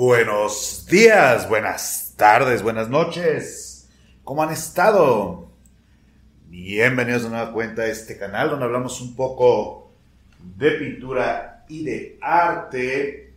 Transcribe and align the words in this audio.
Buenos 0.00 0.86
días, 0.88 1.48
buenas 1.48 2.14
tardes, 2.16 2.62
buenas 2.62 2.88
noches. 2.88 3.88
¿Cómo 4.22 4.44
han 4.44 4.50
estado? 4.50 5.50
Bienvenidos 6.46 7.24
de 7.24 7.30
nueva 7.30 7.52
cuenta 7.52 7.82
a 7.82 7.86
este 7.86 8.16
canal 8.16 8.48
donde 8.48 8.66
hablamos 8.66 9.00
un 9.00 9.16
poco 9.16 9.90
de 10.56 10.70
pintura 10.70 11.64
y 11.68 11.82
de 11.82 12.18
arte. 12.22 13.34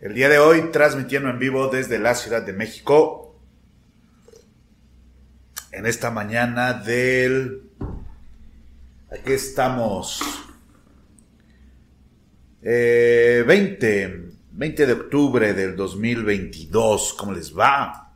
El 0.00 0.14
día 0.14 0.30
de 0.30 0.38
hoy 0.38 0.70
transmitiendo 0.72 1.28
en 1.28 1.38
vivo 1.38 1.68
desde 1.68 1.98
la 1.98 2.14
Ciudad 2.14 2.40
de 2.40 2.54
México. 2.54 3.36
En 5.70 5.84
esta 5.84 6.10
mañana 6.10 6.72
del... 6.72 7.68
Aquí 9.10 9.34
estamos 9.34 10.22
20, 10.22 10.43
eh, 12.66 13.44
20 13.46 14.86
de 14.86 14.92
octubre 14.92 15.52
del 15.52 15.76
2022, 15.76 17.12
¿cómo 17.12 17.32
les 17.32 17.54
va? 17.56 18.12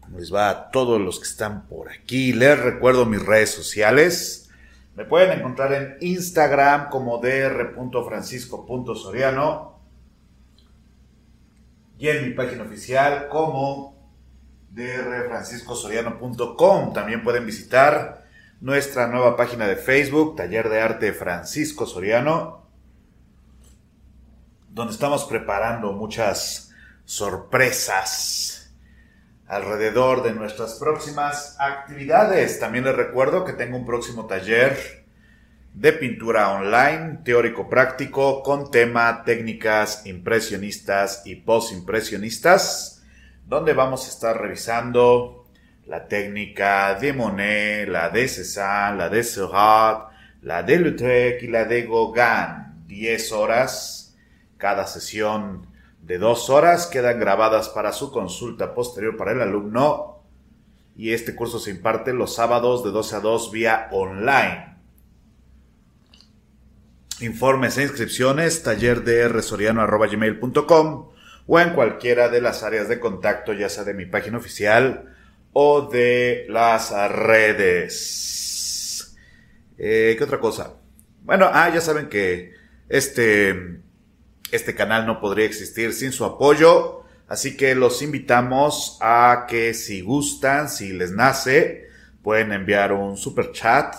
¿Cómo 0.00 0.18
les 0.18 0.32
va 0.32 0.48
a 0.48 0.70
todos 0.70 0.98
los 1.00 1.18
que 1.18 1.26
están 1.26 1.66
por 1.66 1.90
aquí? 1.90 2.32
Les 2.32 2.58
recuerdo 2.58 3.04
mis 3.04 3.22
redes 3.24 3.50
sociales. 3.50 4.48
Me 4.94 5.04
pueden 5.04 5.38
encontrar 5.38 5.74
en 5.74 5.98
Instagram 6.00 6.88
como 6.88 7.18
dr.francisco.soriano 7.18 9.78
y 11.98 12.08
en 12.08 12.26
mi 12.26 12.32
página 12.34 12.62
oficial 12.62 13.28
como 13.28 13.94
drfranciscosoriano.com. 14.70 16.94
También 16.94 17.22
pueden 17.22 17.44
visitar 17.44 18.25
nuestra 18.60 19.06
nueva 19.08 19.36
página 19.36 19.66
de 19.66 19.76
Facebook, 19.76 20.36
Taller 20.36 20.68
de 20.68 20.80
Arte 20.80 21.12
Francisco 21.12 21.86
Soriano, 21.86 22.66
donde 24.70 24.92
estamos 24.92 25.24
preparando 25.24 25.92
muchas 25.92 26.70
sorpresas 27.04 28.74
alrededor 29.46 30.22
de 30.22 30.32
nuestras 30.32 30.74
próximas 30.74 31.56
actividades. 31.58 32.58
También 32.58 32.84
les 32.84 32.96
recuerdo 32.96 33.44
que 33.44 33.52
tengo 33.52 33.76
un 33.76 33.86
próximo 33.86 34.26
taller 34.26 35.04
de 35.74 35.92
pintura 35.92 36.52
online, 36.52 37.18
teórico 37.22 37.68
práctico, 37.68 38.42
con 38.42 38.70
tema 38.70 39.22
técnicas 39.24 40.06
impresionistas 40.06 41.22
y 41.26 41.36
postimpresionistas, 41.36 43.04
donde 43.46 43.74
vamos 43.74 44.06
a 44.06 44.08
estar 44.08 44.40
revisando 44.40 45.45
la 45.86 46.08
técnica 46.08 46.96
de 46.96 47.12
Monet, 47.12 47.88
la 47.88 48.10
de 48.10 48.26
Cézanne, 48.26 48.98
la 48.98 49.08
de 49.08 49.22
Seurat, 49.22 50.08
la 50.42 50.62
de 50.62 50.80
Lautrec 50.80 51.42
y 51.42 51.48
la 51.48 51.64
de 51.64 51.82
Gauguin. 51.82 52.84
10 52.86 53.32
horas. 53.32 54.16
Cada 54.58 54.86
sesión 54.86 55.66
de 56.00 56.18
2 56.18 56.50
horas 56.50 56.86
quedan 56.86 57.20
grabadas 57.20 57.68
para 57.68 57.92
su 57.92 58.10
consulta 58.10 58.74
posterior 58.74 59.16
para 59.16 59.32
el 59.32 59.40
alumno. 59.40 60.24
Y 60.96 61.12
este 61.12 61.34
curso 61.34 61.58
se 61.58 61.70
imparte 61.70 62.12
los 62.12 62.34
sábados 62.34 62.82
de 62.82 62.90
12 62.90 63.16
a 63.16 63.20
2 63.20 63.52
vía 63.52 63.88
online. 63.92 64.76
Informes 67.20 67.78
e 67.78 67.82
inscripciones, 67.82 68.62
taller 68.62 69.04
de 69.04 69.26
o 71.48 71.60
en 71.60 71.70
cualquiera 71.74 72.28
de 72.28 72.40
las 72.40 72.62
áreas 72.64 72.88
de 72.88 72.98
contacto, 72.98 73.52
ya 73.52 73.68
sea 73.68 73.84
de 73.84 73.94
mi 73.94 74.06
página 74.06 74.38
oficial 74.38 75.15
o 75.58 75.88
de 75.88 76.44
las 76.50 76.92
redes. 77.10 78.36
Eh, 79.78 80.14
¿Qué 80.18 80.22
otra 80.24 80.38
cosa? 80.38 80.74
Bueno, 81.22 81.48
ah, 81.50 81.70
ya 81.70 81.80
saben 81.80 82.10
que 82.10 82.52
este, 82.90 83.80
este 84.50 84.74
canal 84.74 85.06
no 85.06 85.18
podría 85.18 85.46
existir 85.46 85.94
sin 85.94 86.12
su 86.12 86.26
apoyo, 86.26 87.04
así 87.26 87.56
que 87.56 87.74
los 87.74 88.02
invitamos 88.02 88.98
a 89.00 89.46
que 89.48 89.72
si 89.72 90.02
gustan, 90.02 90.68
si 90.68 90.92
les 90.92 91.12
nace, 91.12 91.88
pueden 92.22 92.52
enviar 92.52 92.92
un 92.92 93.16
super 93.16 93.50
chat, 93.52 93.96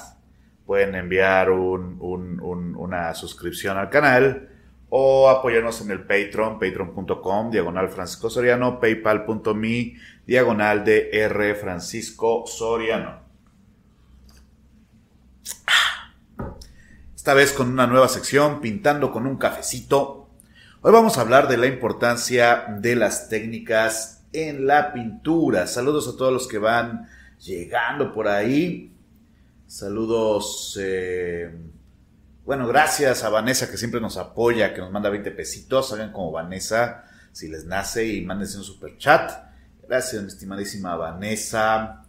pueden 0.63 0.93
enviar 0.93 1.49
una 1.49 3.15
suscripción 3.15 3.79
al 3.79 3.89
canal 3.89 4.47
o 4.89 5.29
apoyarnos 5.29 5.81
en 5.81 5.91
el 5.91 6.01
Patreon, 6.01 6.59
patreon.com, 6.59 7.51
diagonal 7.51 7.89
Francisco 7.89 8.29
Soriano, 8.29 8.79
paypal.me, 8.79 9.95
diagonal 10.25 10.85
de 10.85 11.09
R 11.11 11.55
Francisco 11.55 12.45
Soriano. 12.47 13.27
Esta 17.15 17.33
vez 17.33 17.51
con 17.51 17.69
una 17.69 17.87
nueva 17.87 18.07
sección, 18.07 18.61
pintando 18.61 19.11
con 19.11 19.27
un 19.27 19.35
cafecito. 19.35 20.29
Hoy 20.81 20.93
vamos 20.93 21.17
a 21.17 21.21
hablar 21.21 21.49
de 21.49 21.57
la 21.57 21.67
importancia 21.67 22.65
de 22.79 22.95
las 22.95 23.27
técnicas 23.27 24.23
en 24.31 24.65
la 24.67 24.93
pintura. 24.93 25.67
Saludos 25.67 26.07
a 26.07 26.15
todos 26.15 26.31
los 26.31 26.47
que 26.47 26.59
van 26.59 27.09
llegando 27.39 28.13
por 28.13 28.29
ahí. 28.29 28.93
Saludos. 29.65 30.79
Eh, 30.81 31.51
bueno, 32.47 32.65
gracias 32.65 33.25
a 33.25 33.29
Vanessa 33.29 33.69
que 33.69 33.75
siempre 33.75 33.99
nos 33.99 34.15
apoya, 34.15 34.73
que 34.73 34.79
nos 34.79 34.89
manda 34.89 35.09
20 35.09 35.31
pesitos. 35.31 35.91
Hagan 35.91 36.13
como 36.13 36.31
Vanessa 36.31 37.03
si 37.33 37.49
les 37.49 37.65
nace 37.65 38.07
y 38.07 38.21
mándense 38.21 38.57
un 38.57 38.63
super 38.63 38.97
chat. 38.97 39.29
Gracias, 39.85 40.21
mi 40.21 40.29
estimadísima 40.29 40.95
Vanessa. 40.95 42.05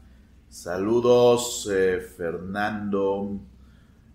Saludos, 0.49 1.69
eh, 1.73 1.99
Fernando, 2.17 3.41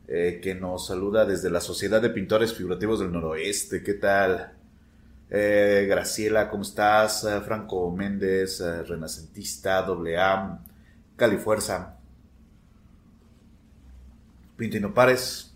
eh, 0.07 0.39
que 0.41 0.55
nos 0.55 0.87
saluda 0.87 1.25
desde 1.25 1.49
la 1.49 1.59
Sociedad 1.59 2.01
de 2.01 2.11
Pintores 2.11 2.53
Figurativos 2.53 3.01
del 3.01 3.11
Noroeste. 3.11 3.83
¿Qué 3.83 3.95
tal? 3.95 4.53
Eh, 5.29 5.85
Graciela, 5.89 6.49
¿cómo 6.49 6.63
estás? 6.63 7.27
Franco 7.45 7.91
Méndez, 7.91 8.61
Renacentista, 8.61 9.79
AA, 9.79 10.59
Califuerza. 11.17 11.97
Pinto 14.55 14.77
y 14.77 14.79
no 14.79 14.93
pares. 14.93 15.52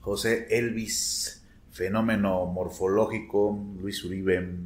José 0.00 0.46
Elvis, 0.50 1.44
Fenómeno 1.70 2.46
Morfológico, 2.46 3.58
Luis 3.80 4.04
Uribe, 4.04 4.56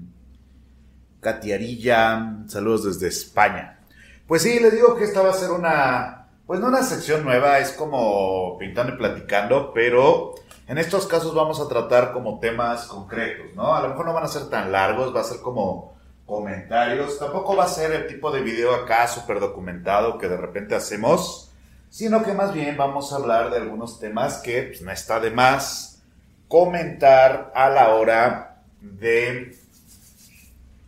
Catiarilla, 1.21 2.45
saludos 2.47 2.85
desde 2.85 3.09
España. 3.09 3.81
Pues 4.27 4.43
sí, 4.43 4.59
les 4.61 4.73
digo 4.73 4.97
que 4.97 5.05
esta 5.05 5.23
va 5.23 5.31
a 5.31 5.35
ser 5.35 5.51
una, 5.51 6.29
pues 6.47 6.61
no 6.61 6.69
una 6.69 6.83
sección 6.83 7.25
nueva, 7.25 7.59
es 7.59 7.73
como 7.73 8.57
pintando 8.59 8.95
y 8.95 8.99
platicando, 8.99 9.73
pero 9.75 10.35
en 10.67 10.79
estos 10.79 11.07
casos 11.07 11.35
vamos 11.35 11.61
a 11.61 11.69
tratar 11.69 12.13
como 12.13 12.41
temas 12.41 12.87
concretos, 12.87 13.55
¿no? 13.55 13.75
A 13.75 13.83
lo 13.83 13.89
mejor 13.89 14.07
no 14.07 14.15
van 14.15 14.25
a 14.25 14.29
ser 14.29 14.49
tan 14.49 14.73
largos, 14.73 15.15
va 15.15 15.21
a 15.21 15.25
ser 15.25 15.41
como 15.41 15.95
comentarios, 16.27 17.19
tampoco 17.19 17.55
va 17.55 17.65
a 17.65 17.69
ser 17.69 17.93
el 17.93 18.07
tipo 18.07 18.31
de 18.31 18.41
video 18.41 18.75
acá 18.75 19.07
súper 19.07 19.41
documentado 19.41 20.17
que 20.17 20.29
de 20.29 20.37
repente 20.37 20.75
hacemos, 20.75 21.54
sino 21.95 22.25
que 22.25 22.33
más 22.33 22.53
bien 22.53 22.77
vamos 22.77 23.13
a 23.13 23.17
hablar 23.17 23.51
de 23.51 23.59
algunos 23.59 24.01
temas 24.01 24.39
que 24.39 24.63
pues, 24.63 24.83
no 24.83 24.91
está 24.91 25.21
de 25.21 25.31
más 25.31 26.03
comentar 26.49 27.53
a 27.55 27.71
la 27.71 27.91
hora 27.91 28.65
de 28.81 29.57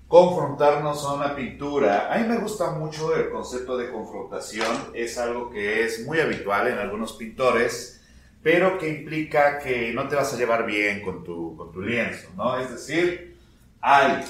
confrontarnos 0.08 1.04
a 1.04 1.12
una 1.12 1.36
pintura. 1.36 2.12
A 2.12 2.18
mí 2.18 2.26
me 2.26 2.38
gusta 2.38 2.72
mucho 2.72 3.14
el 3.14 3.30
concepto 3.30 3.78
de 3.78 3.92
confrontación, 3.92 4.90
es 4.94 5.16
algo 5.16 5.48
que 5.48 5.84
es 5.84 6.04
muy 6.04 6.18
habitual 6.18 6.66
en 6.66 6.78
algunos 6.78 7.12
pintores, 7.12 8.00
pero 8.42 8.76
que 8.76 8.88
implica 8.88 9.60
que 9.60 9.92
no 9.92 10.08
te 10.08 10.16
vas 10.16 10.34
a 10.34 10.36
llevar 10.36 10.66
bien 10.66 11.02
con 11.02 11.22
tu, 11.22 11.56
con 11.56 11.70
tu 11.70 11.82
lienzo, 11.82 12.30
¿no? 12.36 12.58
Es 12.58 12.68
decir, 12.68 13.36
hay, 13.80 14.24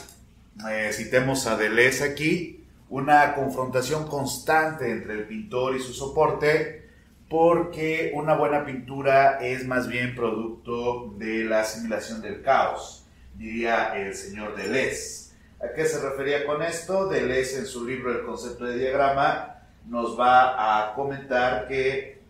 eh, 0.70 0.90
citemos 0.92 1.46
a 1.46 1.56
Deleuze 1.56 2.04
aquí, 2.04 2.55
una 2.88 3.34
confrontación 3.34 4.06
constante 4.06 4.90
entre 4.90 5.14
el 5.14 5.24
pintor 5.26 5.76
y 5.76 5.80
su 5.80 5.92
soporte, 5.92 6.88
porque 7.28 8.12
una 8.14 8.34
buena 8.34 8.64
pintura 8.64 9.38
es 9.40 9.66
más 9.66 9.88
bien 9.88 10.14
producto 10.14 11.12
de 11.16 11.44
la 11.44 11.60
asimilación 11.60 12.22
del 12.22 12.42
caos, 12.42 13.04
diría 13.34 13.96
el 13.96 14.14
señor 14.14 14.54
Deleuze. 14.54 15.34
¿A 15.60 15.72
qué 15.74 15.86
se 15.86 16.00
refería 16.00 16.46
con 16.46 16.62
esto? 16.62 17.08
Deleuze 17.08 17.58
en 17.58 17.66
su 17.66 17.84
libro 17.86 18.12
El 18.12 18.24
concepto 18.24 18.64
de 18.64 18.78
diagrama 18.78 19.54
nos 19.86 20.18
va 20.18 20.90
a 20.90 20.94
comentar 20.94 21.66
que 21.66 22.20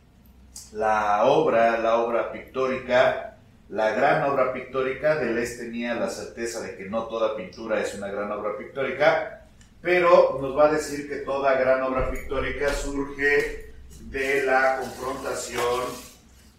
la 0.72 1.24
obra, 1.24 1.78
la 1.78 1.96
obra 1.96 2.32
pictórica, 2.32 3.36
la 3.68 3.90
gran 3.90 4.22
obra 4.30 4.52
pictórica, 4.52 5.16
Deleuze 5.16 5.64
tenía 5.64 5.94
la 5.94 6.08
certeza 6.08 6.60
de 6.60 6.76
que 6.76 6.84
no 6.84 7.04
toda 7.08 7.36
pintura 7.36 7.80
es 7.80 7.94
una 7.94 8.08
gran 8.08 8.30
obra 8.30 8.56
pictórica, 8.56 9.45
pero 9.86 10.36
nos 10.42 10.58
va 10.58 10.66
a 10.66 10.72
decir 10.72 11.08
que 11.08 11.18
toda 11.18 11.54
gran 11.54 11.80
obra 11.80 12.10
pictórica 12.10 12.72
surge 12.72 13.70
de 14.00 14.42
la 14.42 14.78
confrontación 14.80 15.84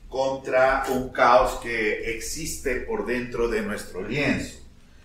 contra 0.07 0.85
un 0.91 1.09
caos 1.09 1.59
que 1.61 2.15
existe 2.15 2.77
por 2.77 3.05
dentro 3.05 3.49
de 3.49 3.63
nuestro 3.63 4.01
lienzo. 4.07 4.59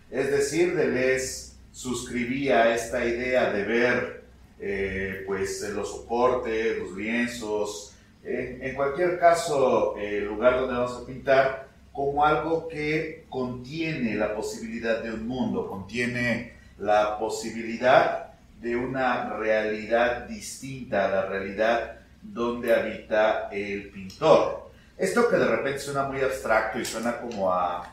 Es 0.09 0.31
decir, 0.31 0.77
Deleuze 0.77 1.55
suscribía 1.73 2.73
esta 2.73 3.05
idea 3.05 3.53
de 3.53 3.65
ver 3.65 4.23
eh, 4.61 5.25
pues, 5.27 5.61
los 5.71 5.91
soportes, 5.91 6.79
los 6.79 6.97
lienzos, 6.97 7.97
en 8.23 8.77
cualquier 8.77 9.19
caso, 9.19 9.97
el 9.99 10.27
lugar 10.27 10.61
donde 10.61 10.75
vamos 10.77 11.03
a 11.03 11.07
pintar, 11.07 11.69
como 11.93 12.25
algo 12.25 12.69
que 12.69 13.25
contiene 13.29 14.15
la 14.15 14.33
posibilidad 14.37 15.03
de 15.03 15.13
un 15.13 15.27
mundo, 15.27 15.67
contiene 15.69 16.52
la 16.79 17.19
posibilidad 17.19 18.33
de 18.61 18.77
una 18.77 19.31
realidad 19.37 20.29
distinta 20.29 21.07
a 21.07 21.11
la 21.11 21.27
realidad 21.27 21.97
donde 22.23 22.75
habita 22.75 23.49
el 23.51 23.91
pintor. 23.91 24.71
Esto 24.97 25.29
que 25.29 25.37
de 25.37 25.47
repente 25.47 25.81
suena 25.81 26.05
muy 26.05 26.21
abstracto 26.21 26.79
y 26.79 26.85
suena 26.85 27.19
como 27.19 27.53
a, 27.53 27.93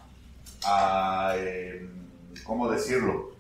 em, 1.36 1.90
¿cómo 2.44 2.70
decirlo? 2.70 3.32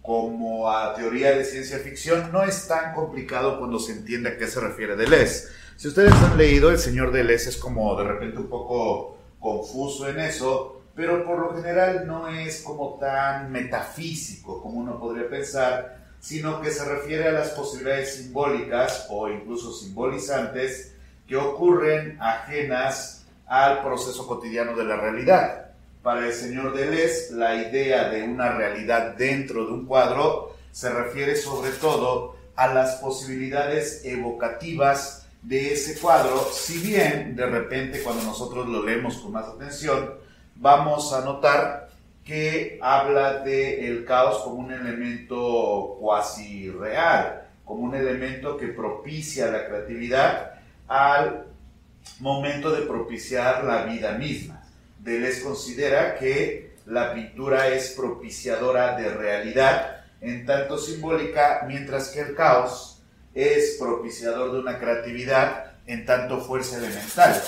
Como 0.00 0.70
a 0.70 0.94
teoría 0.94 1.32
de 1.32 1.44
ciencia 1.44 1.78
ficción, 1.78 2.32
no 2.32 2.42
es 2.44 2.66
tan 2.66 2.94
complicado 2.94 3.58
cuando 3.58 3.78
se 3.78 3.92
entiende 3.92 4.30
a 4.30 4.38
qué 4.38 4.46
se 4.46 4.60
refiere 4.60 4.96
Deleuze. 4.96 5.48
Si 5.76 5.88
ustedes 5.88 6.12
han 6.14 6.38
leído 6.38 6.70
El 6.70 6.78
Señor 6.78 7.12
Deleuze 7.12 7.50
es 7.50 7.56
como 7.56 7.94
de 7.96 8.04
repente 8.04 8.38
un 8.38 8.48
poco 8.48 9.18
confuso 9.38 10.08
en 10.08 10.20
eso, 10.20 10.79
pero 11.00 11.24
por 11.24 11.38
lo 11.38 11.54
general 11.54 12.06
no 12.06 12.28
es 12.28 12.60
como 12.60 12.98
tan 13.00 13.50
metafísico 13.50 14.60
como 14.60 14.80
uno 14.80 15.00
podría 15.00 15.30
pensar, 15.30 15.96
sino 16.20 16.60
que 16.60 16.70
se 16.70 16.84
refiere 16.84 17.26
a 17.26 17.32
las 17.32 17.48
posibilidades 17.52 18.16
simbólicas 18.16 19.06
o 19.08 19.26
incluso 19.26 19.72
simbolizantes 19.72 20.94
que 21.26 21.38
ocurren 21.38 22.18
ajenas 22.20 23.24
al 23.46 23.82
proceso 23.82 24.26
cotidiano 24.26 24.76
de 24.76 24.84
la 24.84 24.96
realidad. 24.96 25.70
Para 26.02 26.26
el 26.26 26.34
señor 26.34 26.76
Deleuze, 26.76 27.32
la 27.32 27.54
idea 27.54 28.10
de 28.10 28.22
una 28.22 28.52
realidad 28.52 29.14
dentro 29.16 29.64
de 29.64 29.72
un 29.72 29.86
cuadro 29.86 30.54
se 30.70 30.90
refiere 30.90 31.34
sobre 31.34 31.70
todo 31.70 32.36
a 32.56 32.74
las 32.74 32.96
posibilidades 32.96 34.02
evocativas 34.04 35.26
de 35.40 35.72
ese 35.72 35.98
cuadro, 35.98 36.46
si 36.52 36.76
bien 36.76 37.34
de 37.34 37.46
repente 37.46 38.02
cuando 38.02 38.22
nosotros 38.24 38.68
lo 38.68 38.84
leemos 38.84 39.16
con 39.16 39.32
más 39.32 39.46
atención, 39.46 40.19
vamos 40.60 41.12
a 41.14 41.22
notar 41.22 41.88
que 42.22 42.78
habla 42.82 43.38
del 43.38 43.84
el 43.84 44.04
caos 44.04 44.42
como 44.44 44.56
un 44.56 44.72
elemento 44.72 45.96
cuasi 45.98 46.70
real, 46.70 47.48
como 47.64 47.80
un 47.80 47.94
elemento 47.94 48.56
que 48.56 48.68
propicia 48.68 49.46
la 49.46 49.66
creatividad 49.66 50.52
al 50.86 51.46
momento 52.20 52.70
de 52.72 52.82
propiciar 52.82 53.64
la 53.64 53.84
vida 53.84 54.12
misma. 54.12 54.62
Deleuze 54.98 55.42
considera 55.42 56.16
que 56.16 56.76
la 56.86 57.14
pintura 57.14 57.68
es 57.68 57.90
propiciadora 57.90 58.96
de 58.96 59.08
realidad, 59.08 60.04
en 60.20 60.44
tanto 60.44 60.76
simbólica, 60.76 61.64
mientras 61.66 62.08
que 62.08 62.20
el 62.20 62.34
caos 62.34 63.02
es 63.34 63.76
propiciador 63.80 64.52
de 64.52 64.58
una 64.58 64.78
creatividad 64.78 65.72
en 65.86 66.04
tanto 66.04 66.40
fuerza 66.40 66.76
elemental. 66.76 67.40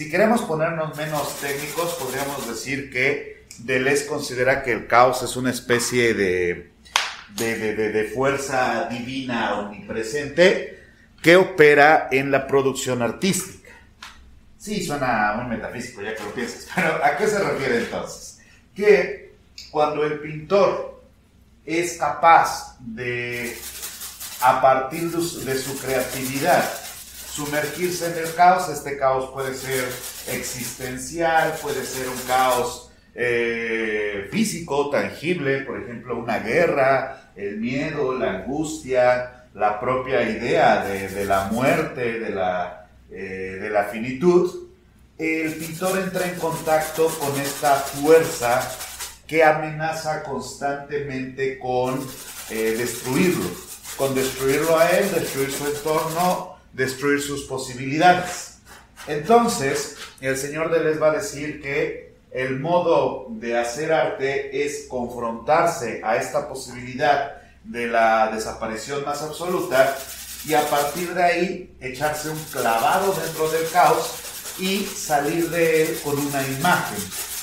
Si 0.00 0.08
queremos 0.08 0.40
ponernos 0.40 0.96
menos 0.96 1.38
técnicos, 1.40 1.92
podríamos 1.96 2.48
decir 2.48 2.90
que 2.90 3.44
Deleuze 3.58 4.06
considera 4.06 4.62
que 4.62 4.72
el 4.72 4.86
caos 4.86 5.22
es 5.22 5.36
una 5.36 5.50
especie 5.50 6.14
de, 6.14 6.70
de, 7.36 7.74
de, 7.74 8.04
fuerza 8.04 8.88
divina 8.90 9.60
omnipresente 9.60 10.82
que 11.20 11.36
opera 11.36 12.08
en 12.10 12.30
la 12.30 12.46
producción 12.46 13.02
artística. 13.02 13.72
Sí, 14.56 14.82
suena 14.82 15.34
muy 15.36 15.54
metafísico 15.54 16.00
ya 16.00 16.14
que 16.14 16.22
lo 16.22 16.32
piensas, 16.32 16.66
pero 16.74 17.04
¿a 17.04 17.18
qué 17.18 17.26
se 17.26 17.38
refiere 17.38 17.80
entonces? 17.80 18.40
Que 18.74 19.34
cuando 19.70 20.02
el 20.06 20.18
pintor 20.20 21.04
es 21.66 21.98
capaz 21.98 22.74
de, 22.78 23.54
a 24.40 24.62
partir 24.62 25.10
de 25.10 25.58
su 25.58 25.78
creatividad, 25.78 26.79
sumergirse 27.32 28.06
en 28.06 28.18
el 28.18 28.34
caos, 28.34 28.68
este 28.68 28.96
caos 28.96 29.30
puede 29.30 29.54
ser 29.54 29.84
existencial, 30.28 31.54
puede 31.62 31.84
ser 31.84 32.08
un 32.08 32.20
caos 32.26 32.90
eh, 33.14 34.28
físico, 34.30 34.90
tangible, 34.90 35.60
por 35.60 35.80
ejemplo, 35.80 36.18
una 36.18 36.38
guerra, 36.38 37.30
el 37.36 37.58
miedo, 37.58 38.16
la 38.16 38.30
angustia, 38.30 39.46
la 39.54 39.80
propia 39.80 40.22
idea 40.22 40.84
de, 40.84 41.24
la 41.24 41.46
muerte, 41.46 42.20
de 42.20 42.30
la, 42.30 42.88
eh, 43.10 43.58
de 43.60 43.70
la 43.70 43.84
finitud, 43.84 44.68
el 45.18 45.54
pintor 45.54 45.98
entra 45.98 46.26
en 46.26 46.38
contacto 46.38 47.08
con 47.08 47.38
esta 47.40 47.74
fuerza 47.74 48.66
que 49.26 49.44
amenaza 49.44 50.22
constantemente 50.22 51.58
con 51.58 52.00
eh, 52.48 52.74
destruirlo, 52.78 53.44
con 53.96 54.14
destruirlo 54.14 54.78
a 54.78 54.88
él, 54.90 55.12
destruir 55.12 55.52
su 55.52 55.66
entorno, 55.66 56.56
destruir 56.72 57.20
sus 57.20 57.44
posibilidades. 57.44 58.58
Entonces, 59.06 59.96
el 60.20 60.36
señor 60.36 60.70
Deleuze 60.70 60.98
va 60.98 61.10
a 61.10 61.16
decir 61.16 61.60
que 61.60 62.14
el 62.30 62.60
modo 62.60 63.26
de 63.30 63.58
hacer 63.58 63.92
arte 63.92 64.64
es 64.64 64.86
confrontarse 64.88 66.00
a 66.04 66.16
esta 66.16 66.48
posibilidad 66.48 67.40
de 67.64 67.88
la 67.88 68.30
desaparición 68.32 69.04
más 69.04 69.22
absoluta 69.22 69.96
y 70.46 70.54
a 70.54 70.62
partir 70.68 71.12
de 71.12 71.22
ahí 71.22 71.76
echarse 71.80 72.30
un 72.30 72.38
clavado 72.52 73.12
dentro 73.12 73.50
del 73.50 73.68
caos 73.70 74.14
y 74.58 74.84
salir 74.84 75.50
de 75.50 75.82
él 75.82 75.98
con 76.04 76.18
una 76.18 76.46
imagen, 76.46 76.98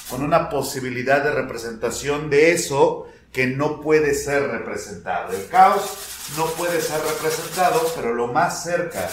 con 0.10 0.24
una 0.24 0.50
posibilidad 0.50 1.24
de 1.24 1.32
representación 1.32 2.30
de 2.30 2.52
eso 2.52 3.08
que 3.32 3.48
no 3.48 3.82
puede 3.82 4.14
ser 4.14 4.48
representado. 4.48 5.34
El 5.34 5.48
caos 5.48 6.17
no 6.36 6.46
puede 6.58 6.82
ser 6.82 7.00
representado, 7.02 7.82
pero 7.96 8.14
lo 8.14 8.28
más 8.28 8.64
cerca 8.64 9.08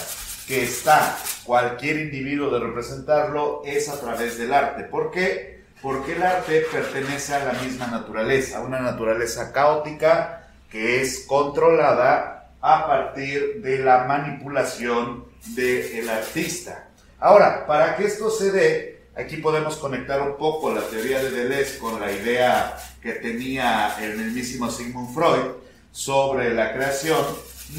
que 0.47 0.63
está 0.63 1.17
cualquier 1.43 1.97
individuo 1.97 2.49
de 2.49 2.59
representarlo 2.59 3.61
es 3.65 3.89
a 3.89 3.99
través 3.99 4.37
del 4.37 4.53
arte. 4.53 4.83
¿Por 4.83 5.11
qué? 5.11 5.63
Porque 5.81 6.13
el 6.13 6.23
arte 6.23 6.65
pertenece 6.71 7.33
a 7.33 7.45
la 7.45 7.53
misma 7.53 7.87
naturaleza, 7.87 8.57
a 8.57 8.61
una 8.61 8.79
naturaleza 8.79 9.51
caótica 9.51 10.49
que 10.69 11.01
es 11.01 11.25
controlada 11.27 12.49
a 12.61 12.87
partir 12.87 13.61
de 13.61 13.79
la 13.79 14.05
manipulación 14.05 15.25
del 15.55 16.09
artista. 16.09 16.89
Ahora, 17.19 17.65
para 17.65 17.95
que 17.95 18.05
esto 18.05 18.29
se 18.29 18.51
dé, 18.51 19.03
aquí 19.15 19.37
podemos 19.37 19.77
conectar 19.77 20.21
un 20.21 20.37
poco 20.37 20.73
la 20.73 20.81
teoría 20.81 21.19
de 21.19 21.31
Deleuze 21.31 21.77
con 21.77 21.99
la 21.99 22.11
idea 22.11 22.77
que 23.01 23.13
tenía 23.13 23.95
el 24.01 24.17
mismísimo 24.17 24.69
Sigmund 24.69 25.13
Freud 25.13 25.64
sobre 25.95 26.53
la 26.53 26.73
creación, 26.73 27.23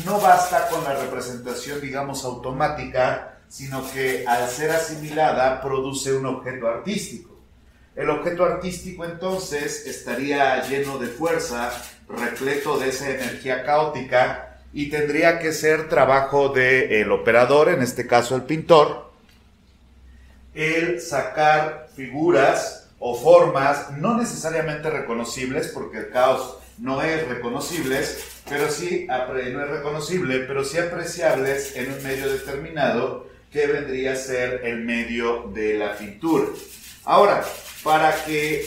no 0.07 0.19
basta 0.19 0.71
con 0.71 0.83
la 0.85 0.95
representación, 0.95 1.83
digamos, 1.83 2.25
automática, 2.25 3.41
sino 3.47 3.85
que 3.93 4.25
al 4.27 4.49
ser 4.49 4.71
asimilada 4.71 5.61
produce 5.61 6.15
un 6.15 6.25
objeto 6.25 6.67
artístico. 6.67 7.39
El 7.95 8.09
objeto 8.09 8.47
artístico 8.47 9.05
entonces 9.05 9.87
estaría 9.87 10.67
lleno 10.67 10.97
de 10.97 11.09
fuerza, 11.09 11.71
repleto 12.09 12.79
de 12.79 12.89
esa 12.89 13.11
energía 13.11 13.63
caótica 13.65 14.61
y 14.73 14.89
tendría 14.89 15.39
que 15.39 15.53
ser 15.53 15.91
trabajo 15.91 16.49
del 16.49 17.13
operador, 17.13 17.69
en 17.69 17.83
este 17.83 18.07
caso 18.07 18.35
el 18.35 18.45
pintor, 18.45 19.11
el 20.55 21.03
sacar 21.03 21.91
figuras 21.95 22.89
o 22.99 23.15
formas 23.15 23.91
no 23.99 24.17
necesariamente 24.17 24.89
reconocibles, 24.89 25.69
porque 25.69 25.99
el 25.99 26.11
caos 26.11 26.57
no 26.79 27.03
es 27.03 27.27
reconocibles, 27.29 28.25
pero 28.49 28.71
sí, 28.71 29.07
no 29.09 29.65
es 29.65 29.71
reconocible, 29.71 30.41
pero 30.41 30.65
sí 30.65 30.79
apreciables 30.79 31.77
en 31.77 31.93
un 31.93 32.03
medio 32.03 32.31
determinado 32.31 33.29
que 33.51 33.67
vendría 33.67 34.13
a 34.13 34.17
ser 34.17 34.61
el 34.65 34.85
medio 34.85 35.51
de 35.55 35.75
la 35.75 35.97
pintura. 35.97 36.49
Ahora, 37.05 37.45
para 37.83 38.25
que 38.25 38.67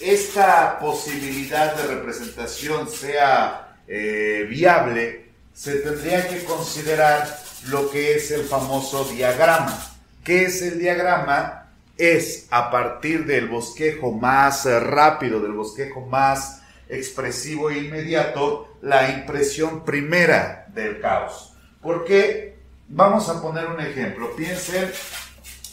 esta 0.00 0.78
posibilidad 0.78 1.74
de 1.76 1.94
representación 1.94 2.90
sea 2.90 3.76
eh, 3.86 4.46
viable, 4.48 5.26
se 5.52 5.76
tendría 5.76 6.28
que 6.28 6.44
considerar 6.44 7.38
lo 7.68 7.90
que 7.90 8.16
es 8.16 8.30
el 8.30 8.44
famoso 8.44 9.04
diagrama. 9.04 9.78
¿Qué 10.24 10.46
es 10.46 10.62
el 10.62 10.78
diagrama? 10.78 11.70
Es 11.96 12.48
a 12.50 12.70
partir 12.70 13.24
del 13.24 13.46
bosquejo 13.46 14.10
más 14.10 14.64
rápido, 14.64 15.40
del 15.40 15.52
bosquejo 15.52 16.00
más 16.00 16.63
expresivo 16.94 17.70
e 17.70 17.78
inmediato 17.78 18.78
la 18.82 19.10
impresión 19.10 19.84
primera 19.84 20.66
del 20.72 21.00
caos. 21.00 21.54
Porque 21.80 22.56
vamos 22.88 23.28
a 23.28 23.40
poner 23.40 23.66
un 23.66 23.80
ejemplo. 23.80 24.34
Piensen 24.36 24.90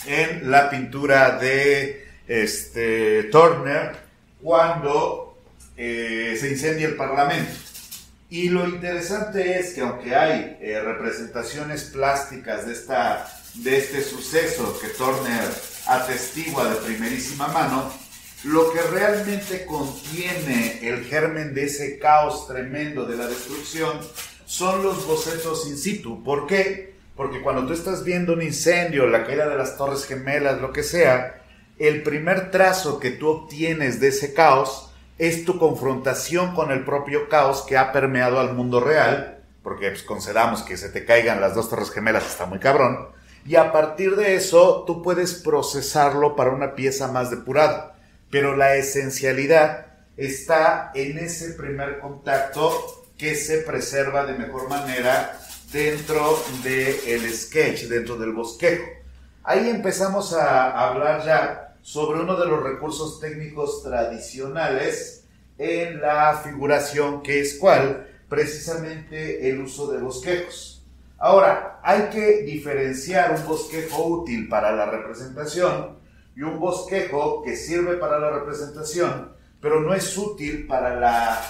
en 0.05 0.49
la 0.49 0.69
pintura 0.69 1.37
de 1.37 2.07
este, 2.27 3.23
Turner 3.31 3.95
cuando 4.41 5.37
eh, 5.77 6.37
se 6.39 6.49
incendia 6.49 6.87
el 6.87 6.95
Parlamento. 6.95 7.51
Y 8.29 8.49
lo 8.49 8.67
interesante 8.67 9.59
es 9.59 9.73
que 9.73 9.81
aunque 9.81 10.15
hay 10.15 10.57
eh, 10.61 10.79
representaciones 10.81 11.83
plásticas 11.83 12.65
de, 12.65 12.73
esta, 12.73 13.27
de 13.55 13.77
este 13.77 14.01
suceso 14.01 14.79
que 14.79 14.87
Turner 14.87 15.49
atestigua 15.85 16.69
de 16.69 16.75
primerísima 16.77 17.47
mano, 17.49 17.91
lo 18.43 18.71
que 18.71 18.81
realmente 18.81 19.65
contiene 19.65 20.79
el 20.81 21.05
germen 21.05 21.53
de 21.53 21.65
ese 21.65 21.99
caos 21.99 22.47
tremendo 22.47 23.05
de 23.05 23.15
la 23.15 23.27
destrucción 23.27 23.99
son 24.45 24.83
los 24.83 25.05
bocetos 25.05 25.67
in 25.67 25.77
situ. 25.77 26.23
¿Por 26.23 26.47
qué? 26.47 26.95
Porque 27.15 27.41
cuando 27.41 27.67
tú 27.67 27.73
estás 27.73 28.03
viendo 28.03 28.33
un 28.33 28.41
incendio, 28.41 29.05
la 29.05 29.25
caída 29.25 29.47
de 29.47 29.57
las 29.57 29.77
Torres 29.77 30.05
Gemelas, 30.05 30.59
lo 30.59 30.73
que 30.73 30.81
sea, 30.81 31.41
el 31.77 32.01
primer 32.03 32.51
trazo 32.51 32.99
que 32.99 33.11
tú 33.11 33.29
obtienes 33.29 33.99
de 33.99 34.07
ese 34.07 34.33
caos 34.33 34.91
es 35.19 35.45
tu 35.45 35.59
confrontación 35.59 36.55
con 36.55 36.71
el 36.71 36.83
propio 36.83 37.29
caos 37.29 37.61
que 37.61 37.77
ha 37.77 37.91
permeado 37.91 38.39
al 38.39 38.55
mundo 38.55 38.79
real, 38.79 39.43
porque 39.61 39.89
pues, 39.89 40.01
concedamos 40.01 40.63
que 40.63 40.77
se 40.77 40.89
te 40.89 41.05
caigan 41.05 41.41
las 41.41 41.53
dos 41.53 41.69
torres 41.69 41.91
gemelas, 41.91 42.25
está 42.25 42.47
muy 42.47 42.57
cabrón, 42.57 43.09
y 43.45 43.55
a 43.55 43.71
partir 43.71 44.15
de 44.15 44.35
eso 44.35 44.83
tú 44.87 45.03
puedes 45.03 45.35
procesarlo 45.35 46.35
para 46.35 46.51
una 46.51 46.73
pieza 46.73 47.07
más 47.07 47.29
depurada. 47.29 47.90
Pero 48.31 48.55
la 48.55 48.75
esencialidad 48.75 49.87
está 50.17 50.91
en 50.95 51.19
ese 51.19 51.53
primer 51.53 51.99
contacto 51.99 53.05
que 53.17 53.35
se 53.35 53.59
preserva 53.59 54.25
de 54.25 54.37
mejor 54.37 54.67
manera 54.69 55.39
dentro 55.71 56.43
del 56.63 57.33
sketch, 57.33 57.83
dentro 57.83 58.17
del 58.17 58.33
bosquejo. 58.33 58.85
Ahí 59.43 59.69
empezamos 59.69 60.33
a 60.33 60.87
hablar 60.87 61.23
ya 61.25 61.75
sobre 61.81 62.21
uno 62.21 62.39
de 62.39 62.45
los 62.45 62.63
recursos 62.63 63.19
técnicos 63.19 63.83
tradicionales 63.83 65.25
en 65.57 66.01
la 66.01 66.41
figuración, 66.43 67.21
que 67.21 67.41
es 67.41 67.55
cuál, 67.55 68.07
precisamente 68.29 69.49
el 69.49 69.61
uso 69.61 69.91
de 69.91 69.99
bosquejos. 69.99 70.83
Ahora, 71.17 71.79
hay 71.83 72.09
que 72.09 72.43
diferenciar 72.43 73.31
un 73.31 73.45
bosquejo 73.45 74.03
útil 74.03 74.47
para 74.47 74.71
la 74.71 74.85
representación 74.87 76.00
y 76.35 76.41
un 76.41 76.59
bosquejo 76.59 77.41
que 77.43 77.55
sirve 77.55 77.95
para 77.97 78.19
la 78.19 78.29
representación, 78.31 79.33
pero 79.59 79.79
no 79.81 79.93
es 79.93 80.17
útil 80.17 80.65
para 80.67 80.99
la 80.99 81.41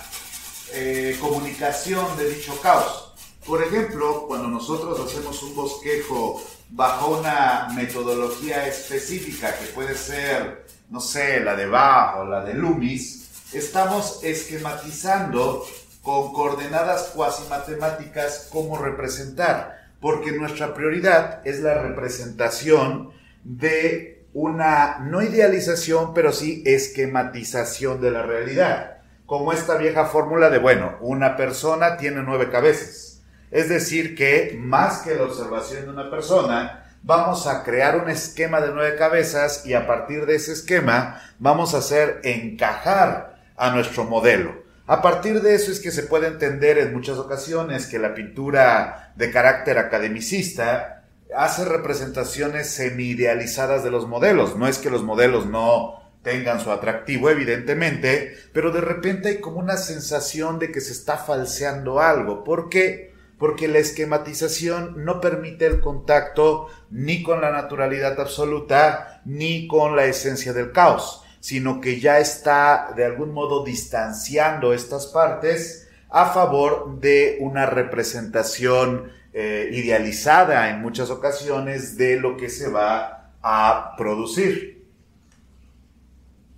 eh, 0.73 1.17
comunicación 1.19 2.05
de 2.17 2.29
dicho 2.29 2.59
caos. 2.61 3.13
Por 3.45 3.63
ejemplo, 3.63 4.25
cuando 4.27 4.47
nosotros 4.47 4.99
hacemos 4.99 5.41
un 5.43 5.55
bosquejo 5.55 6.41
bajo 6.69 7.19
una 7.19 7.69
metodología 7.75 8.67
específica 8.67 9.57
que 9.57 9.65
puede 9.67 9.95
ser, 9.95 10.65
no 10.89 10.99
sé, 10.99 11.39
la 11.39 11.55
de 11.55 11.67
Bach 11.67 12.17
o 12.19 12.25
la 12.25 12.43
de 12.43 12.53
Loomis, 12.53 13.29
estamos 13.53 14.23
esquematizando 14.23 15.65
con 16.01 16.33
coordenadas 16.33 17.11
cuasi 17.15 17.47
matemáticas 17.49 18.47
cómo 18.51 18.77
representar, 18.77 19.89
porque 19.99 20.31
nuestra 20.31 20.73
prioridad 20.73 21.45
es 21.45 21.59
la 21.59 21.81
representación 21.81 23.11
de 23.43 24.20
una 24.33 24.99
no 24.99 25.21
idealización, 25.21 26.13
pero 26.13 26.31
sí 26.31 26.63
esquematización 26.65 28.01
de 28.01 28.11
la 28.11 28.23
realidad, 28.23 28.97
como 29.25 29.53
esta 29.53 29.75
vieja 29.77 30.05
fórmula 30.05 30.49
de, 30.49 30.57
bueno, 30.57 30.97
una 31.01 31.35
persona 31.35 31.97
tiene 31.97 32.21
nueve 32.23 32.49
cabezas. 32.49 33.21
Es 33.49 33.67
decir, 33.67 34.15
que 34.15 34.57
más 34.59 34.99
que 34.99 35.15
la 35.15 35.23
observación 35.23 35.83
de 35.83 35.89
una 35.91 36.09
persona, 36.09 36.85
vamos 37.03 37.47
a 37.47 37.63
crear 37.63 37.97
un 37.97 38.09
esquema 38.09 38.61
de 38.61 38.71
nueve 38.73 38.95
cabezas 38.97 39.65
y 39.65 39.73
a 39.73 39.87
partir 39.87 40.25
de 40.25 40.35
ese 40.35 40.53
esquema 40.53 41.21
vamos 41.39 41.73
a 41.73 41.79
hacer 41.79 42.21
encajar 42.23 43.35
a 43.57 43.71
nuestro 43.71 44.05
modelo. 44.05 44.61
A 44.87 45.01
partir 45.01 45.41
de 45.41 45.55
eso 45.55 45.71
es 45.71 45.79
que 45.79 45.91
se 45.91 46.03
puede 46.03 46.27
entender 46.27 46.77
en 46.77 46.93
muchas 46.93 47.17
ocasiones 47.17 47.87
que 47.87 47.99
la 47.99 48.13
pintura 48.13 49.13
de 49.15 49.31
carácter 49.31 49.77
academicista 49.77 51.00
hace 51.35 51.65
representaciones 51.65 52.69
semi-idealizadas 52.71 53.83
de 53.83 53.91
los 53.91 54.07
modelos. 54.07 54.55
No 54.55 54.67
es 54.67 54.77
que 54.77 54.89
los 54.89 55.03
modelos 55.03 55.45
no 55.45 55.99
tengan 56.23 56.59
su 56.59 56.71
atractivo, 56.71 57.29
evidentemente, 57.29 58.35
pero 58.53 58.71
de 58.71 58.81
repente 58.81 59.29
hay 59.29 59.39
como 59.39 59.57
una 59.57 59.77
sensación 59.77 60.59
de 60.59 60.71
que 60.71 60.81
se 60.81 60.91
está 60.91 61.17
falseando 61.17 61.99
algo. 61.99 62.43
¿Por 62.43 62.69
qué? 62.69 63.13
Porque 63.39 63.67
la 63.67 63.79
esquematización 63.79 65.03
no 65.03 65.19
permite 65.19 65.65
el 65.65 65.79
contacto 65.79 66.67
ni 66.91 67.23
con 67.23 67.41
la 67.41 67.51
naturalidad 67.51 68.19
absoluta 68.19 69.21
ni 69.25 69.67
con 69.67 69.95
la 69.95 70.05
esencia 70.05 70.53
del 70.53 70.71
caos 70.71 71.23
sino 71.41 71.81
que 71.81 71.99
ya 71.99 72.19
está 72.19 72.93
de 72.95 73.03
algún 73.03 73.33
modo 73.33 73.65
distanciando 73.65 74.73
estas 74.73 75.07
partes 75.07 75.89
a 76.09 76.27
favor 76.27 76.99
de 76.99 77.37
una 77.41 77.65
representación 77.65 79.11
eh, 79.33 79.69
idealizada 79.71 80.69
en 80.69 80.81
muchas 80.81 81.09
ocasiones 81.09 81.95
de 81.95 82.19
lo 82.19 82.35
que 82.35 82.49
se 82.49 82.69
va 82.69 83.31
a 83.41 83.95
producir. 83.97 84.85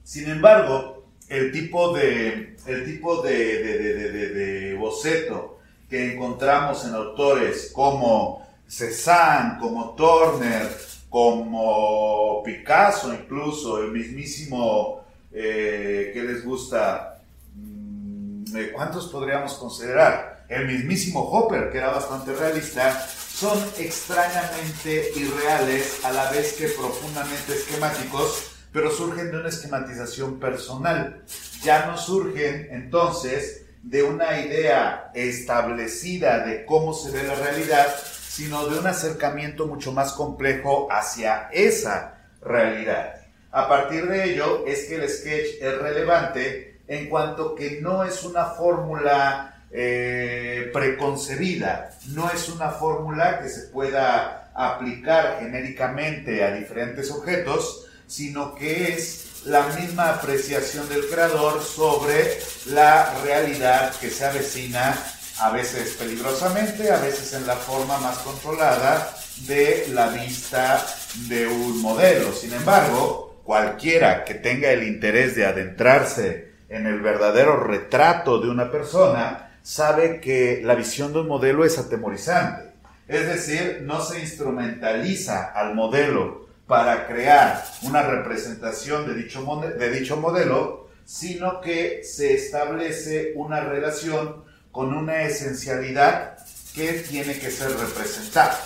Sin 0.03 0.29
embargo, 0.29 1.05
el 1.29 1.51
tipo 1.51 1.93
de, 1.93 2.55
el 2.65 2.85
tipo 2.85 3.21
de, 3.21 4.75
boceto 4.79 5.59
que 5.89 6.13
encontramos 6.13 6.83
en 6.85 6.95
autores 6.95 7.71
como 7.73 8.45
Cézanne, 8.67 9.59
como 9.59 9.95
Turner, 9.95 10.67
como 11.09 12.41
Picasso 12.43 13.13
incluso, 13.13 13.83
el 13.83 13.91
mismísimo, 13.91 15.01
eh, 15.31 16.09
¿qué 16.11 16.23
les 16.23 16.43
gusta? 16.43 17.21
Mm, 17.55 18.45
eh, 18.57 18.71
¿Cuántos 18.73 19.07
podríamos 19.07 19.53
considerar? 19.53 20.32
El 20.53 20.67
mismísimo 20.67 21.21
Hopper, 21.21 21.71
que 21.71 21.79
era 21.79 21.89
bastante 21.89 22.31
realista, 22.31 23.07
son 23.07 23.57
extrañamente 23.79 25.11
irreales 25.15 26.05
a 26.05 26.11
la 26.11 26.29
vez 26.29 26.53
que 26.53 26.67
profundamente 26.67 27.53
esquemáticos, 27.53 28.51
pero 28.71 28.91
surgen 28.91 29.31
de 29.31 29.37
una 29.39 29.49
esquematización 29.49 30.39
personal. 30.39 31.23
Ya 31.63 31.87
no 31.87 31.97
surgen 31.97 32.67
entonces 32.69 33.65
de 33.81 34.03
una 34.03 34.41
idea 34.41 35.09
establecida 35.15 36.45
de 36.45 36.65
cómo 36.65 36.93
se 36.93 37.09
ve 37.09 37.23
la 37.23 37.33
realidad, 37.33 37.87
sino 38.29 38.67
de 38.67 38.77
un 38.77 38.85
acercamiento 38.85 39.65
mucho 39.65 39.91
más 39.91 40.13
complejo 40.13 40.87
hacia 40.91 41.49
esa 41.51 42.29
realidad. 42.41 43.15
A 43.51 43.67
partir 43.67 44.07
de 44.07 44.31
ello 44.31 44.65
es 44.67 44.85
que 44.85 44.95
el 44.97 45.09
sketch 45.09 45.61
es 45.61 45.77
relevante 45.79 46.79
en 46.87 47.09
cuanto 47.09 47.55
que 47.55 47.81
no 47.81 48.03
es 48.03 48.23
una 48.23 48.45
fórmula 48.45 49.52
eh, 49.73 50.69
preconcebida, 50.71 51.91
no 52.09 52.29
es 52.29 52.47
una 52.49 52.69
fórmula 52.69 53.39
que 53.41 53.49
se 53.49 53.69
pueda 53.69 54.51
aplicar 54.53 55.39
genéricamente 55.39 56.43
a 56.43 56.53
diferentes 56.53 57.09
objetos, 57.09 57.87
sino 58.05 58.53
que 58.53 58.93
es 58.93 59.41
la 59.45 59.67
misma 59.69 60.09
apreciación 60.09 60.87
del 60.89 61.07
creador 61.07 61.61
sobre 61.61 62.37
la 62.67 63.13
realidad 63.23 63.93
que 63.99 64.09
se 64.09 64.25
avecina 64.25 64.95
a 65.39 65.49
veces 65.49 65.95
peligrosamente, 65.97 66.91
a 66.91 66.99
veces 66.99 67.33
en 67.33 67.47
la 67.47 67.55
forma 67.55 67.97
más 67.97 68.19
controlada 68.19 69.15
de 69.47 69.87
la 69.91 70.09
vista 70.09 70.85
de 71.27 71.47
un 71.47 71.81
modelo. 71.81 72.31
Sin 72.31 72.53
embargo, 72.53 73.41
cualquiera 73.43 74.23
que 74.23 74.35
tenga 74.35 74.71
el 74.71 74.83
interés 74.83 75.35
de 75.35 75.45
adentrarse 75.45 76.53
en 76.69 76.85
el 76.85 77.01
verdadero 77.01 77.57
retrato 77.63 78.39
de 78.39 78.49
una 78.49 78.71
persona, 78.71 79.52
sabe 79.63 80.19
que 80.19 80.61
la 80.63 80.75
visión 80.75 81.13
de 81.13 81.21
un 81.21 81.27
modelo 81.27 81.65
es 81.65 81.79
atemorizante. 81.79 82.73
Es 83.07 83.25
decir, 83.25 83.81
no 83.83 84.03
se 84.03 84.19
instrumentaliza 84.19 85.51
al 85.53 85.73
modelo 85.73 86.47
para 86.67 87.07
crear 87.07 87.63
una 87.81 88.03
representación 88.03 89.07
de 89.07 89.15
dicho, 89.15 89.43
de 89.77 89.89
dicho 89.91 90.17
modelo, 90.17 90.89
sino 91.05 91.61
que 91.61 92.03
se 92.03 92.33
establece 92.33 93.33
una 93.35 93.61
relación 93.61 94.43
con 94.71 94.93
una 94.93 95.23
esencialidad 95.23 96.37
que 96.73 96.93
tiene 96.93 97.37
que 97.37 97.51
ser 97.51 97.71
representada. 97.71 98.59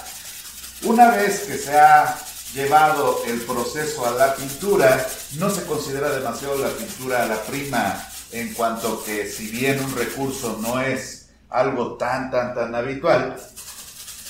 Una 0.84 1.12
vez 1.12 1.42
que 1.42 1.58
se 1.58 1.78
ha 1.78 2.16
llevado 2.54 3.22
el 3.28 3.42
proceso 3.42 4.06
a 4.06 4.12
la 4.12 4.36
pintura, 4.36 5.06
no 5.38 5.50
se 5.50 5.64
considera 5.64 6.10
demasiado 6.12 6.58
la 6.58 6.70
pintura 6.70 7.26
la 7.26 7.42
prima 7.42 8.08
en 8.32 8.54
cuanto 8.54 9.04
que 9.04 9.28
si 9.28 9.50
bien 9.50 9.84
un 9.84 9.96
recurso 9.96 10.60
no 10.62 10.80
es 10.82 11.30
algo 11.50 11.96
tan, 11.96 12.30
tan, 12.30 12.54
tan 12.54 12.76
habitual, 12.76 13.38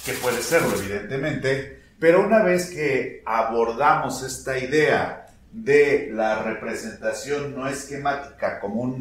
que 0.05 0.13
puede 0.13 0.41
serlo 0.41 0.75
evidentemente, 0.77 1.81
pero 1.99 2.25
una 2.25 2.43
vez 2.43 2.69
que 2.69 3.23
abordamos 3.25 4.23
esta 4.23 4.57
idea 4.57 5.27
de 5.51 6.09
la 6.13 6.43
representación 6.43 7.55
no 7.55 7.67
esquemática 7.67 8.59
como 8.59 8.95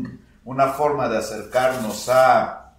una 0.45 0.69
forma 0.69 1.09
de 1.09 1.19
acercarnos 1.19 2.09
a 2.09 2.75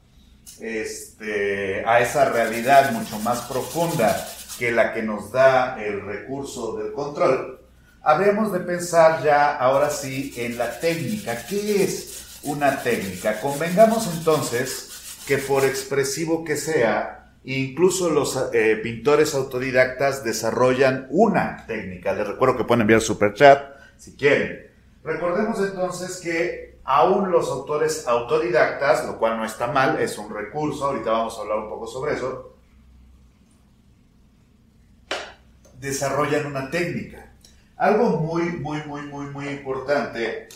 este, 0.59 1.85
a 1.85 1.99
esa 1.99 2.25
realidad 2.25 2.91
mucho 2.91 3.19
más 3.19 3.41
profunda 3.41 4.27
que 4.57 4.71
la 4.71 4.93
que 4.93 5.03
nos 5.03 5.31
da 5.31 5.81
el 5.83 6.01
recurso 6.01 6.75
del 6.77 6.91
control, 6.93 7.56
habríamos 8.01 8.51
de 8.51 8.59
pensar 8.59 9.23
ya 9.23 9.55
ahora 9.55 9.89
sí 9.89 10.33
en 10.37 10.57
la 10.57 10.79
técnica. 10.79 11.45
¿Qué 11.45 11.83
es 11.83 12.39
una 12.43 12.81
técnica? 12.83 13.39
Convengamos 13.41 14.07
entonces 14.17 15.21
que 15.27 15.37
por 15.37 15.65
expresivo 15.65 16.43
que 16.43 16.55
sea, 16.55 17.33
incluso 17.43 18.09
los 18.09 18.49
eh, 18.53 18.79
pintores 18.81 19.35
autodidactas 19.35 20.23
desarrollan 20.23 21.07
una 21.09 21.65
técnica. 21.67 22.13
Les 22.13 22.27
recuerdo 22.27 22.57
que 22.57 22.63
pueden 22.63 22.81
enviar 22.81 23.01
super 23.01 23.33
chat 23.33 23.75
si 23.97 24.15
quieren. 24.15 24.67
Recordemos 25.03 25.59
entonces 25.59 26.17
que 26.17 26.67
Aún 26.89 27.31
los 27.31 27.49
autores 27.49 28.07
autodidactas, 28.07 29.05
lo 29.05 29.19
cual 29.19 29.35
no 29.35 29.43
está 29.43 29.67
mal, 29.67 29.99
es 29.99 30.17
un 30.17 30.33
recurso, 30.33 30.85
ahorita 30.85 31.11
vamos 31.11 31.37
a 31.37 31.41
hablar 31.41 31.59
un 31.59 31.67
poco 31.67 31.85
sobre 31.85 32.13
eso, 32.13 32.55
desarrollan 35.81 36.45
una 36.45 36.71
técnica. 36.71 37.26
Algo 37.77 38.09
muy, 38.19 38.43
muy, 38.43 38.81
muy, 38.85 39.01
muy, 39.03 39.27
muy 39.27 39.47
importante 39.49 40.49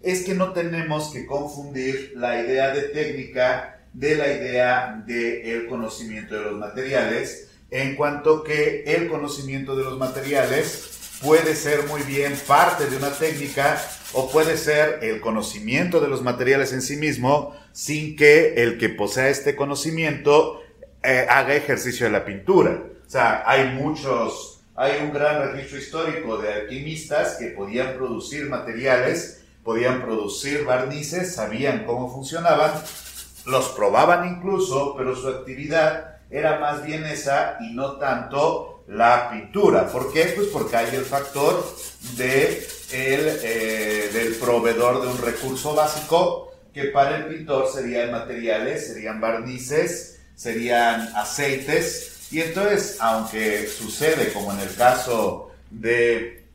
es 0.00 0.22
que 0.22 0.34
no 0.34 0.52
tenemos 0.52 1.10
que 1.12 1.26
confundir 1.26 2.12
la 2.16 2.40
idea 2.40 2.72
de 2.72 2.82
técnica 2.82 3.78
de 3.92 4.14
la 4.14 4.28
idea 4.28 5.02
del 5.06 5.66
conocimiento 5.66 6.36
de 6.36 6.42
los 6.42 6.58
materiales, 6.58 7.48
en 7.70 7.96
cuanto 7.96 8.44
que 8.44 8.84
el 8.86 9.08
conocimiento 9.08 9.74
de 9.76 9.84
los 9.84 9.98
materiales 9.98 11.18
puede 11.22 11.56
ser 11.56 11.86
muy 11.88 12.02
bien 12.02 12.34
parte 12.46 12.86
de 12.86 12.96
una 12.96 13.10
técnica 13.10 13.82
o 14.12 14.30
puede 14.30 14.56
ser 14.56 15.00
el 15.02 15.20
conocimiento 15.20 16.00
de 16.00 16.08
los 16.08 16.22
materiales 16.22 16.72
en 16.72 16.80
sí 16.80 16.96
mismo 16.96 17.54
sin 17.72 18.14
que 18.14 18.54
el 18.62 18.78
que 18.78 18.88
posea 18.88 19.28
este 19.28 19.56
conocimiento 19.56 20.62
eh, 21.02 21.26
haga 21.28 21.54
ejercicio 21.54 22.06
de 22.06 22.12
la 22.12 22.24
pintura. 22.24 22.82
O 23.06 23.10
sea, 23.10 23.42
hay 23.46 23.72
muchos, 23.74 24.57
hay 24.78 25.02
un 25.02 25.12
gran 25.12 25.42
registro 25.50 25.78
histórico 25.78 26.38
de 26.38 26.52
alquimistas 26.52 27.34
que 27.34 27.48
podían 27.48 27.94
producir 27.94 28.48
materiales, 28.48 29.42
podían 29.64 30.00
producir 30.00 30.64
barnices, 30.64 31.34
sabían 31.34 31.84
cómo 31.84 32.12
funcionaban, 32.12 32.70
los 33.44 33.70
probaban 33.70 34.36
incluso, 34.36 34.94
pero 34.96 35.16
su 35.16 35.26
actividad 35.26 36.18
era 36.30 36.60
más 36.60 36.86
bien 36.86 37.04
esa 37.04 37.56
y 37.60 37.74
no 37.74 37.96
tanto 37.96 38.84
la 38.86 39.30
pintura. 39.32 39.88
¿Por 39.88 40.12
qué? 40.12 40.26
Pues 40.36 40.46
porque 40.46 40.76
hay 40.76 40.94
el 40.94 41.04
factor 41.04 41.60
de 42.16 42.64
el, 42.92 43.40
eh, 43.42 44.10
del 44.12 44.36
proveedor 44.36 45.02
de 45.02 45.08
un 45.08 45.18
recurso 45.18 45.74
básico 45.74 46.52
que 46.72 46.84
para 46.84 47.16
el 47.16 47.24
pintor 47.24 47.66
serían 47.66 48.12
materiales, 48.12 48.86
serían 48.86 49.20
barnices, 49.20 50.20
serían 50.36 51.00
aceites. 51.16 52.17
Y 52.30 52.40
entonces, 52.40 52.98
aunque 53.00 53.66
sucede 53.66 54.32
como 54.32 54.52
en 54.52 54.60
el 54.60 54.74
caso 54.74 55.52
de 55.70 56.46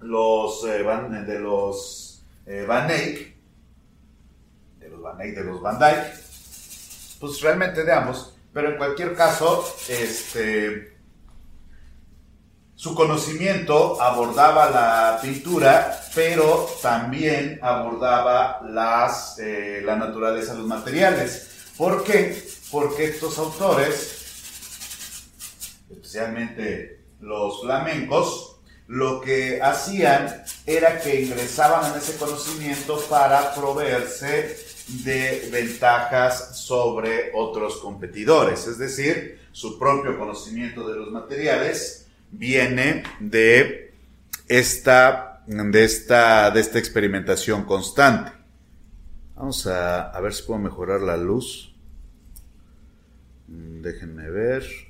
los, 0.00 0.64
eh, 0.64 0.82
de 1.26 1.38
los 1.38 2.22
eh, 2.46 2.64
Van 2.66 2.90
Eyck, 2.90 3.36
de 4.78 4.88
los 4.88 5.00
Van 5.00 5.20
Eyck, 5.20 5.34
de 5.34 5.44
los 5.44 5.60
Van 5.60 5.78
Dyke, 5.78 6.12
pues 7.20 7.40
realmente 7.42 7.84
de 7.84 7.92
pero 8.52 8.70
en 8.70 8.76
cualquier 8.76 9.14
caso, 9.14 9.64
este, 9.88 10.96
su 12.74 12.94
conocimiento 12.94 14.00
abordaba 14.00 14.70
la 14.70 15.18
pintura, 15.22 16.00
pero 16.14 16.66
también 16.82 17.60
abordaba 17.62 18.60
las, 18.68 19.38
eh, 19.38 19.82
la 19.84 19.96
naturaleza 19.96 20.54
de 20.54 20.58
los 20.60 20.66
materiales. 20.66 21.48
¿Por 21.76 22.02
qué? 22.02 22.42
Porque 22.72 23.04
estos 23.04 23.38
autores, 23.38 24.19
especialmente 26.10 27.04
los 27.20 27.60
flamencos, 27.60 28.56
lo 28.88 29.20
que 29.20 29.62
hacían 29.62 30.42
era 30.66 31.00
que 31.00 31.22
ingresaban 31.22 31.92
en 31.92 31.98
ese 31.98 32.16
conocimiento 32.16 33.00
para 33.08 33.54
proveerse 33.54 34.56
de 35.04 35.48
ventajas 35.52 36.58
sobre 36.58 37.30
otros 37.32 37.76
competidores, 37.76 38.66
es 38.66 38.78
decir, 38.78 39.38
su 39.52 39.78
propio 39.78 40.18
conocimiento 40.18 40.88
de 40.88 40.96
los 40.96 41.12
materiales 41.12 42.08
viene 42.32 43.04
de 43.20 43.94
esta, 44.48 45.44
de 45.46 45.84
esta, 45.84 46.50
de 46.50 46.60
esta 46.60 46.78
experimentación 46.80 47.64
constante. 47.64 48.32
Vamos 49.36 49.64
a, 49.68 50.18
ver 50.20 50.34
si 50.34 50.42
puedo 50.42 50.58
mejorar 50.58 51.02
la 51.02 51.16
luz. 51.16 51.72
Mm, 53.46 53.80
déjenme 53.80 54.28
ver. 54.28 54.89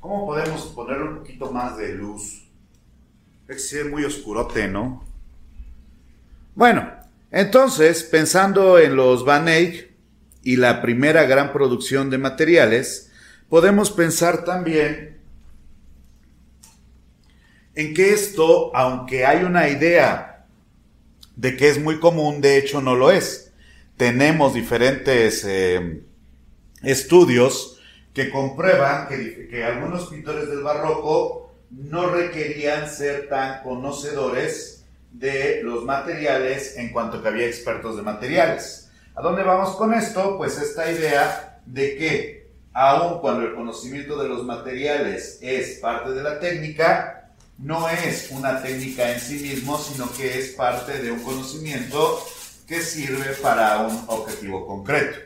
¿Cómo 0.00 0.26
podemos 0.26 0.66
poner 0.66 1.02
un 1.02 1.16
poquito 1.16 1.50
más 1.50 1.76
de 1.76 1.94
luz? 1.94 2.46
Es 3.48 3.70
que 3.70 3.84
muy 3.84 4.04
oscurote, 4.04 4.68
¿no? 4.68 5.04
Bueno, 6.54 6.90
entonces, 7.30 8.04
pensando 8.04 8.78
en 8.78 8.94
los 8.94 9.24
Van 9.24 9.48
Eyck 9.48 9.90
y 10.42 10.56
la 10.56 10.80
primera 10.80 11.24
gran 11.24 11.52
producción 11.52 12.08
de 12.08 12.18
materiales, 12.18 13.10
podemos 13.48 13.90
pensar 13.90 14.44
también 14.44 15.18
en 17.74 17.92
que 17.92 18.12
esto, 18.12 18.74
aunque 18.74 19.26
hay 19.26 19.44
una 19.44 19.68
idea 19.68 20.46
de 21.34 21.56
que 21.56 21.68
es 21.68 21.82
muy 21.82 22.00
común, 22.00 22.40
de 22.40 22.58
hecho 22.58 22.80
no 22.80 22.94
lo 22.94 23.10
es. 23.10 23.45
Tenemos 23.96 24.54
diferentes 24.54 25.44
eh, 25.46 26.02
estudios 26.82 27.80
que 28.12 28.30
comprueban 28.30 29.08
que, 29.08 29.48
que 29.48 29.64
algunos 29.64 30.06
pintores 30.06 30.48
del 30.48 30.62
barroco 30.62 31.54
no 31.70 32.08
requerían 32.08 32.88
ser 32.88 33.28
tan 33.28 33.62
conocedores 33.62 34.84
de 35.12 35.62
los 35.62 35.84
materiales 35.84 36.76
en 36.76 36.92
cuanto 36.92 37.22
que 37.22 37.28
había 37.28 37.46
expertos 37.46 37.96
de 37.96 38.02
materiales. 38.02 38.90
¿A 39.14 39.22
dónde 39.22 39.42
vamos 39.42 39.76
con 39.76 39.94
esto? 39.94 40.36
Pues 40.36 40.58
esta 40.58 40.90
idea 40.90 41.60
de 41.64 41.96
que 41.96 42.50
aun 42.74 43.20
cuando 43.20 43.46
el 43.46 43.54
conocimiento 43.54 44.22
de 44.22 44.28
los 44.28 44.44
materiales 44.44 45.38
es 45.40 45.78
parte 45.78 46.10
de 46.10 46.22
la 46.22 46.38
técnica, 46.38 47.30
no 47.56 47.88
es 47.88 48.28
una 48.30 48.62
técnica 48.62 49.10
en 49.10 49.18
sí 49.18 49.38
mismo, 49.38 49.78
sino 49.78 50.12
que 50.12 50.38
es 50.38 50.50
parte 50.50 51.02
de 51.02 51.10
un 51.10 51.22
conocimiento 51.22 52.22
que 52.66 52.80
sirve 52.80 53.32
para 53.42 53.86
un 53.86 54.04
objetivo 54.08 54.66
concreto. 54.66 55.18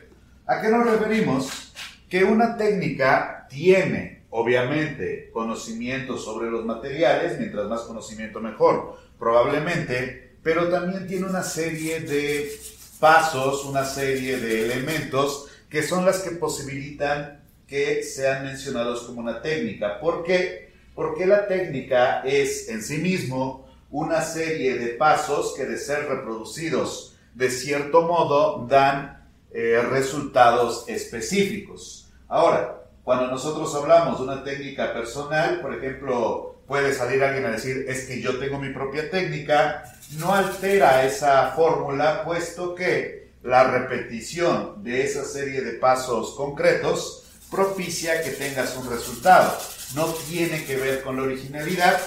¿A 0.45 0.61
qué 0.61 0.69
nos 0.69 0.85
referimos? 0.85 1.73
Que 2.09 2.23
una 2.23 2.55
técnica 2.55 3.47
tiene, 3.49 4.23
obviamente, 4.29 5.29
conocimiento 5.33 6.17
sobre 6.17 6.51
los 6.51 6.65
materiales, 6.65 7.39
mientras 7.39 7.67
más 7.67 7.81
conocimiento 7.81 8.39
mejor 8.39 8.99
probablemente, 9.17 10.35
pero 10.41 10.69
también 10.69 11.07
tiene 11.07 11.27
una 11.27 11.43
serie 11.43 11.99
de 11.99 12.51
pasos, 12.99 13.65
una 13.65 13.85
serie 13.85 14.37
de 14.37 14.65
elementos 14.65 15.47
que 15.69 15.83
son 15.83 16.05
las 16.05 16.19
que 16.19 16.31
posibilitan 16.31 17.39
que 17.67 18.03
sean 18.03 18.43
mencionados 18.43 19.03
como 19.03 19.21
una 19.21 19.41
técnica. 19.41 19.99
¿Por 19.99 20.23
qué? 20.23 20.71
Porque 20.93 21.25
la 21.25 21.47
técnica 21.47 22.21
es 22.21 22.67
en 22.67 22.83
sí 22.83 22.97
mismo 22.97 23.69
una 23.89 24.21
serie 24.21 24.77
de 24.77 24.87
pasos 24.87 25.53
que 25.55 25.65
de 25.65 25.77
ser 25.77 26.09
reproducidos 26.09 27.10
de 27.33 27.49
cierto 27.49 28.03
modo 28.03 28.65
dan 28.67 29.27
eh, 29.51 29.81
resultados 29.89 30.85
específicos. 30.87 32.09
Ahora, 32.27 32.83
cuando 33.03 33.27
nosotros 33.27 33.73
hablamos 33.75 34.17
de 34.17 34.23
una 34.23 34.43
técnica 34.43 34.93
personal, 34.93 35.59
por 35.61 35.73
ejemplo, 35.73 36.61
puede 36.67 36.93
salir 36.93 37.23
alguien 37.23 37.45
a 37.45 37.51
decir, 37.51 37.85
es 37.87 38.05
que 38.05 38.21
yo 38.21 38.39
tengo 38.39 38.59
mi 38.59 38.69
propia 38.69 39.09
técnica, 39.09 39.83
no 40.17 40.33
altera 40.33 41.03
esa 41.03 41.51
fórmula, 41.51 42.23
puesto 42.23 42.75
que 42.75 43.31
la 43.43 43.63
repetición 43.65 44.83
de 44.83 45.03
esa 45.03 45.25
serie 45.25 45.61
de 45.61 45.73
pasos 45.73 46.35
concretos 46.35 47.25
propicia 47.49 48.21
que 48.23 48.31
tengas 48.31 48.77
un 48.77 48.89
resultado. 48.89 49.57
No 49.95 50.05
tiene 50.29 50.63
que 50.63 50.77
ver 50.77 51.03
con 51.03 51.17
la 51.17 51.23
originalidad, 51.23 51.99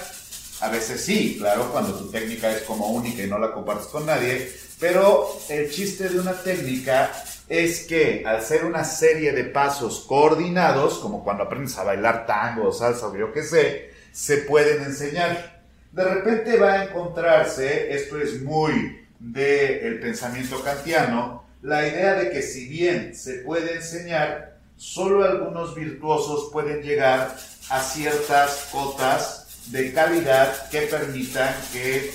a 0.61 0.69
veces 0.69 1.01
sí, 1.01 1.35
claro, 1.37 1.71
cuando 1.71 1.93
tu 1.93 2.09
técnica 2.09 2.51
es 2.51 2.61
como 2.63 2.87
única 2.87 3.23
y 3.23 3.27
no 3.27 3.37
la 3.37 3.51
compartes 3.51 3.87
con 3.87 4.05
nadie, 4.05 4.51
pero 4.79 5.27
el 5.49 5.69
chiste 5.69 6.09
de 6.09 6.19
una 6.19 6.33
técnica 6.33 7.11
es 7.47 7.81
que 7.85 8.23
al 8.25 8.41
ser 8.41 8.65
una 8.65 8.83
serie 8.83 9.31
de 9.33 9.45
pasos 9.45 10.05
coordinados, 10.07 10.99
como 10.99 11.23
cuando 11.23 11.43
aprendes 11.43 11.77
a 11.77 11.83
bailar 11.83 12.25
tango 12.25 12.69
o 12.69 12.73
salsa 12.73 13.07
o 13.07 13.15
yo 13.15 13.31
qué 13.31 13.43
sé, 13.43 13.91
se 14.11 14.37
pueden 14.37 14.83
enseñar. 14.83 15.61
De 15.91 16.03
repente 16.03 16.57
va 16.57 16.73
a 16.73 16.83
encontrarse, 16.85 17.93
esto 17.93 18.19
es 18.19 18.41
muy 18.41 19.05
del 19.19 19.99
pensamiento 19.99 20.61
kantiano, 20.63 21.45
la 21.61 21.87
idea 21.87 22.15
de 22.15 22.29
que 22.29 22.41
si 22.41 22.67
bien 22.67 23.15
se 23.15 23.39
puede 23.39 23.75
enseñar, 23.75 24.57
solo 24.77 25.23
algunos 25.23 25.73
virtuosos 25.75 26.49
pueden 26.51 26.81
llegar 26.81 27.35
a 27.69 27.81
ciertas 27.81 28.69
cotas 28.71 29.44
de 29.67 29.93
calidad 29.93 30.69
que 30.69 30.81
permitan 30.81 31.55
que 31.71 32.11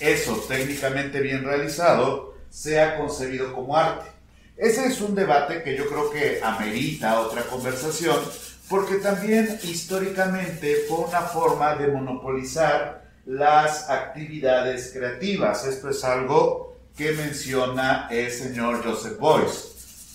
eso 0.00 0.34
técnicamente 0.48 1.20
bien 1.20 1.44
realizado 1.44 2.34
sea 2.50 2.96
concebido 2.96 3.52
como 3.52 3.76
arte. 3.76 4.10
Ese 4.56 4.86
es 4.86 5.00
un 5.00 5.14
debate 5.14 5.62
que 5.62 5.76
yo 5.76 5.86
creo 5.88 6.10
que 6.10 6.40
amerita 6.42 7.20
otra 7.20 7.42
conversación, 7.42 8.16
porque 8.68 8.96
también 8.96 9.58
históricamente 9.62 10.84
fue 10.88 10.98
una 10.98 11.22
forma 11.22 11.74
de 11.76 11.88
monopolizar 11.88 13.02
las 13.26 13.88
actividades 13.88 14.92
creativas. 14.92 15.66
Esto 15.66 15.90
es 15.90 16.04
algo 16.04 16.76
que 16.96 17.12
menciona 17.12 18.08
el 18.10 18.30
señor 18.30 18.84
Joseph 18.84 19.18
Boyce. 19.18 19.72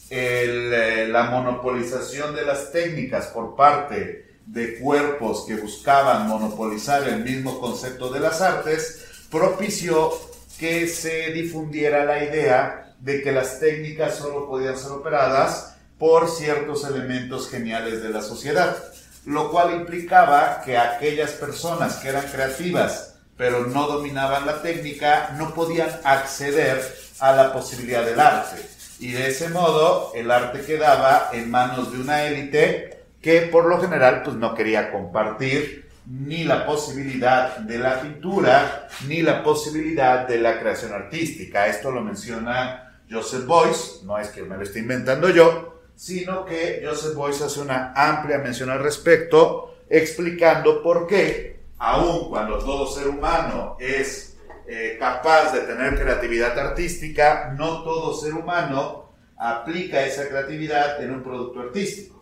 Eh, 0.09 1.07
la 1.09 1.23
monopolización 1.23 2.33
de 2.35 2.45
las 2.45 2.71
técnicas 2.71 3.27
por 3.27 3.55
parte 3.55 4.26
de 4.47 4.79
cuerpos 4.79 5.45
que 5.45 5.55
buscaban 5.55 6.27
monopolizar 6.27 7.07
el 7.07 7.23
mismo 7.23 7.59
concepto 7.59 8.09
de 8.09 8.21
las 8.21 8.41
artes 8.41 9.05
propició 9.29 10.11
que 10.57 10.87
se 10.87 11.31
difundiera 11.31 12.05
la 12.05 12.23
idea 12.23 12.93
de 12.99 13.21
que 13.21 13.31
las 13.31 13.59
técnicas 13.59 14.15
solo 14.15 14.47
podían 14.47 14.77
ser 14.77 14.91
operadas 14.91 15.75
por 15.99 16.29
ciertos 16.29 16.85
elementos 16.85 17.49
geniales 17.49 18.01
de 18.01 18.09
la 18.09 18.21
sociedad, 18.21 18.77
lo 19.25 19.51
cual 19.51 19.75
implicaba 19.75 20.61
que 20.63 20.77
aquellas 20.77 21.31
personas 21.31 21.95
que 21.97 22.09
eran 22.09 22.25
creativas 22.27 23.15
pero 23.37 23.67
no 23.67 23.87
dominaban 23.87 24.45
la 24.45 24.61
técnica 24.61 25.35
no 25.37 25.53
podían 25.53 25.89
acceder 26.03 26.81
a 27.19 27.33
la 27.33 27.53
posibilidad 27.53 28.03
del 28.03 28.19
arte. 28.19 28.67
Y 28.99 29.11
de 29.11 29.27
ese 29.27 29.49
modo 29.49 30.11
el 30.15 30.31
arte 30.31 30.61
quedaba 30.61 31.29
en 31.31 31.51
manos 31.51 31.91
de 31.91 31.99
una 31.99 32.23
élite 32.25 32.96
que 33.21 33.41
por 33.41 33.65
lo 33.65 33.79
general 33.79 34.21
pues 34.23 34.35
no 34.35 34.53
quería 34.53 34.91
compartir 34.91 35.87
ni 36.05 36.45
la 36.45 36.65
posibilidad 36.65 37.57
de 37.57 37.77
la 37.79 38.01
pintura 38.01 38.87
ni 39.07 39.21
la 39.21 39.43
posibilidad 39.43 40.27
de 40.27 40.37
la 40.37 40.59
creación 40.59 40.93
artística. 40.93 41.67
Esto 41.67 41.91
lo 41.91 42.01
menciona 42.01 43.01
Joseph 43.09 43.45
Boyce, 43.45 44.05
no 44.05 44.17
es 44.17 44.29
que 44.29 44.43
me 44.43 44.57
lo 44.57 44.63
esté 44.63 44.79
inventando 44.79 45.29
yo, 45.29 45.81
sino 45.95 46.45
que 46.45 46.83
Joseph 46.85 47.15
Boyce 47.15 47.45
hace 47.45 47.59
una 47.59 47.93
amplia 47.95 48.37
mención 48.37 48.69
al 48.69 48.79
respecto 48.79 49.75
explicando 49.89 50.83
por 50.83 51.07
qué, 51.07 51.61
aun 51.77 52.29
cuando 52.29 52.59
todo 52.59 52.87
ser 52.87 53.07
humano 53.07 53.77
es 53.79 54.37
eh, 54.67 54.97
capaz 54.99 55.53
de 55.53 55.61
tener 55.61 55.97
creatividad 55.97 56.57
artística, 56.59 57.53
no 57.57 57.83
todo 57.83 58.13
ser 58.13 58.33
humano 58.33 59.13
aplica 59.37 60.05
esa 60.05 60.27
creatividad 60.27 61.01
en 61.01 61.11
un 61.11 61.23
producto 61.23 61.61
artístico. 61.61 62.16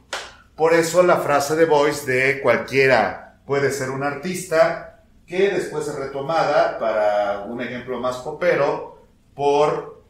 Por 0.56 0.74
eso 0.74 1.04
la 1.04 1.18
frase 1.18 1.56
de 1.56 1.66
Boyce 1.66 2.12
de 2.12 2.42
cualquiera 2.42 3.40
puede 3.46 3.72
ser 3.72 3.90
un 3.90 4.04
artista, 4.04 5.04
que 5.28 5.50
después 5.50 5.88
es 5.88 5.96
retomada 5.96 6.78
para 6.80 7.42
un 7.42 7.60
ejemplo 7.62 8.00
más 8.00 8.18
popero 8.18 9.02
por 9.34 10.04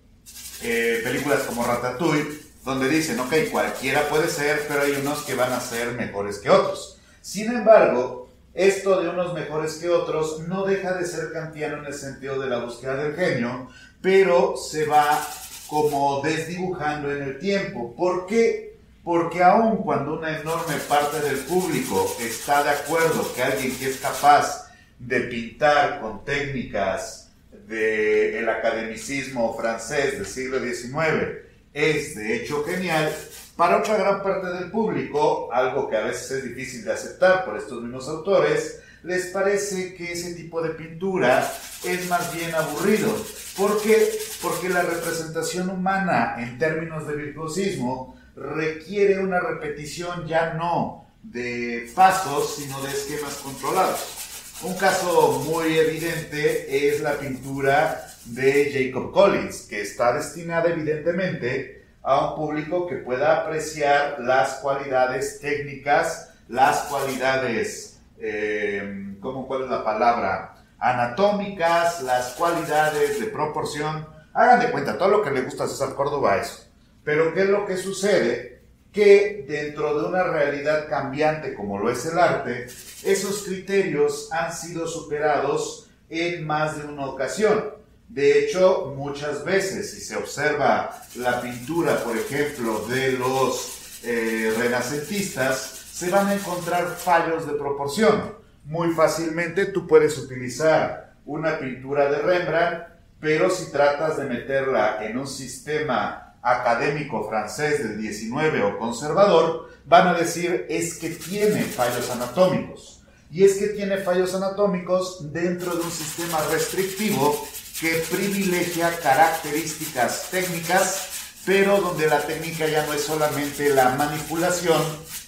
eh, 0.61 1.01
películas 1.03 1.41
como 1.43 1.65
Ratatouille, 1.65 2.41
donde 2.63 2.89
dicen, 2.89 3.19
ok, 3.19 3.33
cualquiera 3.51 4.07
puede 4.07 4.27
ser, 4.27 4.65
pero 4.67 4.81
hay 4.81 4.91
unos 4.91 5.23
que 5.23 5.35
van 5.35 5.53
a 5.53 5.59
ser 5.59 5.93
mejores 5.93 6.39
que 6.39 6.49
otros. 6.49 6.99
Sin 7.21 7.51
embargo, 7.51 8.29
esto 8.53 9.01
de 9.01 9.09
unos 9.09 9.33
mejores 9.33 9.75
que 9.75 9.89
otros 9.89 10.39
no 10.47 10.63
deja 10.63 10.93
de 10.93 11.05
ser 11.05 11.31
kantiano 11.33 11.77
en 11.79 11.85
el 11.85 11.93
sentido 11.93 12.39
de 12.39 12.49
la 12.49 12.59
búsqueda 12.59 12.95
del 12.95 13.15
genio, 13.15 13.69
pero 14.01 14.55
se 14.57 14.85
va 14.85 15.27
como 15.67 16.21
desdibujando 16.21 17.11
en 17.11 17.23
el 17.23 17.39
tiempo. 17.39 17.95
¿Por 17.95 18.27
qué? 18.27 18.74
Porque 19.05 19.43
aun 19.43 19.83
cuando 19.83 20.17
una 20.17 20.39
enorme 20.39 20.77
parte 20.89 21.19
del 21.19 21.37
público 21.37 22.17
está 22.19 22.63
de 22.63 22.71
acuerdo 22.71 23.31
que 23.35 23.43
alguien 23.43 23.77
que 23.77 23.91
es 23.91 23.97
capaz 23.97 24.71
de 24.97 25.19
pintar 25.21 26.01
con 26.01 26.25
técnicas 26.25 27.29
del 27.67 28.49
academicismo 28.49 29.55
francés 29.55 30.13
del 30.13 30.25
siglo 30.25 30.59
XIX 30.59 31.45
es 31.71 32.15
de 32.15 32.35
hecho 32.35 32.63
genial, 32.63 33.13
para 33.55 33.77
otra 33.77 33.97
gran 33.97 34.23
parte 34.23 34.47
del 34.47 34.71
público, 34.71 35.49
algo 35.53 35.87
que 35.87 35.97
a 35.97 36.05
veces 36.05 36.31
es 36.31 36.43
difícil 36.43 36.83
de 36.83 36.93
aceptar 36.93 37.45
por 37.45 37.57
estos 37.57 37.83
mismos 37.83 38.09
autores, 38.09 38.81
les 39.03 39.27
parece 39.27 39.93
que 39.93 40.13
ese 40.13 40.33
tipo 40.33 40.63
de 40.63 40.69
pintura 40.71 41.47
es 41.83 42.09
más 42.09 42.33
bien 42.33 42.55
aburrido. 42.55 43.15
¿Por 43.55 43.79
qué? 43.83 44.17
Porque 44.41 44.67
la 44.67 44.81
representación 44.81 45.69
humana 45.69 46.37
en 46.39 46.57
términos 46.57 47.07
de 47.07 47.15
virtuosismo 47.15 48.14
requiere 48.35 49.19
una 49.19 49.39
repetición 49.39 50.27
ya 50.27 50.53
no 50.53 51.05
de 51.23 51.89
pasos, 51.95 52.55
sino 52.55 52.81
de 52.81 52.91
esquemas 52.91 53.35
controlados. 53.35 54.25
Un 54.61 54.73
caso 54.75 55.43
muy 55.45 55.77
evidente 55.77 56.87
es 56.87 57.01
la 57.01 57.13
pintura 57.13 58.07
de 58.25 58.71
Jacob 58.71 59.11
Collins, 59.11 59.63
que 59.63 59.81
está 59.81 60.13
destinada 60.13 60.69
evidentemente 60.69 61.85
a 62.01 62.29
un 62.29 62.35
público 62.35 62.87
que 62.87 62.97
pueda 62.97 63.41
apreciar 63.41 64.19
las 64.19 64.55
cualidades 64.55 65.39
técnicas, 65.39 66.31
las 66.47 66.83
cualidades, 66.83 67.99
eh, 68.19 69.15
¿cómo 69.19 69.47
cuál 69.47 69.63
es 69.63 69.69
la 69.69 69.83
palabra? 69.83 70.55
Anatómicas, 70.77 72.01
las 72.03 72.33
cualidades 72.33 73.19
de 73.19 73.27
proporción. 73.27 74.07
Hagan 74.33 74.59
de 74.59 74.71
cuenta, 74.71 74.97
todo 74.97 75.09
lo 75.09 75.21
que 75.23 75.31
le 75.31 75.41
gusta 75.41 75.63
a 75.63 75.67
César 75.67 75.95
Córdoba 75.95 76.37
eso. 76.37 76.64
Pero 77.05 77.33
¿qué 77.33 77.43
es 77.43 77.49
lo 77.49 77.65
que 77.65 77.77
sucede? 77.77 78.63
Que 78.91 79.45
dentro 79.47 80.01
de 80.01 80.07
una 80.07 80.23
realidad 80.23 80.89
cambiante 80.89 81.53
como 81.53 81.77
lo 81.77 81.91
es 81.91 82.05
el 82.07 82.17
arte, 82.17 82.65
esos 83.03 83.43
criterios 83.43 84.29
han 84.31 84.51
sido 84.51 84.87
superados 84.87 85.87
en 86.09 86.45
más 86.45 86.77
de 86.77 86.85
una 86.85 87.05
ocasión. 87.05 87.75
De 88.09 88.39
hecho, 88.39 88.93
muchas 88.97 89.45
veces, 89.45 89.91
si 89.91 90.01
se 90.01 90.15
observa 90.15 91.01
la 91.15 91.41
pintura, 91.41 92.03
por 92.03 92.17
ejemplo, 92.17 92.85
de 92.87 93.13
los 93.13 94.01
eh, 94.03 94.53
renacentistas, 94.57 95.85
se 95.91 96.09
van 96.09 96.27
a 96.27 96.33
encontrar 96.33 96.87
fallos 96.87 97.45
de 97.47 97.53
proporción. 97.53 98.35
Muy 98.63 98.91
fácilmente 98.93 99.67
tú 99.67 99.85
puedes 99.85 100.17
utilizar 100.17 101.13
una 101.25 101.59
pintura 101.59 102.11
de 102.11 102.19
Rembrandt, 102.19 102.87
pero 103.19 103.49
si 103.49 103.71
tratas 103.71 104.17
de 104.17 104.25
meterla 104.25 105.05
en 105.05 105.17
un 105.17 105.27
sistema 105.27 106.24
académico 106.45 107.27
francés 107.27 107.83
del 107.83 107.97
19 107.97 108.63
o 108.63 108.77
conservador, 108.77 109.69
van 109.85 110.07
a 110.07 110.13
decir 110.13 110.67
es 110.69 110.95
que 110.95 111.09
tiene 111.09 111.63
fallos 111.63 112.09
anatómicos. 112.11 113.01
Y 113.31 113.43
es 113.43 113.55
que 113.55 113.69
tiene 113.69 113.97
fallos 113.97 114.35
anatómicos 114.35 115.33
dentro 115.33 115.75
de 115.75 115.81
un 115.81 115.91
sistema 115.91 116.37
restrictivo 116.51 117.45
que 117.79 118.03
privilegia 118.09 118.97
características 118.99 120.29
técnicas, 120.29 121.09
pero 121.45 121.81
donde 121.81 122.07
la 122.07 122.21
técnica 122.21 122.67
ya 122.67 122.85
no 122.85 122.93
es 122.93 123.01
solamente 123.01 123.69
la 123.69 123.89
manipulación 123.89 124.81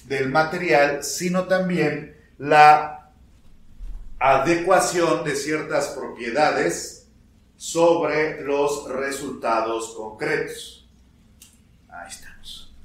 del 0.06 0.30
material, 0.30 1.04
sino 1.04 1.46
también 1.46 2.16
la 2.38 3.12
adecuación 4.20 5.24
de 5.24 5.36
ciertas 5.36 5.88
propiedades 5.88 7.08
sobre 7.56 8.42
los 8.42 8.88
resultados 8.90 9.96
concretos. 9.96 10.77
Ahí 11.98 12.10
estamos. 12.10 12.76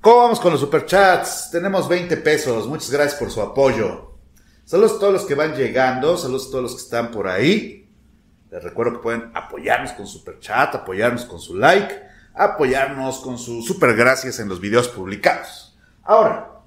¿Cómo 0.00 0.16
vamos 0.18 0.40
con 0.40 0.52
los 0.52 0.60
superchats? 0.60 1.50
Tenemos 1.52 1.88
20 1.88 2.16
pesos. 2.18 2.66
Muchas 2.66 2.90
gracias 2.90 3.18
por 3.18 3.30
su 3.30 3.40
apoyo. 3.40 4.14
Saludos 4.64 4.96
a 4.96 4.98
todos 4.98 5.12
los 5.12 5.24
que 5.24 5.34
van 5.34 5.54
llegando, 5.54 6.16
saludos 6.16 6.48
a 6.48 6.50
todos 6.50 6.62
los 6.62 6.74
que 6.74 6.82
están 6.82 7.10
por 7.10 7.28
ahí. 7.28 7.88
Les 8.50 8.62
recuerdo 8.62 8.94
que 8.94 8.98
pueden 8.98 9.30
apoyarnos 9.34 9.92
con 9.92 10.06
super 10.06 10.40
chat, 10.40 10.74
apoyarnos 10.74 11.24
con 11.24 11.40
su 11.40 11.56
like, 11.56 12.02
apoyarnos 12.34 13.20
con 13.20 13.38
su 13.38 13.62
super 13.62 13.94
gracias 13.94 14.40
en 14.40 14.48
los 14.48 14.60
videos 14.60 14.88
publicados. 14.88 15.78
Ahora, 16.02 16.62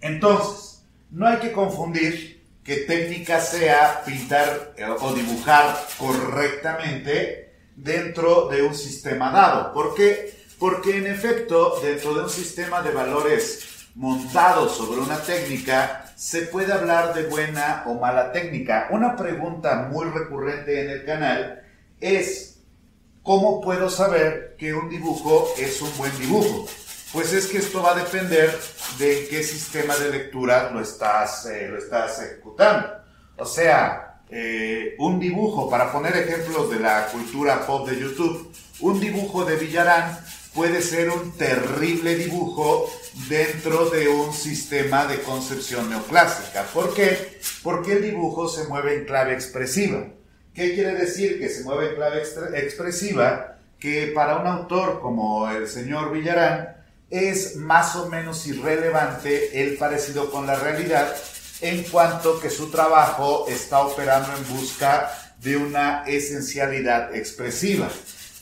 entonces, 0.00 0.84
no 1.10 1.26
hay 1.26 1.38
que 1.38 1.52
confundir 1.52 2.44
que 2.62 2.78
técnica 2.78 3.40
sea 3.40 4.02
pintar 4.04 4.74
eh, 4.76 4.84
o 4.84 5.14
dibujar 5.14 5.76
correctamente 5.98 7.45
dentro 7.76 8.48
de 8.48 8.62
un 8.62 8.74
sistema 8.74 9.30
dado. 9.30 9.72
¿Por 9.72 9.94
qué? 9.94 10.34
Porque 10.58 10.96
en 10.96 11.06
efecto, 11.06 11.78
dentro 11.82 12.14
de 12.14 12.24
un 12.24 12.30
sistema 12.30 12.82
de 12.82 12.90
valores 12.90 13.88
montado 13.94 14.68
sobre 14.68 15.00
una 15.00 15.18
técnica, 15.18 16.12
se 16.16 16.42
puede 16.42 16.72
hablar 16.72 17.14
de 17.14 17.24
buena 17.24 17.84
o 17.86 17.94
mala 17.94 18.32
técnica. 18.32 18.88
Una 18.90 19.14
pregunta 19.16 19.88
muy 19.90 20.06
recurrente 20.06 20.82
en 20.82 20.90
el 20.90 21.04
canal 21.04 21.62
es, 22.00 22.60
¿cómo 23.22 23.60
puedo 23.60 23.90
saber 23.90 24.56
que 24.58 24.72
un 24.72 24.88
dibujo 24.88 25.52
es 25.58 25.80
un 25.82 25.94
buen 25.98 26.16
dibujo? 26.18 26.66
Pues 27.12 27.32
es 27.32 27.46
que 27.46 27.58
esto 27.58 27.82
va 27.82 27.92
a 27.92 27.96
depender 27.96 28.58
de 28.98 29.26
qué 29.28 29.42
sistema 29.42 29.94
de 29.96 30.10
lectura 30.10 30.70
lo 30.70 30.80
estás, 30.80 31.46
eh, 31.46 31.68
lo 31.68 31.78
estás 31.78 32.20
ejecutando. 32.22 32.88
O 33.36 33.44
sea, 33.44 34.05
eh, 34.30 34.96
un 34.98 35.20
dibujo, 35.20 35.70
para 35.70 35.92
poner 35.92 36.16
ejemplos 36.16 36.70
de 36.70 36.80
la 36.80 37.06
cultura 37.08 37.66
pop 37.66 37.88
de 37.88 38.00
YouTube, 38.00 38.50
un 38.80 38.98
dibujo 39.00 39.44
de 39.44 39.56
Villarán 39.56 40.18
puede 40.52 40.82
ser 40.82 41.10
un 41.10 41.32
terrible 41.32 42.16
dibujo 42.16 42.90
dentro 43.28 43.90
de 43.90 44.08
un 44.08 44.32
sistema 44.32 45.06
de 45.06 45.20
concepción 45.20 45.90
neoclásica. 45.90 46.64
¿Por 46.72 46.94
qué? 46.94 47.38
Porque 47.62 47.92
el 47.92 48.02
dibujo 48.02 48.48
se 48.48 48.66
mueve 48.66 48.96
en 48.96 49.04
clave 49.04 49.34
expresiva. 49.34 50.04
¿Qué 50.54 50.74
quiere 50.74 50.94
decir 50.94 51.38
que 51.38 51.50
se 51.50 51.62
mueve 51.62 51.90
en 51.90 51.94
clave 51.96 52.22
expresiva? 52.54 53.58
Que 53.78 54.08
para 54.08 54.38
un 54.38 54.46
autor 54.46 55.00
como 55.00 55.48
el 55.50 55.68
señor 55.68 56.10
Villarán 56.10 56.76
es 57.10 57.56
más 57.56 57.94
o 57.94 58.08
menos 58.08 58.46
irrelevante 58.46 59.62
el 59.62 59.76
parecido 59.76 60.30
con 60.30 60.46
la 60.46 60.56
realidad 60.56 61.14
en 61.60 61.82
cuanto 61.84 62.40
que 62.40 62.50
su 62.50 62.70
trabajo 62.70 63.46
está 63.48 63.80
operando 63.80 64.28
en 64.36 64.56
busca 64.56 65.10
de 65.40 65.56
una 65.56 66.04
esencialidad 66.06 67.14
expresiva. 67.14 67.88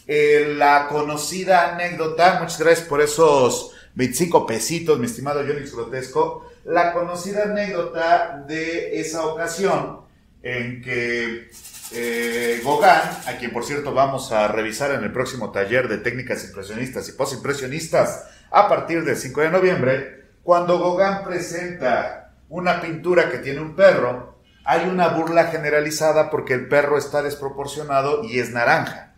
Eh, 0.06 0.54
la 0.56 0.88
conocida 0.88 1.74
anécdota, 1.74 2.38
muchas 2.40 2.58
gracias 2.58 2.86
por 2.86 3.00
esos 3.00 3.72
25 3.94 4.46
pesitos, 4.46 4.98
mi 4.98 5.06
estimado 5.06 5.40
Johnny 5.40 5.66
Grotesco, 5.70 6.50
la 6.64 6.92
conocida 6.92 7.44
anécdota 7.44 8.44
de 8.46 9.00
esa 9.00 9.26
ocasión 9.26 10.00
en 10.42 10.82
que 10.82 11.50
eh, 11.92 12.60
Gauguin, 12.62 12.88
a 13.26 13.36
quien 13.38 13.52
por 13.52 13.64
cierto 13.64 13.94
vamos 13.94 14.32
a 14.32 14.48
revisar 14.48 14.90
en 14.90 15.04
el 15.04 15.12
próximo 15.12 15.52
taller 15.52 15.88
de 15.88 15.98
técnicas 15.98 16.44
impresionistas 16.44 17.08
y 17.08 17.12
postimpresionistas 17.12 18.24
a 18.50 18.68
partir 18.68 19.04
del 19.04 19.16
5 19.16 19.40
de 19.40 19.50
noviembre, 19.50 20.24
cuando 20.42 20.78
Gauguin 20.78 21.24
presenta 21.24 22.23
una 22.54 22.80
pintura 22.80 23.32
que 23.32 23.38
tiene 23.38 23.60
un 23.60 23.74
perro, 23.74 24.36
hay 24.64 24.88
una 24.88 25.08
burla 25.08 25.46
generalizada 25.46 26.30
porque 26.30 26.54
el 26.54 26.68
perro 26.68 26.96
está 26.96 27.20
desproporcionado 27.20 28.22
y 28.22 28.38
es 28.38 28.50
naranja. 28.50 29.12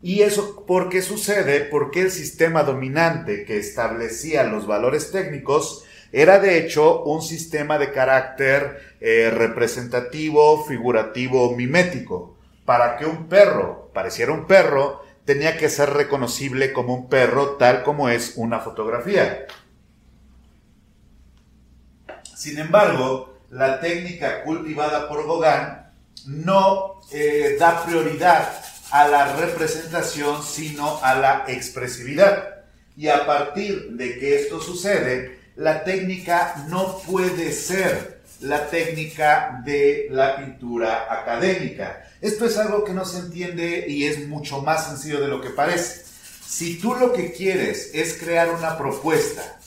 ¿Y 0.00 0.22
eso 0.22 0.64
por 0.64 0.88
qué 0.88 1.02
sucede? 1.02 1.60
Porque 1.60 2.00
el 2.00 2.10
sistema 2.10 2.62
dominante 2.62 3.44
que 3.44 3.58
establecía 3.58 4.44
los 4.44 4.66
valores 4.66 5.10
técnicos 5.10 5.84
era 6.10 6.38
de 6.38 6.56
hecho 6.56 7.02
un 7.02 7.20
sistema 7.20 7.78
de 7.78 7.92
carácter 7.92 8.96
eh, 9.02 9.30
representativo, 9.30 10.64
figurativo, 10.64 11.54
mimético. 11.54 12.34
Para 12.64 12.96
que 12.96 13.04
un 13.04 13.28
perro 13.28 13.90
pareciera 13.92 14.32
un 14.32 14.46
perro, 14.46 15.02
tenía 15.26 15.58
que 15.58 15.68
ser 15.68 15.90
reconocible 15.90 16.72
como 16.72 16.94
un 16.94 17.10
perro 17.10 17.56
tal 17.58 17.82
como 17.82 18.08
es 18.08 18.32
una 18.36 18.60
fotografía. 18.60 19.46
Sin 22.40 22.58
embargo, 22.58 23.38
la 23.50 23.80
técnica 23.80 24.42
cultivada 24.44 25.06
por 25.10 25.26
Gauguin 25.26 25.76
no 26.24 27.02
eh, 27.12 27.56
da 27.60 27.84
prioridad 27.84 28.50
a 28.90 29.06
la 29.08 29.36
representación, 29.36 30.42
sino 30.42 31.04
a 31.04 31.16
la 31.16 31.44
expresividad. 31.48 32.62
Y 32.96 33.08
a 33.08 33.26
partir 33.26 33.90
de 33.90 34.18
que 34.18 34.40
esto 34.40 34.58
sucede, 34.58 35.38
la 35.56 35.84
técnica 35.84 36.64
no 36.70 37.00
puede 37.00 37.52
ser 37.52 38.22
la 38.40 38.70
técnica 38.70 39.60
de 39.62 40.08
la 40.10 40.38
pintura 40.38 41.12
académica. 41.12 42.08
Esto 42.22 42.46
es 42.46 42.56
algo 42.56 42.84
que 42.84 42.94
no 42.94 43.04
se 43.04 43.18
entiende 43.18 43.84
y 43.86 44.06
es 44.06 44.26
mucho 44.26 44.62
más 44.62 44.86
sencillo 44.86 45.20
de 45.20 45.28
lo 45.28 45.42
que 45.42 45.50
parece. 45.50 46.06
Si 46.42 46.78
tú 46.78 46.94
lo 46.94 47.12
que 47.12 47.32
quieres 47.32 47.90
es 47.92 48.14
crear 48.14 48.48
una 48.48 48.78
propuesta 48.78 49.59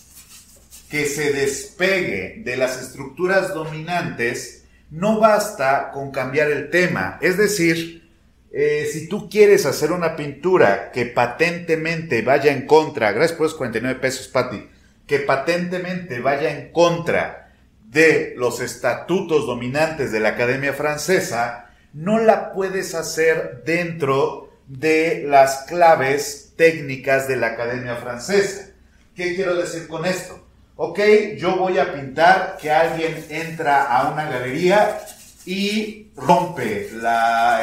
que 0.93 1.07
se 1.07 1.33
despegue 1.33 2.43
de 2.45 2.55
las 2.55 2.79
estructuras 2.79 3.55
dominantes, 3.55 4.65
no 4.91 5.19
basta 5.19 5.89
con 5.91 6.11
cambiar 6.11 6.51
el 6.51 6.69
tema. 6.69 7.17
Es 7.19 7.35
decir, 7.35 8.11
eh, 8.51 8.87
si 8.93 9.09
tú 9.09 9.27
quieres 9.27 9.65
hacer 9.65 9.91
una 9.91 10.15
pintura 10.15 10.91
que 10.91 11.07
patentemente 11.07 12.21
vaya 12.21 12.51
en 12.51 12.67
contra, 12.67 13.11
gracias 13.11 13.35
por 13.35 13.47
los 13.47 13.55
49 13.55 13.99
pesos, 13.99 14.27
Patti, 14.27 14.69
que 15.07 15.17
patentemente 15.17 16.19
vaya 16.19 16.55
en 16.55 16.71
contra 16.71 17.51
de 17.89 18.35
los 18.37 18.61
estatutos 18.61 19.47
dominantes 19.47 20.11
de 20.11 20.19
la 20.19 20.29
Academia 20.29 20.73
Francesa, 20.73 21.71
no 21.93 22.19
la 22.19 22.53
puedes 22.53 22.93
hacer 22.93 23.63
dentro 23.65 24.51
de 24.67 25.23
las 25.27 25.63
claves 25.63 26.53
técnicas 26.55 27.27
de 27.27 27.37
la 27.37 27.47
Academia 27.47 27.95
Francesa. 27.95 28.69
¿Qué 29.15 29.33
quiero 29.33 29.55
decir 29.55 29.87
con 29.87 30.05
esto? 30.05 30.42
Ok, 30.75 30.99
yo 31.37 31.57
voy 31.57 31.77
a 31.77 31.93
pintar 31.93 32.57
que 32.59 32.71
alguien 32.71 33.25
entra 33.29 33.83
a 33.83 34.11
una 34.11 34.27
galería 34.27 35.01
y 35.45 36.07
rompe 36.15 36.89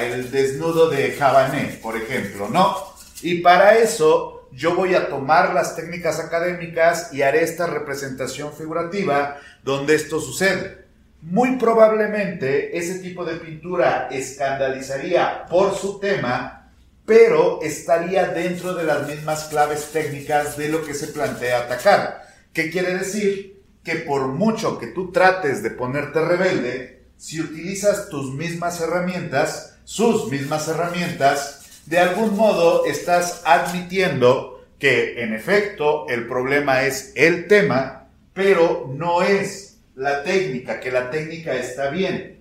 el 0.01 0.31
desnudo 0.31 0.89
de 0.89 1.17
Cabanet, 1.17 1.81
por 1.81 1.97
ejemplo, 1.97 2.49
¿no? 2.49 2.77
Y 3.23 3.41
para 3.41 3.77
eso 3.79 4.49
yo 4.53 4.77
voy 4.77 4.95
a 4.95 5.09
tomar 5.09 5.53
las 5.55 5.75
técnicas 5.75 6.21
académicas 6.21 7.13
y 7.13 7.23
haré 7.23 7.43
esta 7.43 7.67
representación 7.67 8.53
figurativa 8.53 9.39
donde 9.65 9.97
esto 9.97 10.21
sucede. 10.21 10.85
Muy 11.21 11.57
probablemente 11.57 12.79
ese 12.79 13.01
tipo 13.01 13.25
de 13.25 13.37
pintura 13.37 14.09
escandalizaría 14.13 15.47
por 15.51 15.77
su 15.77 15.99
tema, 15.99 16.71
pero 17.05 17.59
estaría 17.61 18.29
dentro 18.29 18.73
de 18.73 18.85
las 18.85 19.09
mismas 19.09 19.47
claves 19.47 19.91
técnicas 19.93 20.57
de 20.57 20.69
lo 20.69 20.85
que 20.85 20.95
se 20.95 21.09
plantea 21.09 21.59
atacar. 21.59 22.30
¿Qué 22.53 22.71
quiere 22.71 22.95
decir? 22.95 23.63
Que 23.85 23.97
por 23.97 24.29
mucho 24.29 24.79
que 24.79 24.89
tú 24.89 25.13
trates 25.13 25.63
de 25.63 25.71
ponerte 25.71 26.21
rebelde, 26.21 27.05
si 27.17 27.41
utilizas 27.41 28.09
tus 28.09 28.35
mismas 28.35 28.81
herramientas, 28.81 29.79
sus 29.85 30.31
mismas 30.31 30.67
herramientas, 30.69 31.83
de 31.87 31.99
algún 31.99 32.37
modo 32.37 32.87
estás 32.87 33.43
admitiendo 33.45 34.65
que 34.79 35.23
en 35.23 35.35
efecto 35.35 36.09
el 36.09 36.27
problema 36.27 36.83
es 36.83 37.13
el 37.15 37.47
tema, 37.47 38.09
pero 38.33 38.91
no 38.93 39.23
es 39.23 39.79
la 39.95 40.23
técnica, 40.23 40.81
que 40.81 40.91
la 40.91 41.11
técnica 41.11 41.55
está 41.55 41.91
bien. 41.91 42.41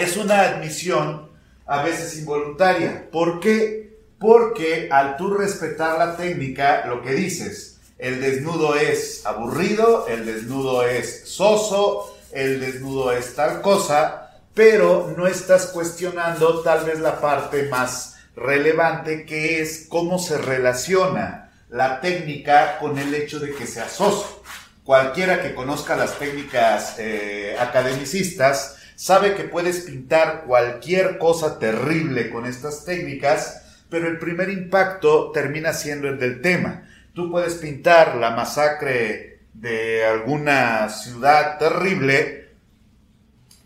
Es 0.00 0.16
una 0.16 0.40
admisión 0.40 1.30
a 1.66 1.82
veces 1.82 2.18
involuntaria. 2.18 3.10
¿Por 3.10 3.40
qué? 3.40 3.98
Porque 4.18 4.88
al 4.90 5.16
tú 5.16 5.34
respetar 5.34 5.98
la 5.98 6.16
técnica, 6.16 6.86
lo 6.86 7.02
que 7.02 7.12
dices, 7.12 7.75
el 7.98 8.20
desnudo 8.20 8.76
es 8.76 9.24
aburrido, 9.24 10.06
el 10.08 10.26
desnudo 10.26 10.84
es 10.84 11.22
soso, 11.24 12.16
el 12.32 12.60
desnudo 12.60 13.12
es 13.12 13.34
tal 13.34 13.62
cosa, 13.62 14.30
pero 14.54 15.14
no 15.16 15.26
estás 15.26 15.66
cuestionando 15.66 16.62
tal 16.62 16.84
vez 16.84 17.00
la 17.00 17.20
parte 17.20 17.68
más 17.68 18.16
relevante 18.34 19.24
que 19.24 19.62
es 19.62 19.86
cómo 19.88 20.18
se 20.18 20.38
relaciona 20.38 21.50
la 21.70 22.00
técnica 22.00 22.78
con 22.78 22.98
el 22.98 23.14
hecho 23.14 23.40
de 23.40 23.54
que 23.54 23.66
sea 23.66 23.88
soso. 23.88 24.42
Cualquiera 24.84 25.42
que 25.42 25.54
conozca 25.54 25.96
las 25.96 26.18
técnicas 26.18 26.94
eh, 26.98 27.56
academicistas 27.58 28.76
sabe 28.94 29.34
que 29.34 29.44
puedes 29.44 29.80
pintar 29.80 30.44
cualquier 30.46 31.18
cosa 31.18 31.58
terrible 31.58 32.30
con 32.30 32.46
estas 32.46 32.84
técnicas, 32.84 33.62
pero 33.90 34.06
el 34.06 34.18
primer 34.18 34.48
impacto 34.48 35.32
termina 35.32 35.72
siendo 35.72 36.08
el 36.08 36.18
del 36.18 36.40
tema. 36.40 36.88
Tú 37.16 37.30
puedes 37.30 37.54
pintar 37.54 38.16
la 38.16 38.32
masacre 38.32 39.38
de 39.54 40.04
alguna 40.04 40.90
ciudad 40.90 41.56
terrible, 41.56 42.50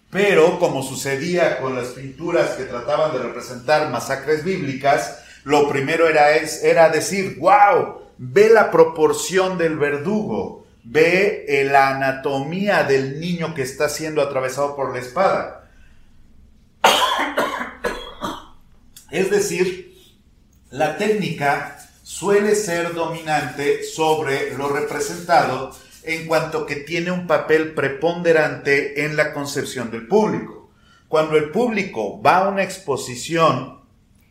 pero 0.08 0.60
como 0.60 0.84
sucedía 0.84 1.58
con 1.58 1.74
las 1.74 1.88
pinturas 1.88 2.50
que 2.50 2.62
trataban 2.62 3.12
de 3.12 3.18
representar 3.18 3.90
masacres 3.90 4.44
bíblicas, 4.44 5.24
lo 5.42 5.68
primero 5.68 6.08
era, 6.08 6.30
era 6.36 6.90
decir, 6.90 7.40
wow, 7.40 8.02
ve 8.18 8.50
la 8.50 8.70
proporción 8.70 9.58
del 9.58 9.78
verdugo, 9.78 10.68
ve 10.84 11.66
la 11.68 11.88
anatomía 11.88 12.84
del 12.84 13.18
niño 13.18 13.52
que 13.52 13.62
está 13.62 13.88
siendo 13.88 14.22
atravesado 14.22 14.76
por 14.76 14.94
la 14.94 15.00
espada. 15.00 15.68
Es 19.10 19.28
decir, 19.28 19.90
la 20.70 20.96
técnica 20.96 21.79
suele 22.20 22.54
ser 22.54 22.92
dominante 22.92 23.82
sobre 23.82 24.54
lo 24.54 24.68
representado 24.68 25.74
en 26.02 26.26
cuanto 26.26 26.66
que 26.66 26.76
tiene 26.76 27.10
un 27.10 27.26
papel 27.26 27.72
preponderante 27.72 29.06
en 29.06 29.16
la 29.16 29.32
concepción 29.32 29.90
del 29.90 30.06
público. 30.06 30.70
Cuando 31.08 31.38
el 31.38 31.50
público 31.50 32.20
va 32.20 32.36
a 32.36 32.48
una 32.50 32.62
exposición, 32.62 33.80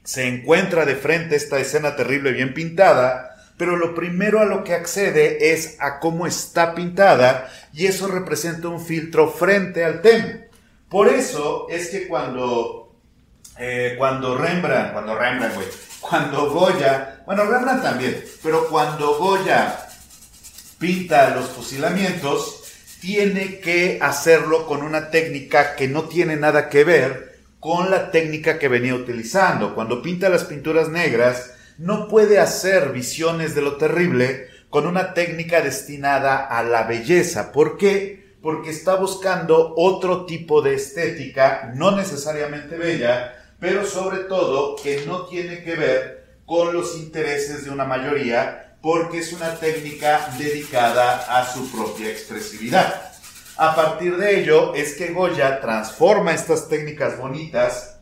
se 0.03 0.27
encuentra 0.27 0.85
de 0.85 0.97
frente 0.97 1.35
esta 1.35 1.57
escena 1.57 1.95
terrible 1.95 2.31
bien 2.31 2.53
pintada, 2.53 3.35
pero 3.57 3.75
lo 3.75 3.95
primero 3.95 4.39
a 4.39 4.45
lo 4.45 4.63
que 4.63 4.75
accede 4.75 5.51
es 5.51 5.77
a 5.79 5.99
cómo 5.99 6.27
está 6.27 6.75
pintada 6.75 7.49
y 7.73 7.87
eso 7.87 8.05
representa 8.05 8.67
un 8.67 8.85
filtro 8.85 9.31
frente 9.31 9.83
al 9.83 10.03
tema. 10.03 10.41
Por 10.89 11.07
eso 11.07 11.65
es 11.71 11.89
que 11.89 12.07
cuando, 12.07 12.93
eh, 13.57 13.95
cuando 13.97 14.37
Rembrandt, 14.37 14.93
cuando 14.93 15.17
Rembrandt, 15.17 15.55
güey, 15.55 15.88
cuando 15.99 16.51
Goya, 16.51 17.23
bueno, 17.25 17.45
Rembrandt 17.45 17.83
también, 17.83 18.23
pero 18.41 18.67
cuando 18.69 19.17
Goya 19.17 19.87
pinta 20.77 21.35
los 21.35 21.49
fusilamientos, 21.49 22.63
tiene 23.01 23.59
que 23.59 23.99
hacerlo 24.01 24.65
con 24.65 24.83
una 24.83 25.09
técnica 25.09 25.75
que 25.75 25.87
no 25.87 26.03
tiene 26.03 26.35
nada 26.35 26.69
que 26.69 26.83
ver 26.83 27.39
con 27.59 27.91
la 27.91 28.11
técnica 28.11 28.59
que 28.59 28.67
venía 28.67 28.95
utilizando. 28.95 29.75
Cuando 29.75 30.01
pinta 30.01 30.29
las 30.29 30.45
pinturas 30.45 30.89
negras, 30.89 31.53
no 31.77 32.07
puede 32.07 32.39
hacer 32.39 32.91
visiones 32.91 33.55
de 33.55 33.61
lo 33.61 33.77
terrible 33.77 34.47
con 34.69 34.85
una 34.85 35.13
técnica 35.13 35.61
destinada 35.61 36.37
a 36.37 36.63
la 36.63 36.83
belleza. 36.83 37.51
¿Por 37.51 37.77
qué? 37.77 38.35
Porque 38.41 38.69
está 38.69 38.95
buscando 38.95 39.73
otro 39.75 40.25
tipo 40.25 40.61
de 40.61 40.75
estética, 40.75 41.71
no 41.75 41.91
necesariamente 41.91 42.77
bella, 42.77 43.38
pero 43.59 43.85
sobre 43.85 44.19
todo 44.19 44.75
que 44.75 45.05
no 45.05 45.25
tiene 45.25 45.63
que 45.63 45.75
ver 45.75 46.19
con 46.45 46.73
los 46.73 46.97
intereses 46.97 47.65
de 47.65 47.71
una 47.71 47.85
mayoría, 47.85 48.77
porque 48.81 49.19
es 49.19 49.33
una 49.33 49.55
técnica 49.55 50.33
dedicada 50.37 51.17
a 51.37 51.45
su 51.45 51.69
propia 51.69 52.09
expresividad. 52.09 53.11
A 53.57 53.75
partir 53.75 54.15
de 54.17 54.39
ello 54.39 54.73
es 54.73 54.95
que 54.95 55.11
Goya 55.11 55.59
transforma 55.59 56.33
estas 56.33 56.69
técnicas 56.69 57.17
bonitas 57.17 57.99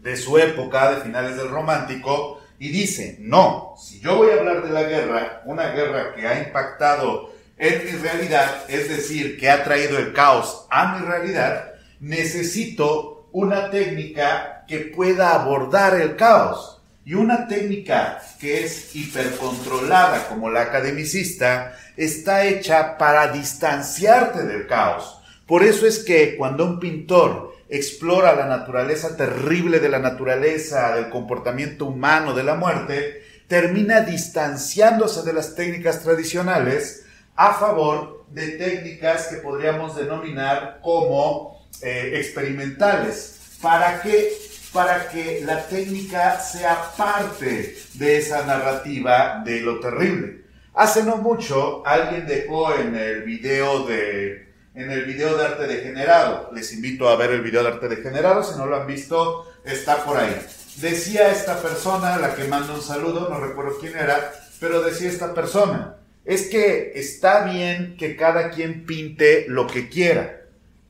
de 0.00 0.16
su 0.16 0.38
época, 0.38 0.90
de 0.90 1.02
finales 1.02 1.36
del 1.36 1.48
romántico, 1.48 2.40
y 2.58 2.68
dice, 2.68 3.16
no, 3.20 3.74
si 3.80 4.00
yo 4.00 4.16
voy 4.16 4.30
a 4.30 4.34
hablar 4.34 4.62
de 4.62 4.70
la 4.70 4.82
guerra, 4.82 5.42
una 5.46 5.68
guerra 5.68 6.14
que 6.14 6.26
ha 6.26 6.42
impactado 6.42 7.32
en 7.56 7.84
mi 7.84 7.92
realidad, 7.92 8.64
es 8.68 8.88
decir, 8.88 9.38
que 9.38 9.48
ha 9.48 9.62
traído 9.62 9.98
el 9.98 10.12
caos 10.12 10.66
a 10.68 10.96
mi 10.96 11.06
realidad, 11.06 11.74
necesito 12.00 13.19
una 13.32 13.70
técnica 13.70 14.64
que 14.66 14.78
pueda 14.80 15.34
abordar 15.34 16.00
el 16.00 16.16
caos. 16.16 16.82
Y 17.04 17.14
una 17.14 17.48
técnica 17.48 18.20
que 18.38 18.64
es 18.64 18.94
hipercontrolada 18.94 20.28
como 20.28 20.50
la 20.50 20.62
academicista 20.62 21.76
está 21.96 22.44
hecha 22.44 22.98
para 22.98 23.32
distanciarte 23.32 24.44
del 24.44 24.66
caos. 24.66 25.20
Por 25.46 25.64
eso 25.64 25.86
es 25.86 25.98
que 26.00 26.36
cuando 26.36 26.64
un 26.64 26.78
pintor 26.78 27.54
explora 27.68 28.34
la 28.34 28.46
naturaleza 28.46 29.16
terrible 29.16 29.80
de 29.80 29.88
la 29.88 29.98
naturaleza, 29.98 30.94
del 30.94 31.08
comportamiento 31.08 31.86
humano, 31.86 32.34
de 32.34 32.44
la 32.44 32.54
muerte, 32.54 33.22
termina 33.48 34.02
distanciándose 34.02 35.22
de 35.22 35.32
las 35.32 35.54
técnicas 35.54 36.02
tradicionales 36.02 37.06
a 37.34 37.54
favor 37.54 38.26
de 38.30 38.48
técnicas 38.50 39.26
que 39.26 39.36
podríamos 39.36 39.96
denominar 39.96 40.80
como 40.82 41.49
eh, 41.82 42.12
experimentales. 42.14 43.56
¿Para 43.60 44.02
qué? 44.02 44.32
Para 44.72 45.08
que 45.08 45.42
la 45.44 45.66
técnica 45.66 46.40
sea 46.40 46.92
parte 46.96 47.76
de 47.94 48.18
esa 48.18 48.46
narrativa 48.46 49.42
de 49.44 49.60
lo 49.60 49.80
terrible. 49.80 50.44
Hace 50.74 51.02
no 51.02 51.16
mucho 51.16 51.84
alguien 51.86 52.26
dejó 52.26 52.74
en 52.74 52.94
el 52.94 53.22
video 53.22 53.86
de 53.86 54.50
en 54.74 54.90
el 54.90 55.04
video 55.04 55.36
de 55.36 55.44
arte 55.44 55.66
degenerado. 55.66 56.50
Les 56.54 56.72
invito 56.72 57.08
a 57.08 57.16
ver 57.16 57.30
el 57.30 57.42
video 57.42 57.62
de 57.62 57.70
arte 57.70 57.88
degenerado, 57.88 58.42
si 58.42 58.56
no 58.56 58.66
lo 58.66 58.76
han 58.76 58.86
visto, 58.86 59.46
está 59.64 60.04
por 60.04 60.16
ahí. 60.16 60.34
Decía 60.76 61.30
esta 61.30 61.60
persona, 61.60 62.16
la 62.18 62.34
que 62.34 62.44
manda 62.44 62.74
un 62.74 62.82
saludo, 62.82 63.28
no 63.28 63.40
recuerdo 63.40 63.78
quién 63.80 63.96
era, 63.96 64.32
pero 64.60 64.80
decía 64.82 65.08
esta 65.08 65.34
persona, 65.34 65.96
es 66.24 66.48
que 66.48 66.92
está 66.94 67.44
bien 67.44 67.96
que 67.98 68.16
cada 68.16 68.50
quien 68.50 68.86
pinte 68.86 69.46
lo 69.48 69.66
que 69.66 69.88
quiera, 69.88 70.42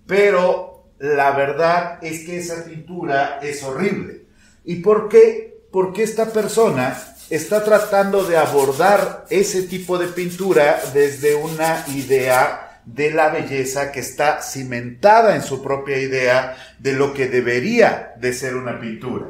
pero 0.07 0.70
la 1.01 1.33
verdad 1.33 1.99
es 2.03 2.27
que 2.27 2.39
esa 2.39 2.65
pintura 2.65 3.41
es 3.43 3.63
horrible. 3.63 4.27
¿Y 4.65 4.77
por 4.77 5.09
qué? 5.09 5.65
Porque 5.73 6.03
esta 6.03 6.27
persona 6.27 6.97
está 7.31 7.65
tratando 7.65 8.25
de 8.25 8.37
abordar 8.37 9.25
ese 9.31 9.63
tipo 9.63 9.97
de 9.97 10.09
pintura 10.09 10.79
desde 10.93 11.35
una 11.35 11.85
idea 11.89 12.83
de 12.85 13.13
la 13.13 13.31
belleza 13.31 13.93
que 13.93 14.01
está 14.01 14.43
cimentada 14.43 15.35
en 15.37 15.43
su 15.43 15.63
propia 15.63 15.97
idea 15.97 16.57
de 16.79 16.93
lo 16.93 17.15
que 17.15 17.29
debería 17.29 18.13
de 18.19 18.35
ser 18.35 18.55
una 18.57 18.79
pintura. 18.79 19.29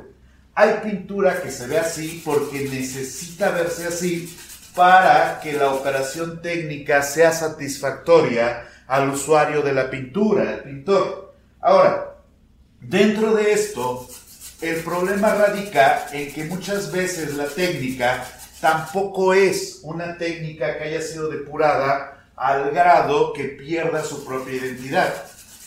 Hay 0.54 0.80
pintura 0.82 1.40
que 1.40 1.52
se 1.52 1.68
ve 1.68 1.78
así 1.78 2.20
porque 2.24 2.68
necesita 2.68 3.50
verse 3.50 3.86
así 3.86 4.36
para 4.74 5.38
que 5.40 5.52
la 5.52 5.72
operación 5.72 6.42
técnica 6.42 7.02
sea 7.02 7.30
satisfactoria 7.32 8.66
al 8.88 9.10
usuario 9.10 9.62
de 9.62 9.72
la 9.72 9.88
pintura, 9.88 10.50
al 10.50 10.62
pintor. 10.64 11.29
Ahora, 11.60 12.16
dentro 12.80 13.34
de 13.34 13.52
esto, 13.52 14.08
el 14.60 14.82
problema 14.82 15.34
radica 15.34 16.06
en 16.12 16.32
que 16.32 16.44
muchas 16.44 16.92
veces 16.92 17.34
la 17.34 17.46
técnica 17.46 18.26
tampoco 18.60 19.32
es 19.34 19.80
una 19.82 20.18
técnica 20.18 20.76
que 20.78 20.84
haya 20.84 21.02
sido 21.02 21.28
depurada 21.28 22.26
al 22.36 22.70
grado 22.70 23.32
que 23.32 23.44
pierda 23.44 24.04
su 24.04 24.24
propia 24.24 24.54
identidad. 24.54 25.14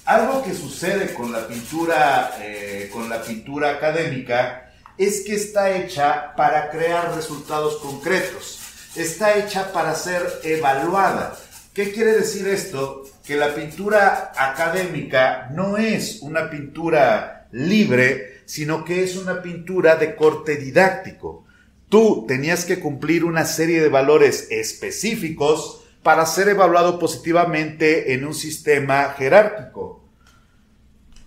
Algo 0.06 0.43
que 0.43 0.53
sucede 0.53 1.13
con 1.13 1.32
la 1.32 1.47
pintura, 1.47 2.38
eh, 2.39 2.89
con 2.91 3.10
la 3.10 3.21
pintura 3.21 3.71
académica 3.71 4.73
es 4.97 5.21
que 5.21 5.36
está 5.36 5.71
hecha 5.71 6.36
para 6.36 6.69
crear 6.69 7.15
resultados 7.15 7.77
concretos 7.77 8.60
está 8.95 9.38
hecha 9.38 9.71
para 9.71 9.95
ser 9.95 10.41
evaluada. 10.43 11.36
¿Qué 11.73 11.91
quiere 11.91 12.13
decir 12.13 12.47
esto? 12.47 13.03
Que 13.26 13.36
la 13.36 13.56
pintura 13.56 14.34
académica 14.36 15.50
no 15.52 15.78
es 15.78 16.22
una 16.22 16.50
pintura 16.50 17.48
libre, 17.52 18.42
sino 18.46 18.84
que 18.84 19.04
es 19.04 19.16
una 19.16 19.42
pintura 19.42 19.96
de 19.96 20.16
corte 20.16 20.58
didáctico. 20.58 21.46
Tú 21.88 22.26
tenías 22.28 22.66
que 22.66 22.80
cumplir 22.80 23.24
una 23.24 23.46
serie 23.46 23.82
de 23.82 23.90
valores 23.90 24.48
específicos 24.50 25.82
para 26.02 26.26
ser 26.26 26.50
evaluado 26.50 27.00
positivamente 27.00 28.14
en 28.14 28.26
un 28.26 28.34
sistema 28.34 29.14
jerárquico. 29.18 30.04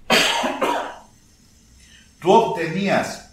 Tú 2.20 2.32
obtenías 2.32 3.30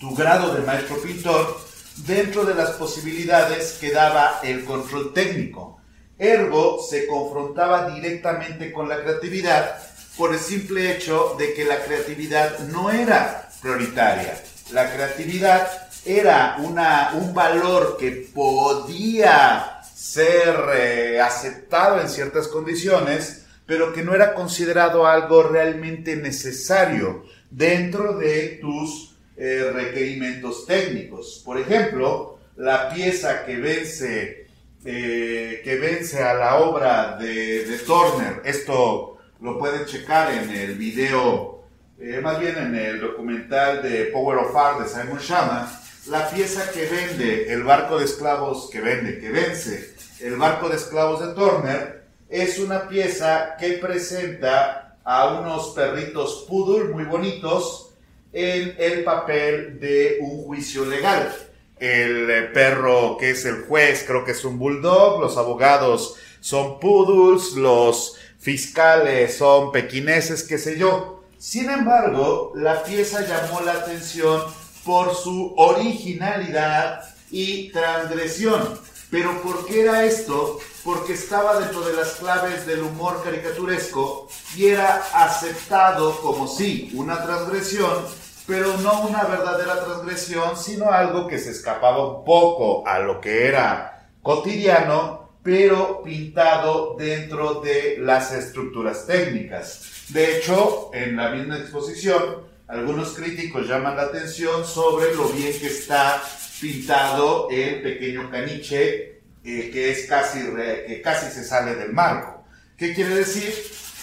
tu 0.00 0.14
grado 0.14 0.54
de 0.54 0.62
maestro 0.62 0.96
pintor 1.02 1.60
dentro 2.06 2.44
de 2.44 2.54
las 2.54 2.70
posibilidades 2.70 3.76
que 3.80 3.90
daba 3.90 4.40
el 4.42 4.64
control 4.64 5.12
técnico. 5.12 5.73
Ergo 6.18 6.82
se 6.82 7.06
confrontaba 7.06 7.90
directamente 7.90 8.72
con 8.72 8.88
la 8.88 9.02
creatividad 9.02 9.78
por 10.16 10.32
el 10.32 10.38
simple 10.38 10.92
hecho 10.92 11.34
de 11.38 11.54
que 11.54 11.64
la 11.64 11.82
creatividad 11.82 12.60
no 12.60 12.90
era 12.90 13.48
prioritaria. 13.60 14.40
La 14.72 14.92
creatividad 14.92 15.68
era 16.04 16.56
una, 16.58 17.12
un 17.14 17.34
valor 17.34 17.96
que 17.98 18.28
podía 18.32 19.80
ser 19.94 20.54
eh, 20.76 21.20
aceptado 21.20 22.00
en 22.00 22.08
ciertas 22.08 22.48
condiciones, 22.48 23.46
pero 23.66 23.92
que 23.92 24.02
no 24.02 24.14
era 24.14 24.34
considerado 24.34 25.06
algo 25.06 25.42
realmente 25.42 26.16
necesario 26.16 27.24
dentro 27.50 28.18
de 28.18 28.58
tus 28.60 29.16
eh, 29.36 29.70
requerimientos 29.72 30.66
técnicos. 30.66 31.42
Por 31.44 31.58
ejemplo, 31.58 32.38
la 32.56 32.92
pieza 32.92 33.44
que 33.44 33.56
vence, 33.56 34.43
eh, 34.84 35.60
que 35.64 35.76
vence 35.76 36.22
a 36.22 36.34
la 36.34 36.56
obra 36.56 37.16
de, 37.16 37.64
de, 37.64 37.78
Turner, 37.78 38.42
esto 38.44 39.18
lo 39.40 39.58
pueden 39.58 39.86
checar 39.86 40.32
en 40.32 40.50
el 40.50 40.74
video, 40.74 41.64
eh, 41.98 42.20
más 42.22 42.38
bien 42.38 42.56
en 42.56 42.74
el 42.74 43.00
documental 43.00 43.82
de 43.82 44.06
Power 44.06 44.38
of 44.38 44.56
Art 44.56 44.80
de 44.80 44.88
Simon 44.88 45.18
Shama, 45.18 45.80
la 46.08 46.28
pieza 46.28 46.70
que 46.70 46.86
vende 46.86 47.52
el 47.52 47.62
barco 47.62 47.98
de 47.98 48.04
esclavos, 48.04 48.68
que 48.70 48.80
vende, 48.80 49.18
que 49.18 49.30
vence 49.30 49.94
el 50.20 50.36
barco 50.36 50.68
de 50.68 50.76
esclavos 50.76 51.26
de 51.26 51.34
Turner, 51.34 52.04
es 52.28 52.58
una 52.58 52.88
pieza 52.88 53.56
que 53.58 53.78
presenta 53.78 54.98
a 55.04 55.34
unos 55.40 55.68
perritos 55.74 56.46
poodle 56.48 56.92
muy 56.92 57.04
bonitos, 57.04 57.94
en 58.34 58.74
el 58.78 59.04
papel 59.04 59.78
de 59.78 60.18
un 60.20 60.42
juicio 60.42 60.84
legal. 60.84 61.32
El 61.78 62.30
eh, 62.30 62.42
perro 62.54 63.16
que 63.18 63.30
es 63.30 63.44
el 63.44 63.64
juez 63.64 64.04
creo 64.06 64.24
que 64.24 64.32
es 64.32 64.44
un 64.44 64.58
bulldog, 64.58 65.20
los 65.20 65.36
abogados 65.36 66.16
son 66.40 66.78
poodles, 66.78 67.52
los 67.52 68.16
fiscales 68.38 69.38
son 69.38 69.72
pequineses, 69.72 70.42
qué 70.42 70.58
sé 70.58 70.78
yo. 70.78 71.22
Sin 71.38 71.70
embargo, 71.70 72.52
la 72.54 72.82
pieza 72.84 73.20
llamó 73.26 73.60
la 73.60 73.72
atención 73.72 74.42
por 74.84 75.14
su 75.14 75.54
originalidad 75.56 77.02
y 77.30 77.70
transgresión. 77.70 78.80
Pero 79.10 79.42
¿por 79.42 79.66
qué 79.66 79.82
era 79.82 80.04
esto? 80.04 80.58
Porque 80.82 81.14
estaba 81.14 81.60
dentro 81.60 81.80
de 81.82 81.94
las 81.94 82.12
claves 82.12 82.66
del 82.66 82.82
humor 82.82 83.22
caricaturesco 83.22 84.28
y 84.56 84.66
era 84.66 85.02
aceptado 85.14 86.20
como 86.20 86.48
sí, 86.48 86.90
una 86.94 87.22
transgresión, 87.22 88.04
pero 88.46 88.76
no 88.78 89.06
una 89.06 89.24
verdadera 89.24 89.84
transgresión, 89.84 90.56
sino 90.56 90.90
algo 90.90 91.26
que 91.26 91.38
se 91.38 91.50
escapaba 91.50 92.18
un 92.18 92.24
poco 92.24 92.86
a 92.86 92.98
lo 92.98 93.20
que 93.20 93.46
era 93.46 94.08
cotidiano, 94.22 95.38
pero 95.42 96.02
pintado 96.02 96.96
dentro 96.98 97.60
de 97.60 97.96
las 97.98 98.32
estructuras 98.32 99.06
técnicas. 99.06 100.04
De 100.08 100.36
hecho, 100.36 100.90
en 100.92 101.16
la 101.16 101.30
misma 101.30 101.58
exposición, 101.58 102.44
algunos 102.66 103.14
críticos 103.14 103.68
llaman 103.68 103.96
la 103.96 104.04
atención 104.04 104.64
sobre 104.64 105.14
lo 105.14 105.28
bien 105.28 105.58
que 105.58 105.66
está 105.66 106.22
pintado 106.60 107.48
el 107.50 107.82
pequeño 107.82 108.30
caniche, 108.30 109.20
eh, 109.44 109.70
que 109.70 109.90
es 109.90 110.06
casi, 110.06 110.40
que 110.86 111.02
casi 111.02 111.30
se 111.30 111.44
sale 111.44 111.74
del 111.74 111.92
marco. 111.92 112.44
¿Qué 112.76 112.94
quiere 112.94 113.14
decir? 113.14 113.52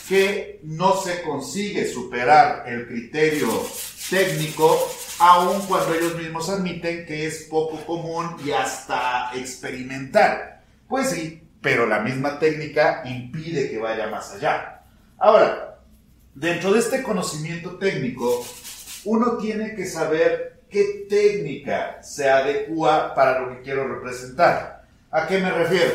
Que 0.07 0.59
no 0.63 0.95
se 0.95 1.21
consigue 1.23 1.87
superar 1.87 2.63
el 2.67 2.87
criterio 2.87 3.49
técnico, 4.11 4.77
aun 5.19 5.61
cuando 5.67 5.95
ellos 5.95 6.15
mismos 6.17 6.49
admiten 6.49 7.05
que 7.05 7.25
es 7.25 7.47
poco 7.49 7.83
común 7.85 8.35
y 8.45 8.51
hasta 8.51 9.31
experimental. 9.33 10.59
Pues 10.87 11.11
sí, 11.11 11.41
pero 11.61 11.87
la 11.87 12.01
misma 12.01 12.37
técnica 12.37 13.03
impide 13.05 13.69
que 13.69 13.79
vaya 13.79 14.07
más 14.07 14.33
allá. 14.33 14.81
Ahora, 15.17 15.79
dentro 16.35 16.73
de 16.73 16.79
este 16.79 17.01
conocimiento 17.01 17.77
técnico, 17.77 18.45
uno 19.05 19.37
tiene 19.37 19.75
que 19.75 19.85
saber 19.85 20.59
qué 20.69 21.05
técnica 21.09 22.03
se 22.03 22.29
adecua 22.29 23.15
para 23.15 23.39
lo 23.39 23.51
que 23.51 23.61
quiero 23.61 23.87
representar. 23.87 24.83
¿A 25.09 25.25
qué 25.25 25.37
me 25.37 25.51
refiero? 25.51 25.93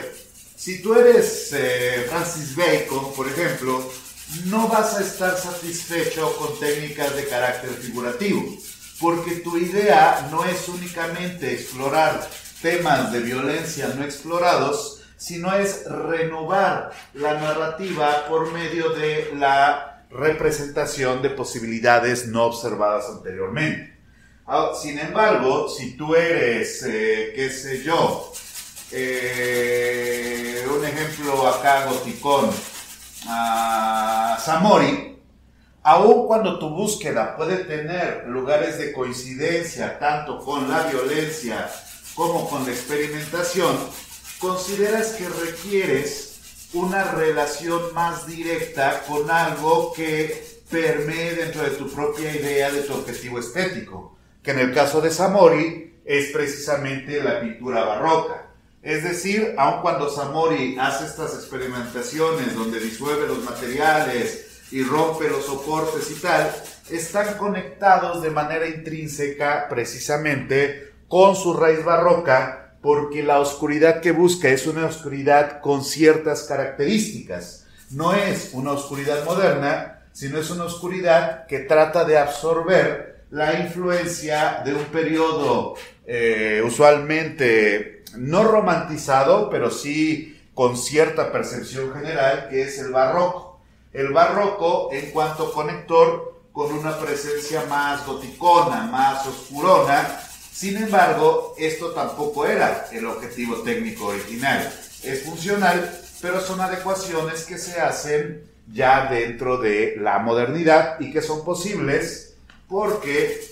Si 0.57 0.81
tú 0.81 0.95
eres 0.95 1.53
eh, 1.53 2.07
Francis 2.09 2.57
Bacon, 2.57 3.13
por 3.15 3.29
ejemplo, 3.29 3.85
no 4.47 4.69
vas 4.69 4.97
a 4.97 5.03
estar 5.03 5.37
satisfecho 5.37 6.37
con 6.37 6.59
técnicas 6.59 7.15
de 7.15 7.27
carácter 7.27 7.71
figurativo, 7.71 8.43
porque 9.01 9.37
tu 9.37 9.57
idea 9.57 10.29
no 10.31 10.45
es 10.45 10.69
únicamente 10.69 11.53
explorar 11.53 12.29
temas 12.63 13.13
de 13.13 13.21
violencia 13.21 13.89
no 13.89 14.05
explorados, 14.05 15.03
sino 15.17 15.55
es 15.55 15.85
renovar 15.87 16.93
la 17.15 17.35
narrativa 17.35 18.27
por 18.29 18.53
medio 18.53 18.91
de 18.91 19.33
la 19.37 20.05
representación 20.11 21.23
de 21.23 21.31
posibilidades 21.31 22.27
no 22.27 22.45
observadas 22.45 23.07
anteriormente. 23.09 23.97
Sin 24.81 24.99
embargo, 24.99 25.69
si 25.69 25.97
tú 25.97 26.15
eres, 26.15 26.83
eh, 26.85 27.33
qué 27.35 27.51
sé 27.51 27.83
yo, 27.83 28.33
eh, 28.93 30.65
un 30.71 30.85
ejemplo 30.85 31.49
acá 31.49 31.87
goticón, 31.87 32.51
a 33.29 34.39
Samori, 34.43 35.19
aun 35.83 36.27
cuando 36.27 36.59
tu 36.59 36.71
búsqueda 36.71 37.37
puede 37.37 37.65
tener 37.65 38.25
lugares 38.27 38.79
de 38.79 38.93
coincidencia 38.93 39.99
tanto 39.99 40.39
con 40.45 40.69
la 40.69 40.85
violencia 40.85 41.69
como 42.15 42.49
con 42.49 42.65
la 42.65 42.73
experimentación, 42.73 43.77
consideras 44.39 45.13
que 45.13 45.29
requieres 45.29 46.69
una 46.73 47.05
relación 47.13 47.95
más 47.95 48.27
directa 48.27 49.03
con 49.07 49.31
algo 49.31 49.93
que 49.93 50.61
permee 50.71 51.35
dentro 51.35 51.63
de 51.63 51.71
tu 51.71 51.89
propia 51.89 52.35
idea 52.35 52.71
de 52.71 52.83
tu 52.83 52.95
objetivo 52.95 53.39
estético, 53.39 54.17
que 54.43 54.51
en 54.51 54.59
el 54.61 54.75
caso 54.75 55.01
de 55.01 55.11
Samori 55.11 56.01
es 56.05 56.31
precisamente 56.31 57.23
la 57.23 57.41
pintura 57.41 57.85
barroca. 57.85 58.46
Es 58.87 59.03
decir, 59.03 59.53
aun 59.59 59.83
cuando 59.83 60.09
Samori 60.09 60.77
hace 60.79 61.07
estas 61.07 61.35
experimentaciones 61.35 62.55
donde 62.55 62.79
disuelve 62.79 63.27
los 63.27 63.43
materiales 63.43 64.61
y 64.71 64.85
rompe 64.85 65.29
los 65.29 65.45
soportes 65.45 66.09
y 66.13 66.15
tal, 66.21 66.55
están 66.89 67.37
conectados 67.37 68.23
de 68.23 68.31
manera 68.31 68.69
intrínseca 68.69 69.67
precisamente 69.69 70.93
con 71.09 71.35
su 71.35 71.55
raíz 71.55 71.85
barroca 71.85 72.77
porque 72.81 73.25
la 73.25 73.41
oscuridad 73.41 74.01
que 74.01 74.13
busca 74.13 74.51
es 74.51 74.69
una 74.69 74.87
oscuridad 74.87 75.61
con 75.61 75.83
ciertas 75.83 76.45
características. 76.45 77.67
No 77.91 78.15
es 78.15 78.51
una 78.53 78.71
oscuridad 78.71 79.25
moderna, 79.25 80.05
sino 80.13 80.39
es 80.39 80.49
una 80.51 80.63
oscuridad 80.63 81.49
que 81.49 81.59
trata 81.59 82.05
de 82.05 82.19
absorber 82.19 83.25
la 83.31 83.59
influencia 83.59 84.63
de 84.65 84.75
un 84.75 84.85
periodo 84.85 85.75
eh, 86.07 86.63
usualmente 86.65 87.96
no 88.15 88.45
romantizado, 88.45 89.51
pero 89.51 89.71
sí 89.71 90.41
con 90.55 90.77
cierta 90.77 91.33
percepción 91.33 91.93
general, 91.93 92.49
que 92.49 92.63
es 92.63 92.79
el 92.79 92.91
barroco. 92.91 93.61
El 93.93 94.13
barroco 94.13 94.91
en 94.93 95.11
cuanto 95.11 95.53
conector 95.53 96.41
con 96.53 96.73
una 96.73 96.99
presencia 96.99 97.65
más 97.69 98.07
goticona, 98.07 98.85
más 98.85 99.27
oscurona. 99.27 100.21
Sin 100.51 100.77
embargo, 100.79 101.55
esto 101.59 101.91
tampoco 101.91 102.47
era 102.47 102.89
el 102.93 103.05
objetivo 103.07 103.57
técnico 103.57 104.07
original. 104.07 104.73
Es 105.03 105.25
funcional, 105.25 106.01
pero 106.23 106.41
son 106.41 106.61
adecuaciones 106.63 107.45
que 107.45 107.59
se 107.59 107.79
hacen 107.79 108.51
ya 108.73 109.11
dentro 109.11 109.59
de 109.59 109.97
la 110.01 110.19
modernidad 110.19 110.99
y 110.99 111.13
que 111.13 111.21
son 111.21 111.45
posibles 111.45 112.35
porque 112.69 113.47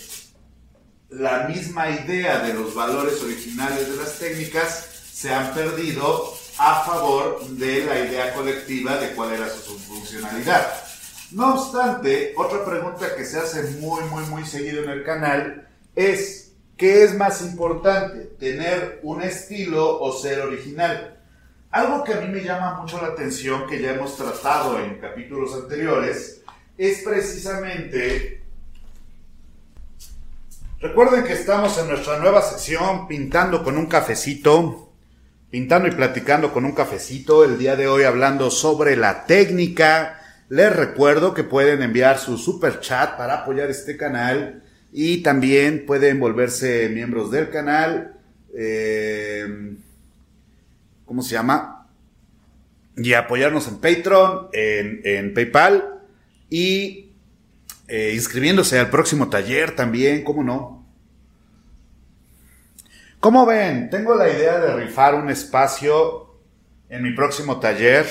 la 1.17 1.47
misma 1.49 1.91
idea 1.91 2.41
de 2.41 2.55
los 2.55 2.75
valores 2.75 3.23
originales 3.23 3.89
de 3.89 3.97
las 3.97 4.19
técnicas 4.19 4.89
se 5.13 5.33
han 5.33 5.55
perdido 5.55 6.35
a 6.59 6.85
favor 6.85 7.47
de 7.49 7.85
la 7.85 8.01
idea 8.01 8.35
colectiva 8.35 8.97
de 8.97 9.11
cuál 9.11 9.33
era 9.33 9.49
su 9.49 9.79
funcionalidad. 9.79 10.67
No 11.33 11.55
obstante, 11.55 12.33
otra 12.37 12.65
pregunta 12.65 13.17
que 13.17 13.25
se 13.25 13.39
hace 13.39 13.63
muy, 13.79 14.03
muy, 14.05 14.25
muy 14.25 14.45
seguido 14.45 14.83
en 14.85 14.91
el 14.91 15.05
canal 15.05 15.69
es, 15.97 16.53
¿qué 16.77 17.05
es 17.05 17.15
más 17.15 17.43
importante, 17.43 18.27
tener 18.39 19.01
un 19.03 19.23
estilo 19.23 20.01
o 20.01 20.13
ser 20.13 20.41
original? 20.41 21.21
Algo 21.71 22.05
que 22.05 22.15
a 22.15 22.21
mí 22.21 22.29
me 22.29 22.43
llama 22.43 22.81
mucho 22.81 23.01
la 23.01 23.09
atención, 23.09 23.67
que 23.67 23.81
ya 23.81 23.95
hemos 23.95 24.17
tratado 24.17 24.79
en 24.79 25.01
capítulos 25.01 25.55
anteriores, 25.55 26.43
es 26.79 27.03
precisamente 27.03 28.44
Recuerden 30.85 31.25
que 31.25 31.33
estamos 31.33 31.79
en 31.79 31.89
nuestra 31.89 32.19
nueva 32.19 32.43
sección 32.43 33.09
Pintando 33.09 33.65
con 33.65 33.79
un 33.79 33.87
cafecito, 33.87 34.93
pintando 35.49 35.89
y 35.89 35.93
platicando 35.93 36.53
con 36.53 36.67
un 36.67 36.73
cafecito, 36.73 37.43
el 37.43 37.57
día 37.57 37.75
de 37.75 37.89
hoy 37.89 38.03
hablando 38.03 38.51
sobre 38.51 38.95
la 38.95 39.25
técnica. 39.25 40.21
Les 40.51 40.77
recuerdo 40.77 41.33
que 41.33 41.43
pueden 41.43 41.81
enviar 41.81 42.19
su 42.19 42.37
super 42.37 42.81
chat 42.81 43.17
para 43.17 43.37
apoyar 43.37 43.71
este 43.71 43.97
canal 43.97 44.63
y 44.93 45.23
también 45.23 45.87
pueden 45.87 46.21
volverse 46.21 46.91
miembros 46.91 47.31
del 47.31 47.49
canal. 47.49 48.19
Eh, 48.55 49.77
¿Cómo 51.07 51.23
se 51.23 51.31
llama? 51.31 51.89
Y 52.99 53.15
apoyarnos 53.15 53.69
en 53.69 53.79
Patreon, 53.79 54.49
en, 54.53 55.33
PayPal 55.33 56.03
y 56.51 57.15
eh, 57.89 58.13
inscribiéndose 58.15 58.79
al 58.79 58.91
próximo 58.91 59.31
taller 59.31 59.75
también, 59.75 60.23
¿cómo 60.25 60.45
no? 60.45 60.74
¿Cómo 63.25 63.47
ven? 63.47 63.89
Tengo 63.89 64.15
la 64.15 64.29
idea 64.29 64.61
de 64.61 64.75
rifar 64.75 65.15
un 65.15 65.31
espacio 65.31 66.35
en 66.91 67.03
mi 67.03 67.15
próximo 67.15 67.59
taller 67.59 68.07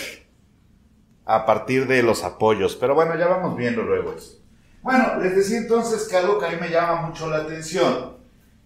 a 1.24 1.46
partir 1.46 1.86
de 1.86 2.02
los 2.02 2.24
apoyos, 2.24 2.76
pero 2.76 2.96
bueno, 2.96 3.16
ya 3.16 3.28
vamos 3.28 3.56
viendo 3.56 3.84
luego 3.84 4.16
eso. 4.18 4.42
Bueno, 4.82 5.20
les 5.22 5.36
decía 5.36 5.60
entonces 5.60 6.08
que 6.08 6.18
algo 6.18 6.40
que 6.40 6.48
a 6.48 6.50
mí 6.50 6.56
me 6.60 6.70
llama 6.70 7.04
mucho 7.04 7.30
la 7.30 7.44
atención 7.44 8.18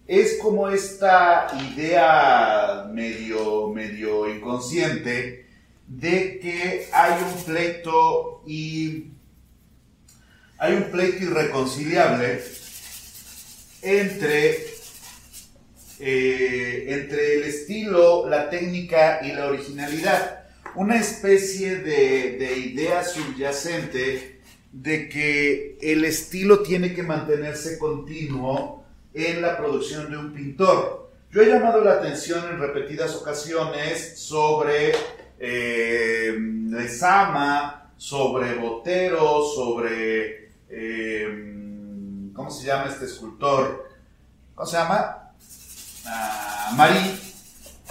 es 0.06 0.38
como 0.40 0.70
esta 0.70 1.48
idea 1.70 2.86
medio, 2.94 3.68
medio 3.68 4.26
inconsciente 4.26 5.46
de 5.86 6.38
que 6.40 6.88
hay 6.94 7.12
un 7.24 7.44
pleito 7.44 8.42
y 8.46 9.10
hay 10.56 10.76
un 10.76 10.84
pleito 10.84 11.24
irreconciliable 11.24 12.42
entre, 13.82 14.77
eh, 16.00 16.86
entre 16.88 17.34
el 17.36 17.44
estilo, 17.44 18.28
la 18.28 18.50
técnica 18.50 19.20
y 19.22 19.32
la 19.32 19.46
originalidad. 19.46 20.44
Una 20.74 20.98
especie 20.98 21.76
de, 21.76 22.36
de 22.38 22.58
idea 22.58 23.04
subyacente 23.04 24.40
de 24.72 25.08
que 25.08 25.78
el 25.80 26.04
estilo 26.04 26.60
tiene 26.60 26.94
que 26.94 27.02
mantenerse 27.02 27.78
continuo 27.78 28.84
en 29.14 29.42
la 29.42 29.56
producción 29.56 30.10
de 30.10 30.18
un 30.18 30.32
pintor. 30.32 31.10
Yo 31.30 31.42
he 31.42 31.46
llamado 31.46 31.82
la 31.82 31.94
atención 31.94 32.48
en 32.50 32.58
repetidas 32.58 33.14
ocasiones 33.14 34.18
sobre 34.18 34.92
eh, 35.38 36.36
sobre 37.96 38.54
Botero, 38.54 39.42
sobre 39.42 40.50
eh, 40.68 42.30
¿cómo 42.32 42.50
se 42.50 42.66
llama 42.66 42.86
este 42.88 43.06
escultor? 43.06 43.88
¿Cómo 44.54 44.66
se 44.66 44.76
llama? 44.76 45.27
Ah, 46.10 46.72
Marí, 46.74 47.20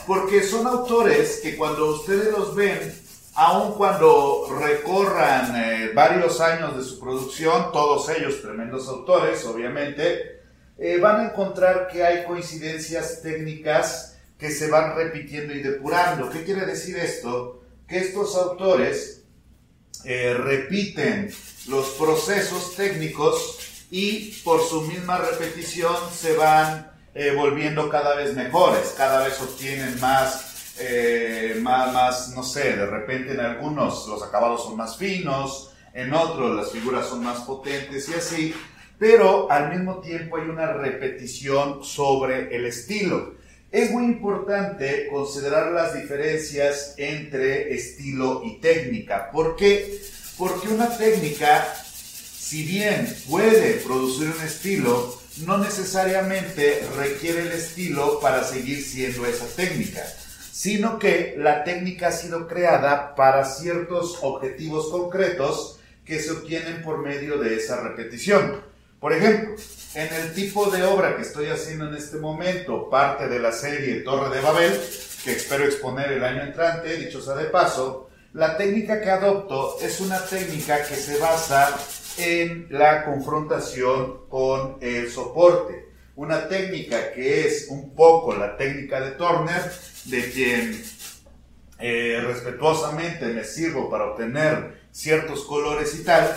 porque 0.08 0.44
son 0.44 0.66
autores 0.66 1.40
que 1.44 1.56
cuando 1.56 1.94
ustedes 1.96 2.32
los 2.32 2.56
ven, 2.56 2.94
aun 3.36 3.74
cuando 3.74 4.48
recorran 4.60 5.54
eh, 5.56 5.92
varios 5.94 6.42
años 6.42 6.76
de 6.76 6.84
su 6.84 7.00
producción, 7.00 7.72
todos 7.72 8.10
ellos 8.10 8.42
tremendos 8.42 8.88
autores, 8.88 9.46
obviamente, 9.46 10.42
eh, 10.78 10.98
van 11.00 11.20
a 11.20 11.30
encontrar 11.30 11.88
que 11.88 12.04
hay 12.04 12.26
coincidencias 12.26 13.22
técnicas 13.22 14.18
que 14.40 14.50
se 14.50 14.70
van 14.70 14.96
repitiendo 14.96 15.54
y 15.54 15.62
depurando. 15.62 16.30
¿Qué 16.30 16.44
quiere 16.44 16.66
decir 16.66 16.98
esto? 16.98 17.62
Que 17.88 18.00
estos 18.00 18.36
autores 18.36 19.24
eh, 20.04 20.34
repiten 20.34 21.32
los 21.68 21.90
procesos 21.90 22.76
técnicos 22.76 23.60
y 23.92 24.32
por 24.44 24.64
su 24.64 24.82
misma 24.82 25.18
repetición 25.18 25.96
se 26.12 26.36
van 26.36 26.97
eh, 27.20 27.34
volviendo 27.36 27.90
cada 27.90 28.16
vez 28.16 28.36
mejores, 28.36 28.94
cada 28.96 29.26
vez 29.26 29.42
obtienen 29.42 30.00
más, 30.00 30.76
eh, 30.80 31.58
más, 31.64 31.92
más, 31.92 32.30
no 32.36 32.44
sé, 32.44 32.78
de 32.78 32.86
repente 32.86 33.34
en 33.34 33.40
algunos 33.40 34.08
los 34.08 34.22
acabados 34.22 34.66
son 34.66 34.78
más 34.78 34.98
finos, 34.98 35.72
en 35.96 36.14
otros 36.14 36.56
las 36.56 36.72
figuras 36.72 37.08
son 37.08 37.24
más 37.24 37.40
potentes 37.40 38.08
y 38.10 38.14
así, 38.14 38.56
pero 39.00 39.52
al 39.52 39.74
mismo 39.74 40.00
tiempo 40.00 40.38
hay 40.38 40.48
una 40.48 40.74
repetición 40.74 41.84
sobre 41.84 42.56
el 42.56 42.66
estilo. 42.66 43.34
Es 43.72 43.90
muy 43.90 44.06
importante 44.06 45.08
considerar 45.12 45.72
las 45.72 45.96
diferencias 45.96 46.94
entre 46.98 47.74
estilo 47.74 48.44
y 48.46 48.60
técnica. 48.60 49.32
¿Por 49.32 49.56
qué? 49.56 50.02
Porque 50.38 50.68
una 50.68 50.96
técnica, 50.96 51.68
si 51.84 52.64
bien 52.64 53.12
puede 53.28 53.74
producir 53.80 54.28
un 54.28 54.46
estilo, 54.46 55.18
no 55.46 55.58
necesariamente 55.58 56.88
requiere 56.96 57.42
el 57.42 57.52
estilo 57.52 58.20
para 58.20 58.44
seguir 58.44 58.84
siendo 58.84 59.26
esa 59.26 59.46
técnica, 59.56 60.04
sino 60.52 60.98
que 60.98 61.36
la 61.38 61.64
técnica 61.64 62.08
ha 62.08 62.12
sido 62.12 62.48
creada 62.48 63.14
para 63.16 63.46
ciertos 63.46 64.18
objetivos 64.22 64.90
concretos 64.90 65.80
que 66.04 66.20
se 66.20 66.32
obtienen 66.32 66.82
por 66.82 67.00
medio 67.00 67.38
de 67.38 67.56
esa 67.56 67.82
repetición. 67.82 68.62
Por 69.00 69.14
ejemplo, 69.14 69.56
en 69.94 70.14
el 70.14 70.34
tipo 70.34 70.72
de 70.72 70.84
obra 70.84 71.16
que 71.16 71.22
estoy 71.22 71.48
haciendo 71.48 71.88
en 71.88 71.96
este 71.96 72.18
momento, 72.18 72.90
parte 72.90 73.28
de 73.28 73.40
la 73.40 73.52
serie 73.52 74.02
Torre 74.02 74.36
de 74.36 74.42
Babel, 74.42 74.82
que 75.24 75.34
espero 75.34 75.66
exponer 75.66 76.14
el 76.14 76.24
año 76.24 76.42
entrante, 76.44 76.98
dicho 76.98 77.22
sea 77.22 77.36
de 77.36 77.46
paso, 77.46 78.10
La 78.34 78.58
técnica 78.58 79.02
que 79.02 79.10
adopto 79.10 79.78
es 79.82 80.00
una 80.02 80.20
técnica 80.20 80.84
que 80.84 80.96
se 80.96 81.18
basa 81.18 81.76
en 82.18 82.68
la 82.70 83.06
confrontación 83.06 84.28
con 84.30 84.78
el 84.82 85.10
soporte. 85.12 85.88
Una 86.16 86.48
técnica 86.48 87.12
que 87.14 87.46
es 87.46 87.68
un 87.70 87.94
poco 87.94 88.36
la 88.36 88.58
técnica 88.58 89.00
de 89.00 89.12
Turner, 89.12 89.72
de 90.06 90.32
quien 90.32 90.84
eh, 91.80 92.24
respetuosamente 92.26 93.28
me 93.28 93.44
sirvo 93.44 93.90
para 93.90 94.06
obtener 94.06 94.82
ciertos 94.92 95.44
colores 95.46 95.94
y 95.94 96.04
tal, 96.04 96.36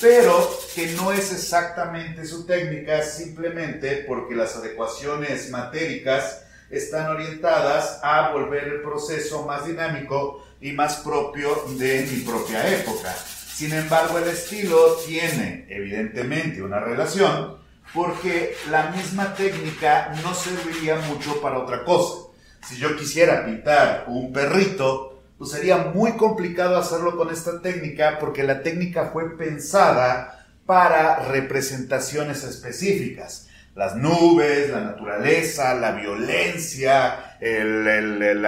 pero 0.00 0.48
que 0.74 0.92
no 0.92 1.12
es 1.12 1.32
exactamente 1.32 2.24
su 2.24 2.46
técnica 2.46 3.02
simplemente 3.02 4.04
porque 4.06 4.36
las 4.36 4.54
adecuaciones 4.54 5.50
matéricas 5.50 6.42
están 6.70 7.08
orientadas 7.08 7.98
a 8.02 8.30
volver 8.30 8.64
el 8.64 8.82
proceso 8.82 9.44
más 9.44 9.66
dinámico 9.66 10.46
y 10.60 10.72
más 10.72 10.96
propio 10.98 11.64
de 11.76 12.06
mi 12.10 12.20
propia 12.20 12.72
época. 12.72 13.14
Sin 13.54 13.72
embargo, 13.72 14.18
el 14.18 14.28
estilo 14.28 14.96
tiene 15.06 15.66
evidentemente 15.68 16.62
una 16.62 16.80
relación 16.80 17.56
porque 17.94 18.56
la 18.70 18.90
misma 18.90 19.34
técnica 19.34 20.12
no 20.22 20.34
serviría 20.34 20.96
mucho 20.96 21.40
para 21.40 21.58
otra 21.58 21.84
cosa. 21.84 22.28
Si 22.66 22.76
yo 22.76 22.96
quisiera 22.96 23.44
pintar 23.44 24.04
un 24.06 24.32
perrito, 24.32 25.20
pues 25.36 25.50
sería 25.50 25.78
muy 25.78 26.12
complicado 26.12 26.78
hacerlo 26.78 27.16
con 27.16 27.30
esta 27.30 27.60
técnica 27.60 28.18
porque 28.18 28.44
la 28.44 28.62
técnica 28.62 29.10
fue 29.12 29.36
pensada 29.36 30.46
para 30.64 31.28
representaciones 31.28 32.44
específicas. 32.44 33.48
Las 33.74 33.96
nubes, 33.96 34.70
la 34.70 34.80
naturaleza, 34.80 35.74
la 35.74 35.92
violencia, 35.92 37.36
el, 37.40 37.86
el, 37.86 38.22
el 38.22 38.46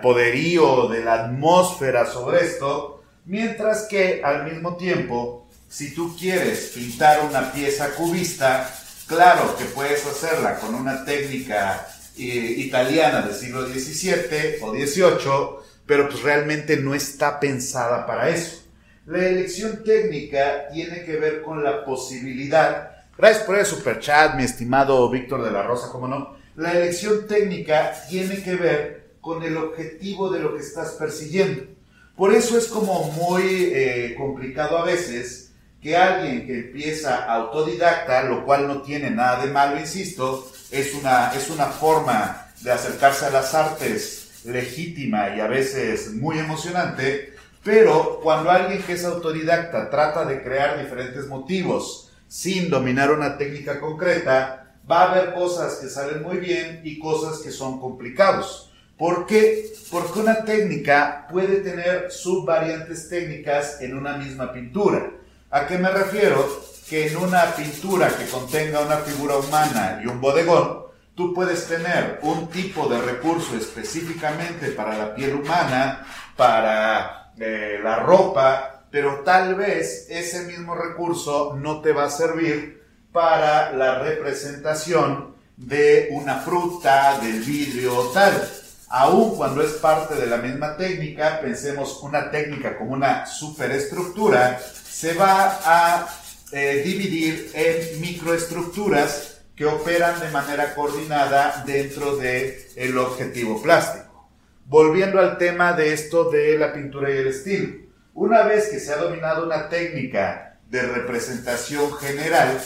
poderío 0.00 0.88
de 0.88 1.04
la 1.04 1.24
atmósfera 1.24 2.06
sobre 2.06 2.44
esto, 2.44 2.95
mientras 3.26 3.82
que 3.82 4.22
al 4.24 4.44
mismo 4.44 4.76
tiempo, 4.76 5.48
si 5.68 5.94
tú 5.94 6.16
quieres 6.16 6.72
pintar 6.74 7.24
una 7.24 7.52
pieza 7.52 7.90
cubista, 7.90 8.72
claro 9.06 9.56
que 9.56 9.64
puedes 9.66 10.06
hacerla 10.06 10.58
con 10.58 10.74
una 10.74 11.04
técnica 11.04 11.86
italiana 12.16 13.22
del 13.22 13.34
siglo 13.34 13.66
XVII 13.66 14.62
o 14.62 14.72
XVIII, 14.72 15.66
pero 15.84 16.08
pues 16.08 16.22
realmente 16.22 16.76
no 16.78 16.94
está 16.94 17.38
pensada 17.38 18.06
para 18.06 18.30
eso. 18.30 18.62
La 19.06 19.24
elección 19.26 19.84
técnica 19.84 20.68
tiene 20.72 21.04
que 21.04 21.16
ver 21.16 21.42
con 21.42 21.62
la 21.62 21.84
posibilidad, 21.84 22.90
gracias 23.16 23.44
por 23.44 23.58
el 23.58 23.66
super 23.66 24.00
chat, 24.00 24.34
mi 24.34 24.44
estimado 24.44 25.08
Víctor 25.10 25.44
de 25.44 25.52
la 25.52 25.62
Rosa, 25.62 25.90
cómo 25.92 26.08
no, 26.08 26.36
la 26.56 26.72
elección 26.72 27.26
técnica 27.28 27.92
tiene 28.08 28.42
que 28.42 28.56
ver 28.56 29.10
con 29.20 29.42
el 29.42 29.56
objetivo 29.56 30.30
de 30.30 30.40
lo 30.40 30.54
que 30.54 30.60
estás 30.60 30.92
persiguiendo. 30.92 31.75
Por 32.16 32.32
eso 32.34 32.56
es 32.56 32.66
como 32.68 33.12
muy 33.12 33.70
eh, 33.74 34.14
complicado 34.16 34.78
a 34.78 34.84
veces 34.84 35.52
que 35.82 35.96
alguien 35.96 36.46
que 36.46 36.60
empieza 36.60 37.24
autodidacta, 37.30 38.22
lo 38.22 38.44
cual 38.44 38.66
no 38.66 38.82
tiene 38.82 39.10
nada 39.10 39.44
de 39.44 39.52
malo, 39.52 39.78
insisto, 39.78 40.50
es 40.70 40.94
una, 40.94 41.32
es 41.34 41.50
una 41.50 41.66
forma 41.66 42.48
de 42.62 42.72
acercarse 42.72 43.26
a 43.26 43.30
las 43.30 43.54
artes 43.54 44.42
legítima 44.44 45.36
y 45.36 45.40
a 45.40 45.46
veces 45.46 46.14
muy 46.14 46.38
emocionante, 46.38 47.34
pero 47.62 48.20
cuando 48.22 48.50
alguien 48.50 48.82
que 48.82 48.94
es 48.94 49.04
autodidacta 49.04 49.90
trata 49.90 50.24
de 50.24 50.42
crear 50.42 50.80
diferentes 50.80 51.26
motivos 51.26 52.10
sin 52.28 52.70
dominar 52.70 53.12
una 53.12 53.36
técnica 53.36 53.78
concreta, 53.78 54.74
va 54.90 55.02
a 55.02 55.12
haber 55.12 55.34
cosas 55.34 55.76
que 55.76 55.88
salen 55.88 56.22
muy 56.22 56.38
bien 56.38 56.80
y 56.84 56.98
cosas 56.98 57.40
que 57.40 57.50
son 57.50 57.80
complicados. 57.80 58.65
¿Por 58.98 59.26
qué? 59.26 59.72
Porque 59.90 60.20
una 60.20 60.44
técnica 60.44 61.26
puede 61.30 61.56
tener 61.56 62.10
subvariantes 62.10 63.08
técnicas 63.08 63.80
en 63.80 63.96
una 63.96 64.16
misma 64.16 64.52
pintura. 64.52 65.10
¿A 65.50 65.66
qué 65.66 65.78
me 65.78 65.90
refiero? 65.90 66.66
que 66.88 67.08
en 67.08 67.16
una 67.16 67.54
pintura 67.56 68.16
que 68.16 68.26
contenga 68.26 68.80
una 68.80 68.98
figura 68.98 69.36
humana 69.36 70.00
y 70.02 70.06
un 70.06 70.20
bodegón, 70.20 70.86
tú 71.16 71.34
puedes 71.34 71.66
tener 71.66 72.20
un 72.22 72.48
tipo 72.48 72.88
de 72.88 73.00
recurso 73.00 73.56
específicamente 73.56 74.68
para 74.68 74.96
la 74.96 75.14
piel 75.14 75.34
humana, 75.34 76.06
para 76.36 77.32
eh, 77.38 77.80
la 77.82 77.96
ropa, 78.00 78.84
pero 78.90 79.22
tal 79.24 79.56
vez 79.56 80.06
ese 80.08 80.44
mismo 80.44 80.76
recurso 80.76 81.56
no 81.58 81.80
te 81.80 81.92
va 81.92 82.04
a 82.04 82.10
servir 82.10 82.84
para 83.10 83.72
la 83.72 83.98
representación 83.98 85.34
de 85.56 86.08
una 86.12 86.36
fruta, 86.36 87.18
del 87.18 87.40
vidrio 87.40 87.96
o 87.96 88.04
tal. 88.12 88.48
Aun 88.88 89.36
cuando 89.36 89.62
es 89.62 89.72
parte 89.72 90.14
de 90.14 90.26
la 90.26 90.36
misma 90.36 90.76
técnica, 90.76 91.40
pensemos 91.40 92.00
una 92.02 92.30
técnica 92.30 92.78
como 92.78 92.92
una 92.92 93.26
superestructura, 93.26 94.60
se 94.88 95.14
va 95.14 95.60
a 95.64 96.08
eh, 96.52 96.82
dividir 96.84 97.50
en 97.54 98.00
microestructuras 98.00 99.38
que 99.56 99.66
operan 99.66 100.20
de 100.20 100.30
manera 100.30 100.74
coordinada 100.74 101.64
dentro 101.66 102.16
del 102.16 102.54
el 102.76 102.96
objetivo 102.98 103.60
plástico. 103.60 104.28
Volviendo 104.66 105.18
al 105.18 105.38
tema 105.38 105.72
de 105.72 105.92
esto 105.92 106.30
de 106.30 106.56
la 106.58 106.72
pintura 106.72 107.10
y 107.10 107.16
el 107.16 107.28
estilo. 107.28 107.86
Una 108.14 108.42
vez 108.42 108.68
que 108.68 108.78
se 108.78 108.92
ha 108.92 108.96
dominado 108.96 109.44
una 109.44 109.68
técnica 109.68 110.58
de 110.70 110.82
representación 110.82 111.92
general, 111.96 112.60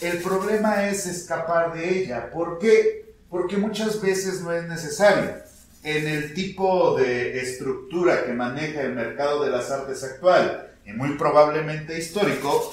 el 0.00 0.18
problema 0.18 0.88
es 0.88 1.06
escapar 1.06 1.72
de 1.72 1.98
ella. 1.98 2.30
¿Por 2.30 2.58
qué? 2.58 3.14
Porque 3.30 3.56
muchas 3.56 4.00
veces 4.00 4.40
no 4.40 4.52
es 4.52 4.64
necesario. 4.68 5.41
En 5.84 6.06
el 6.06 6.32
tipo 6.32 6.96
de 6.96 7.40
estructura 7.40 8.24
que 8.24 8.32
maneja 8.32 8.82
el 8.82 8.94
mercado 8.94 9.44
de 9.44 9.50
las 9.50 9.70
artes 9.70 10.04
actual, 10.04 10.70
y 10.84 10.92
muy 10.92 11.16
probablemente 11.16 11.98
histórico, 11.98 12.72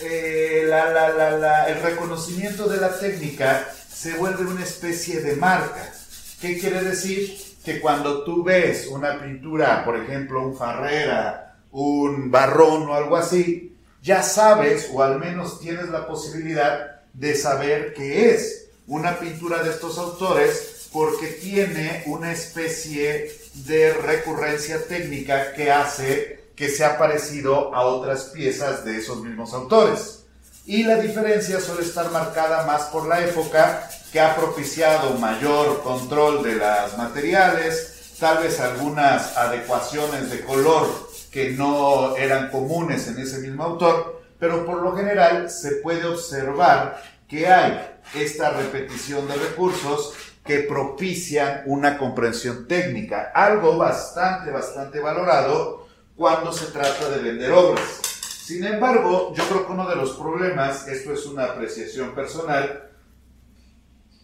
eh, 0.00 0.64
la, 0.66 1.66
el 1.68 1.82
reconocimiento 1.82 2.68
de 2.68 2.76
la 2.78 2.96
técnica 2.98 3.68
se 3.88 4.14
vuelve 4.14 4.44
una 4.44 4.62
especie 4.62 5.20
de 5.20 5.36
marca. 5.36 5.92
¿Qué 6.40 6.58
quiere 6.58 6.82
decir? 6.82 7.38
Que 7.64 7.80
cuando 7.80 8.22
tú 8.22 8.44
ves 8.44 8.86
una 8.88 9.20
pintura, 9.20 9.84
por 9.84 9.96
ejemplo, 9.96 10.46
un 10.46 10.56
Farrera, 10.56 11.56
un 11.72 12.30
Barrón 12.30 12.88
o 12.88 12.94
algo 12.94 13.16
así, 13.16 13.76
ya 14.02 14.22
sabes, 14.22 14.90
o 14.92 15.02
al 15.02 15.18
menos 15.18 15.60
tienes 15.60 15.88
la 15.88 16.06
posibilidad 16.06 17.00
de 17.12 17.34
saber 17.34 17.94
qué 17.94 18.34
es 18.34 18.68
una 18.86 19.18
pintura 19.18 19.62
de 19.62 19.70
estos 19.70 19.96
autores 19.98 20.73
porque 20.94 21.26
tiene 21.26 22.04
una 22.06 22.30
especie 22.30 23.36
de 23.52 23.94
recurrencia 23.94 24.86
técnica 24.86 25.52
que 25.52 25.72
hace 25.72 26.50
que 26.54 26.68
se 26.68 26.84
ha 26.84 26.96
parecido 26.96 27.74
a 27.74 27.84
otras 27.84 28.26
piezas 28.26 28.84
de 28.84 28.98
esos 28.98 29.20
mismos 29.20 29.52
autores. 29.54 30.24
Y 30.66 30.84
la 30.84 30.94
diferencia 30.98 31.60
suele 31.60 31.82
estar 31.82 32.12
marcada 32.12 32.64
más 32.64 32.84
por 32.84 33.08
la 33.08 33.24
época 33.24 33.90
que 34.12 34.20
ha 34.20 34.36
propiciado 34.36 35.18
mayor 35.18 35.82
control 35.82 36.44
de 36.44 36.54
los 36.54 36.96
materiales, 36.96 38.14
tal 38.20 38.44
vez 38.44 38.60
algunas 38.60 39.36
adecuaciones 39.36 40.30
de 40.30 40.44
color 40.44 40.86
que 41.32 41.50
no 41.50 42.16
eran 42.16 42.52
comunes 42.52 43.08
en 43.08 43.18
ese 43.18 43.38
mismo 43.38 43.64
autor, 43.64 44.22
pero 44.38 44.64
por 44.64 44.80
lo 44.80 44.94
general 44.94 45.50
se 45.50 45.72
puede 45.72 46.06
observar 46.06 47.02
que 47.26 47.48
hay 47.48 47.98
esta 48.14 48.50
repetición 48.50 49.26
de 49.26 49.34
recursos 49.34 50.14
que 50.44 50.60
propician 50.60 51.62
una 51.66 51.96
comprensión 51.96 52.68
técnica, 52.68 53.32
algo 53.34 53.78
bastante, 53.78 54.50
bastante 54.50 55.00
valorado 55.00 55.86
cuando 56.14 56.52
se 56.52 56.66
trata 56.66 57.08
de 57.08 57.22
vender 57.22 57.50
obras. 57.50 58.00
Sin 58.44 58.62
embargo, 58.64 59.32
yo 59.34 59.42
creo 59.48 59.66
que 59.66 59.72
uno 59.72 59.88
de 59.88 59.96
los 59.96 60.12
problemas, 60.12 60.86
esto 60.86 61.14
es 61.14 61.24
una 61.24 61.44
apreciación 61.44 62.14
personal, 62.14 62.90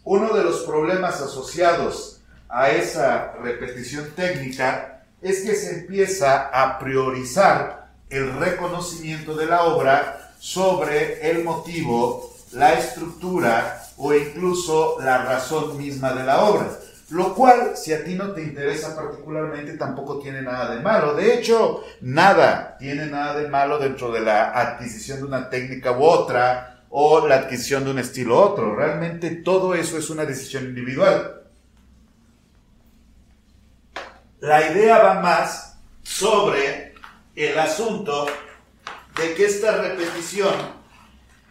uno 0.04 0.34
de 0.34 0.44
los 0.44 0.60
problemas 0.60 1.20
asociados 1.22 2.20
a 2.48 2.70
esa 2.70 3.32
repetición 3.42 4.10
técnica 4.14 5.04
es 5.22 5.40
que 5.40 5.54
se 5.54 5.80
empieza 5.80 6.48
a 6.48 6.78
priorizar 6.78 7.92
el 8.10 8.34
reconocimiento 8.34 9.34
de 9.36 9.46
la 9.46 9.64
obra 9.64 10.34
sobre 10.38 11.30
el 11.30 11.44
motivo, 11.44 12.34
la 12.52 12.74
estructura 12.74 13.82
o 13.96 14.14
incluso 14.14 14.98
la 15.00 15.24
razón 15.24 15.76
misma 15.76 16.12
de 16.12 16.24
la 16.24 16.44
obra. 16.44 16.68
Lo 17.10 17.34
cual, 17.34 17.76
si 17.76 17.92
a 17.92 18.04
ti 18.04 18.14
no 18.14 18.32
te 18.32 18.42
interesa 18.42 18.94
particularmente, 18.94 19.76
tampoco 19.76 20.20
tiene 20.20 20.42
nada 20.42 20.74
de 20.74 20.80
malo. 20.80 21.14
De 21.14 21.34
hecho, 21.34 21.82
nada 22.00 22.76
tiene 22.78 23.06
nada 23.06 23.36
de 23.36 23.48
malo 23.48 23.78
dentro 23.78 24.12
de 24.12 24.20
la 24.20 24.52
adquisición 24.52 25.18
de 25.18 25.24
una 25.24 25.50
técnica 25.50 25.90
u 25.92 26.04
otra 26.04 26.84
o 26.88 27.26
la 27.26 27.36
adquisición 27.36 27.84
de 27.84 27.90
un 27.90 27.98
estilo 27.98 28.36
u 28.36 28.38
otro. 28.38 28.76
Realmente 28.76 29.30
todo 29.30 29.74
eso 29.74 29.98
es 29.98 30.08
una 30.08 30.24
decisión 30.24 30.64
individual. 30.64 31.42
La 34.38 34.70
idea 34.70 34.98
va 34.98 35.20
más 35.20 35.78
sobre 36.02 36.94
el 37.34 37.58
asunto 37.58 38.26
de 39.16 39.34
que 39.34 39.46
esta 39.46 39.76
repetición 39.78 40.79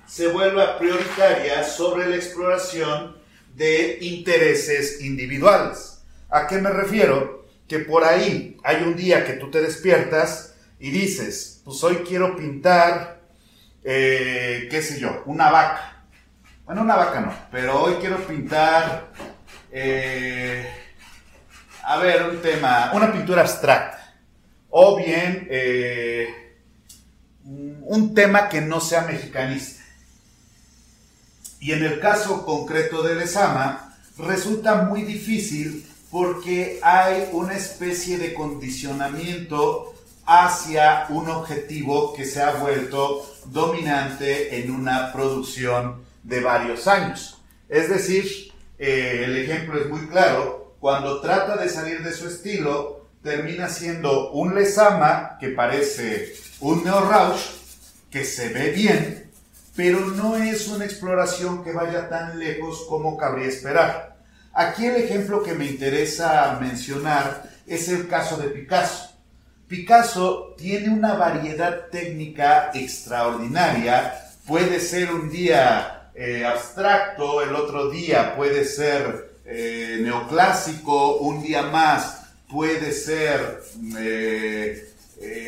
se 0.09 0.27
vuelva 0.27 0.79
prioritaria 0.79 1.63
sobre 1.63 2.09
la 2.09 2.15
exploración 2.15 3.15
de 3.53 3.99
intereses 4.01 5.01
individuales. 5.01 6.01
¿A 6.29 6.47
qué 6.47 6.57
me 6.57 6.71
refiero? 6.71 7.47
Que 7.67 7.79
por 7.79 8.03
ahí 8.03 8.57
hay 8.63 8.81
un 8.81 8.95
día 8.95 9.23
que 9.23 9.33
tú 9.33 9.51
te 9.51 9.61
despiertas 9.61 10.55
y 10.79 10.89
dices, 10.89 11.61
pues 11.63 11.83
hoy 11.83 11.97
quiero 11.97 12.35
pintar, 12.35 13.21
eh, 13.83 14.67
qué 14.71 14.81
sé 14.81 14.99
yo, 14.99 15.21
una 15.27 15.51
vaca. 15.51 16.03
Bueno, 16.65 16.81
una 16.81 16.95
vaca 16.95 17.21
no, 17.21 17.33
pero 17.51 17.79
hoy 17.79 17.95
quiero 17.99 18.17
pintar, 18.25 19.11
eh, 19.71 20.67
a 21.83 21.97
ver, 21.99 22.23
un 22.23 22.41
tema, 22.41 22.91
una 22.93 23.11
pintura 23.11 23.41
abstracta. 23.41 24.15
O 24.71 24.97
bien, 24.97 25.47
eh, 25.51 26.55
un 27.43 28.13
tema 28.15 28.49
que 28.49 28.61
no 28.61 28.79
sea 28.79 29.01
mexicanista. 29.01 29.78
Y 31.59 31.73
en 31.73 31.83
el 31.83 31.99
caso 31.99 32.45
concreto 32.45 33.03
de 33.03 33.15
Lesama, 33.15 33.95
resulta 34.17 34.83
muy 34.83 35.03
difícil 35.03 35.85
porque 36.09 36.79
hay 36.81 37.29
una 37.31 37.55
especie 37.55 38.17
de 38.17 38.33
condicionamiento 38.33 39.93
hacia 40.25 41.05
un 41.09 41.29
objetivo 41.29 42.13
que 42.13 42.25
se 42.25 42.41
ha 42.41 42.51
vuelto 42.51 43.25
dominante 43.45 44.59
en 44.59 44.71
una 44.71 45.11
producción 45.11 46.03
de 46.23 46.39
varios 46.41 46.87
años. 46.87 47.41
Es 47.67 47.89
decir, 47.89 48.51
eh, 48.77 49.23
el 49.25 49.37
ejemplo 49.37 49.79
es 49.79 49.89
muy 49.89 50.07
claro, 50.07 50.75
cuando 50.79 51.19
trata 51.19 51.57
de 51.57 51.67
salir 51.67 52.03
de 52.03 52.13
su 52.13 52.27
estilo, 52.27 53.07
termina 53.23 53.69
siendo 53.69 54.31
un 54.31 54.55
Lesama 54.55 55.37
que 55.39 55.49
parece 55.49 56.35
un 56.59 56.83
Neo 56.83 57.01
Rausch, 57.01 57.51
que 58.09 58.23
se 58.23 58.49
ve 58.49 58.71
bien, 58.71 59.28
pero 59.79 60.01
no 60.01 60.35
es 60.35 60.67
una 60.67 60.83
exploración 60.83 61.63
que 61.63 61.71
vaya 61.71 62.09
tan 62.09 62.37
lejos 62.37 62.85
como 62.89 63.15
cabría 63.15 63.47
esperar. 63.47 64.17
Aquí 64.51 64.85
el 64.85 64.97
ejemplo 64.97 65.41
que 65.41 65.53
me 65.53 65.67
interesa 65.67 66.57
mencionar 66.59 67.49
es 67.65 67.87
el 67.87 68.09
caso 68.09 68.35
de 68.35 68.49
Picasso. 68.49 69.13
Picasso 69.69 70.53
tiene 70.57 70.89
una 70.89 71.13
variedad 71.13 71.85
técnica 71.89 72.71
extraordinaria, 72.73 74.15
puede 74.45 74.81
ser 74.81 75.13
un 75.13 75.29
día 75.29 76.11
eh, 76.13 76.43
abstracto, 76.43 77.41
el 77.41 77.55
otro 77.55 77.89
día 77.89 78.35
puede 78.35 78.65
ser 78.65 79.37
eh, 79.45 79.99
neoclásico, 80.01 81.19
un 81.19 81.41
día 81.41 81.61
más 81.61 82.23
puede 82.49 82.91
ser 82.91 83.61
eh, 83.97 84.88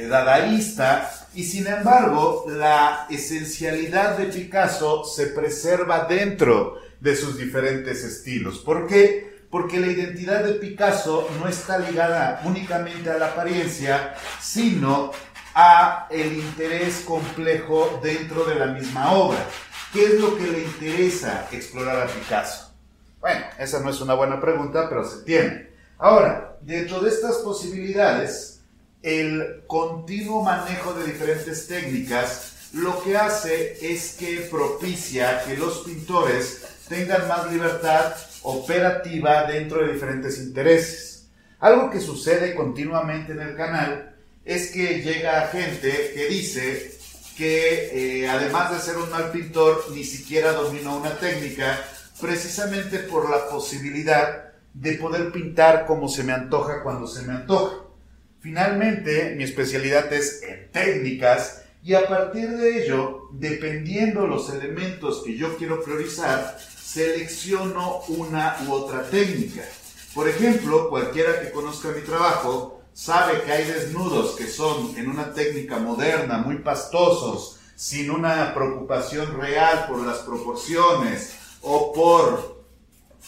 dadaísta, 0.10 1.10
y 1.34 1.44
sin 1.46 1.68
embargo 1.68 2.46
la 2.48 3.08
esencialidad 3.10 4.18
de 4.18 4.26
Picasso 4.26 5.06
se 5.06 5.28
preserva 5.28 6.06
dentro 6.06 6.82
de 7.00 7.16
sus 7.16 7.38
diferentes 7.38 8.04
estilos. 8.04 8.60
¿Por 8.60 8.88
qué? 8.88 9.32
Porque 9.50 9.80
la 9.80 9.88
identidad 9.88 10.44
de 10.44 10.54
Picasso 10.54 11.28
no 11.40 11.48
está 11.48 11.80
ligada 11.80 12.42
únicamente 12.46 13.10
a 13.10 13.18
la 13.18 13.28
apariencia, 13.28 14.16
sino 14.42 15.12
a 15.54 16.08
el 16.10 16.34
interés 16.34 17.04
complejo 17.06 18.00
dentro 18.02 18.46
de 18.46 18.56
la 18.56 18.68
misma 18.68 19.12
obra. 19.14 19.46
¿Qué 19.94 20.06
es 20.06 20.20
lo 20.20 20.38
que 20.38 20.48
le 20.48 20.64
interesa 20.64 21.48
explorar 21.52 22.02
a 22.02 22.08
Picasso? 22.08 22.74
Bueno, 23.20 23.46
esa 23.60 23.80
no 23.82 23.90
es 23.90 24.00
una 24.00 24.14
buena 24.14 24.40
pregunta, 24.40 24.88
pero 24.90 25.04
se 25.06 25.24
tiene. 25.24 25.70
Ahora, 25.98 26.58
dentro 26.62 27.02
de 27.02 27.10
estas 27.10 27.38
posibilidades, 27.38 28.51
el 29.04 29.64
continuo 29.68 30.44
manejo 30.44 30.94
de 30.94 31.06
diferentes 31.06 31.68
técnicas 31.68 32.52
lo 32.74 33.04
que 33.04 33.18
hace 33.18 33.78
es 33.82 34.14
que 34.14 34.48
propicia 34.50 35.44
que 35.44 35.58
los 35.58 35.80
pintores 35.80 36.64
tengan 36.88 37.28
más 37.28 37.52
libertad 37.52 38.14
operativa 38.44 39.44
dentro 39.44 39.86
de 39.86 39.94
diferentes 39.94 40.38
intereses. 40.40 41.28
Algo 41.60 41.90
que 41.90 42.00
sucede 42.00 42.56
continuamente 42.56 43.34
en 43.34 43.42
el 43.42 43.56
canal 43.58 44.16
es 44.46 44.72
que 44.72 45.02
llega 45.02 45.48
gente 45.48 46.14
que 46.16 46.28
dice 46.28 46.98
que 47.36 48.22
eh, 48.24 48.30
además 48.30 48.72
de 48.72 48.80
ser 48.80 48.98
un 48.98 49.10
mal 49.10 49.32
pintor, 49.32 49.86
ni 49.92 50.04
siquiera 50.04 50.54
dominó 50.54 50.98
una 50.98 51.18
técnica, 51.18 51.78
precisamente 52.20 53.00
por 53.00 53.30
la 53.30 53.50
posibilidad 53.50 54.54
de 54.74 54.94
poder 54.94 55.32
pintar 55.32 55.86
como 55.86 56.08
se 56.08 56.24
me 56.24 56.32
antoja 56.32 56.84
cuando 56.84 57.06
se 57.06 57.24
me 57.24 57.34
antoja. 57.34 57.81
Finalmente, 58.42 59.36
mi 59.38 59.44
especialidad 59.44 60.12
es 60.12 60.42
en 60.42 60.72
técnicas 60.72 61.62
y 61.84 61.94
a 61.94 62.08
partir 62.08 62.50
de 62.50 62.84
ello, 62.84 63.30
dependiendo 63.34 64.26
los 64.26 64.50
elementos 64.50 65.22
que 65.24 65.38
yo 65.38 65.58
quiero 65.58 65.84
priorizar, 65.84 66.58
selecciono 66.60 68.02
una 68.08 68.58
u 68.68 68.74
otra 68.74 69.04
técnica. 69.04 69.62
Por 70.16 70.28
ejemplo, 70.28 70.90
cualquiera 70.90 71.40
que 71.40 71.52
conozca 71.52 71.90
mi 71.90 72.02
trabajo 72.02 72.82
sabe 72.94 73.44
que 73.44 73.52
hay 73.52 73.66
desnudos 73.66 74.36
que 74.36 74.48
son 74.48 74.98
en 74.98 75.08
una 75.08 75.34
técnica 75.34 75.78
moderna, 75.78 76.40
muy 76.40 76.58
pastosos, 76.58 77.60
sin 77.76 78.10
una 78.10 78.56
preocupación 78.56 79.40
real 79.40 79.86
por 79.88 80.06
las 80.06 80.18
proporciones 80.20 81.36
o 81.62 81.94
por 81.94 82.64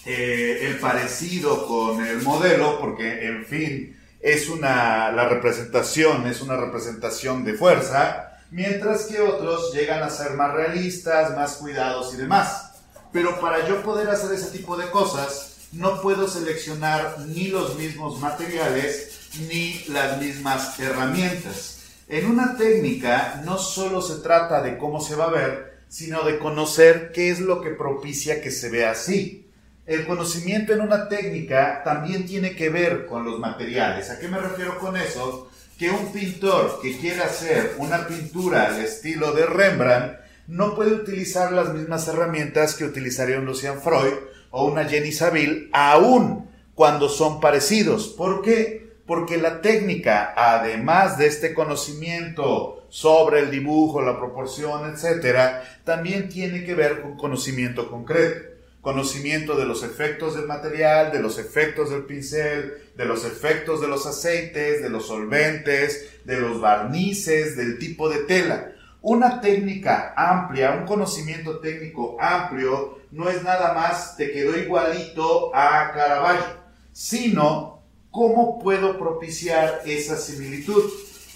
eh, 0.06 0.70
el 0.70 0.80
parecido 0.80 1.68
con 1.68 2.06
el 2.06 2.22
modelo, 2.24 2.80
porque 2.80 3.28
en 3.28 3.46
fin, 3.46 4.03
es 4.24 4.48
una, 4.48 5.12
la 5.12 5.28
representación 5.28 6.26
es 6.28 6.42
una 6.42 6.56
representación 6.56 7.44
de 7.44 7.56
fuerza, 7.56 8.40
mientras 8.52 9.04
que 9.04 9.20
otros 9.20 9.74
llegan 9.74 10.02
a 10.02 10.10
ser 10.10 10.32
más 10.36 10.54
realistas, 10.54 11.36
más 11.36 11.58
cuidados 11.58 12.14
y 12.14 12.18
demás. 12.18 12.72
Pero 13.12 13.40
para 13.42 13.68
yo 13.68 13.84
poder 13.84 14.10
hacer 14.10 14.34
ese 14.34 14.50
tipo 14.58 14.78
de 14.78 14.90
cosas, 14.90 15.58
no 15.74 16.02
puedo 16.02 16.30
seleccionar 16.30 17.20
ni 17.28 17.50
los 17.50 17.78
mismos 17.78 18.22
materiales 18.22 19.30
ni 19.50 19.84
las 19.90 20.18
mismas 20.20 20.80
herramientas. 20.80 21.80
En 22.08 22.26
una 22.28 22.56
técnica 22.56 23.42
no 23.44 23.58
solo 23.58 24.02
se 24.02 24.22
trata 24.22 24.62
de 24.62 24.78
cómo 24.78 25.02
se 25.02 25.16
va 25.16 25.26
a 25.26 25.32
ver, 25.32 25.80
sino 25.90 26.24
de 26.24 26.40
conocer 26.40 27.12
qué 27.12 27.30
es 27.30 27.42
lo 27.42 27.62
que 27.62 27.72
propicia 27.72 28.42
que 28.42 28.52
se 28.52 28.70
vea 28.70 28.92
así. 28.92 29.43
El 29.86 30.06
conocimiento 30.06 30.72
en 30.72 30.80
una 30.80 31.10
técnica 31.10 31.82
también 31.84 32.26
tiene 32.26 32.56
que 32.56 32.70
ver 32.70 33.06
con 33.06 33.26
los 33.26 33.38
materiales. 33.40 34.10
¿A 34.10 34.18
qué 34.18 34.30
me 34.30 34.40
refiero 34.40 34.80
con 34.80 34.96
eso? 34.96 35.50
Que 35.78 35.90
un 35.90 36.14
pintor 36.14 36.80
que 36.82 36.98
quiera 36.98 37.26
hacer 37.26 37.76
una 37.78 38.08
pintura 38.08 38.68
al 38.68 38.80
estilo 38.80 39.34
de 39.34 39.46
Rembrandt 39.46 40.20
no 40.48 40.74
puede 40.74 40.94
utilizar 40.94 41.52
las 41.52 41.74
mismas 41.74 42.08
herramientas 42.08 42.76
que 42.76 42.86
utilizaría 42.86 43.40
un 43.40 43.46
Lucian 43.46 43.82
Freud 43.82 44.14
o 44.52 44.68
una 44.68 44.86
Jenny 44.86 45.12
Saville, 45.12 45.70
aun 45.74 46.50
cuando 46.76 47.10
son 47.10 47.42
parecidos. 47.42 48.08
¿Por 48.08 48.42
qué? 48.42 48.94
Porque 49.06 49.38
la 49.38 49.60
técnica, 49.60 50.34
además 50.38 51.18
de 51.18 51.28
este 51.28 51.54
conocimiento 51.54 52.86
sobre 52.88 53.40
el 53.40 53.52
dibujo, 53.52 54.02
la 54.02 54.18
proporción, 54.18 54.90
etc., 54.94 55.62
también 55.84 56.30
tiene 56.30 56.64
que 56.64 56.74
ver 56.74 57.02
con 57.02 57.18
conocimiento 57.18 57.92
concreto 57.92 58.53
conocimiento 58.84 59.56
de 59.56 59.66
los 59.66 59.82
efectos 59.82 60.36
del 60.36 60.46
material, 60.46 61.14
de 61.14 61.20
los 61.20 61.40
efectos 61.40 61.90
del 61.90 62.04
pincel, 62.04 62.92
de 62.98 63.06
los 63.06 63.24
efectos 63.24 63.80
de 63.80 63.88
los 63.88 64.06
aceites, 64.06 64.84
de 64.84 64.90
los 64.90 65.08
solventes, 65.08 66.20
de 66.26 66.38
los 66.38 66.60
barnices, 66.60 67.56
del 67.56 67.80
tipo 67.80 68.10
de 68.10 68.26
tela. 68.26 68.74
Una 69.02 69.40
técnica 69.40 70.14
amplia, 70.18 70.74
un 70.74 70.86
conocimiento 70.86 71.60
técnico 71.60 72.18
amplio, 72.20 73.00
no 73.12 73.30
es 73.30 73.42
nada 73.42 73.74
más 73.74 74.18
te 74.18 74.32
quedó 74.32 74.58
igualito 74.58 75.56
a 75.56 75.94
Caravaggio, 75.94 76.58
sino 76.92 77.84
cómo 78.12 78.60
puedo 78.60 79.00
propiciar 79.00 79.82
esa 79.86 80.18
similitud. 80.18 80.84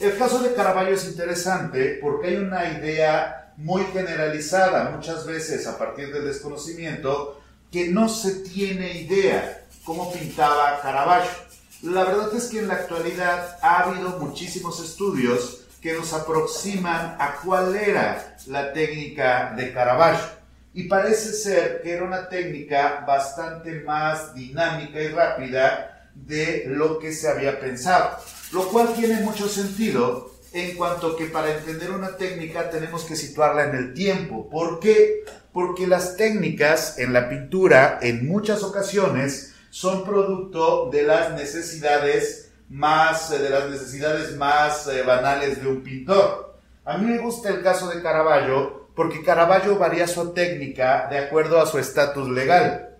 El 0.01 0.17
caso 0.17 0.39
de 0.43 0.53
Caravaggio 0.53 0.95
es 0.95 1.07
interesante 1.07 1.97
porque 2.01 2.27
hay 2.27 2.35
una 2.35 2.77
idea 2.77 3.46
muy 3.57 3.83
generalizada, 3.85 4.91
muchas 4.91 5.25
veces 5.25 5.65
a 5.67 5.77
partir 5.77 6.13
del 6.13 6.25
desconocimiento, 6.25 7.41
que 7.71 7.87
no 7.87 8.07
se 8.07 8.35
tiene 8.35 9.01
idea 9.01 9.65
cómo 9.83 10.13
pintaba 10.13 10.79
Caravaggio. 10.81 11.47
La 11.81 12.05
verdad 12.05 12.33
es 12.35 12.45
que 12.45 12.59
en 12.59 12.67
la 12.67 12.75
actualidad 12.75 13.57
ha 13.61 13.83
habido 13.83 14.17
muchísimos 14.19 14.79
estudios 14.83 15.61
que 15.81 15.93
nos 15.93 16.13
aproximan 16.13 17.15
a 17.19 17.37
cuál 17.43 17.75
era 17.75 18.37
la 18.47 18.73
técnica 18.73 19.53
de 19.55 19.73
Caravaggio. 19.73 20.37
Y 20.73 20.83
parece 20.83 21.33
ser 21.33 21.81
que 21.81 21.93
era 21.93 22.03
una 22.03 22.29
técnica 22.29 23.03
bastante 23.07 23.81
más 23.81 24.33
dinámica 24.35 25.01
y 25.01 25.07
rápida 25.07 26.09
de 26.13 26.65
lo 26.67 26.99
que 26.99 27.11
se 27.11 27.27
había 27.27 27.59
pensado. 27.59 28.17
Lo 28.51 28.67
cual 28.69 28.93
tiene 28.93 29.21
mucho 29.21 29.47
sentido 29.47 30.36
en 30.57 30.75
cuanto 30.75 31.15
que 31.15 31.25
para 31.25 31.55
entender 31.55 31.91
una 31.91 32.17
técnica 32.17 32.69
tenemos 32.69 33.03
que 33.03 33.15
situarla 33.15 33.65
en 33.65 33.75
el 33.75 33.93
tiempo. 33.93 34.49
¿Por 34.49 34.79
qué? 34.79 35.23
Porque 35.53 35.87
las 35.87 36.17
técnicas 36.17 36.97
en 36.97 37.13
la 37.13 37.29
pintura 37.29 37.99
en 38.01 38.27
muchas 38.27 38.63
ocasiones 38.63 39.53
son 39.69 40.03
producto 40.03 40.89
de 40.91 41.03
las 41.03 41.33
necesidades 41.33 42.51
más, 42.69 43.31
eh, 43.31 43.39
de 43.39 43.49
las 43.49 43.69
necesidades 43.69 44.35
más 44.35 44.87
eh, 44.87 45.03
banales 45.03 45.61
de 45.61 45.67
un 45.67 45.83
pintor. 45.83 46.57
A 46.85 46.97
mí 46.97 47.05
me 47.05 47.19
gusta 47.19 47.49
el 47.49 47.61
caso 47.61 47.89
de 47.89 48.01
Caravaggio 48.01 48.87
porque 48.95 49.23
Caravaggio 49.23 49.77
varía 49.77 50.07
su 50.07 50.33
técnica 50.33 51.07
de 51.09 51.19
acuerdo 51.19 51.61
a 51.61 51.67
su 51.67 51.77
estatus 51.77 52.27
legal. 52.29 52.97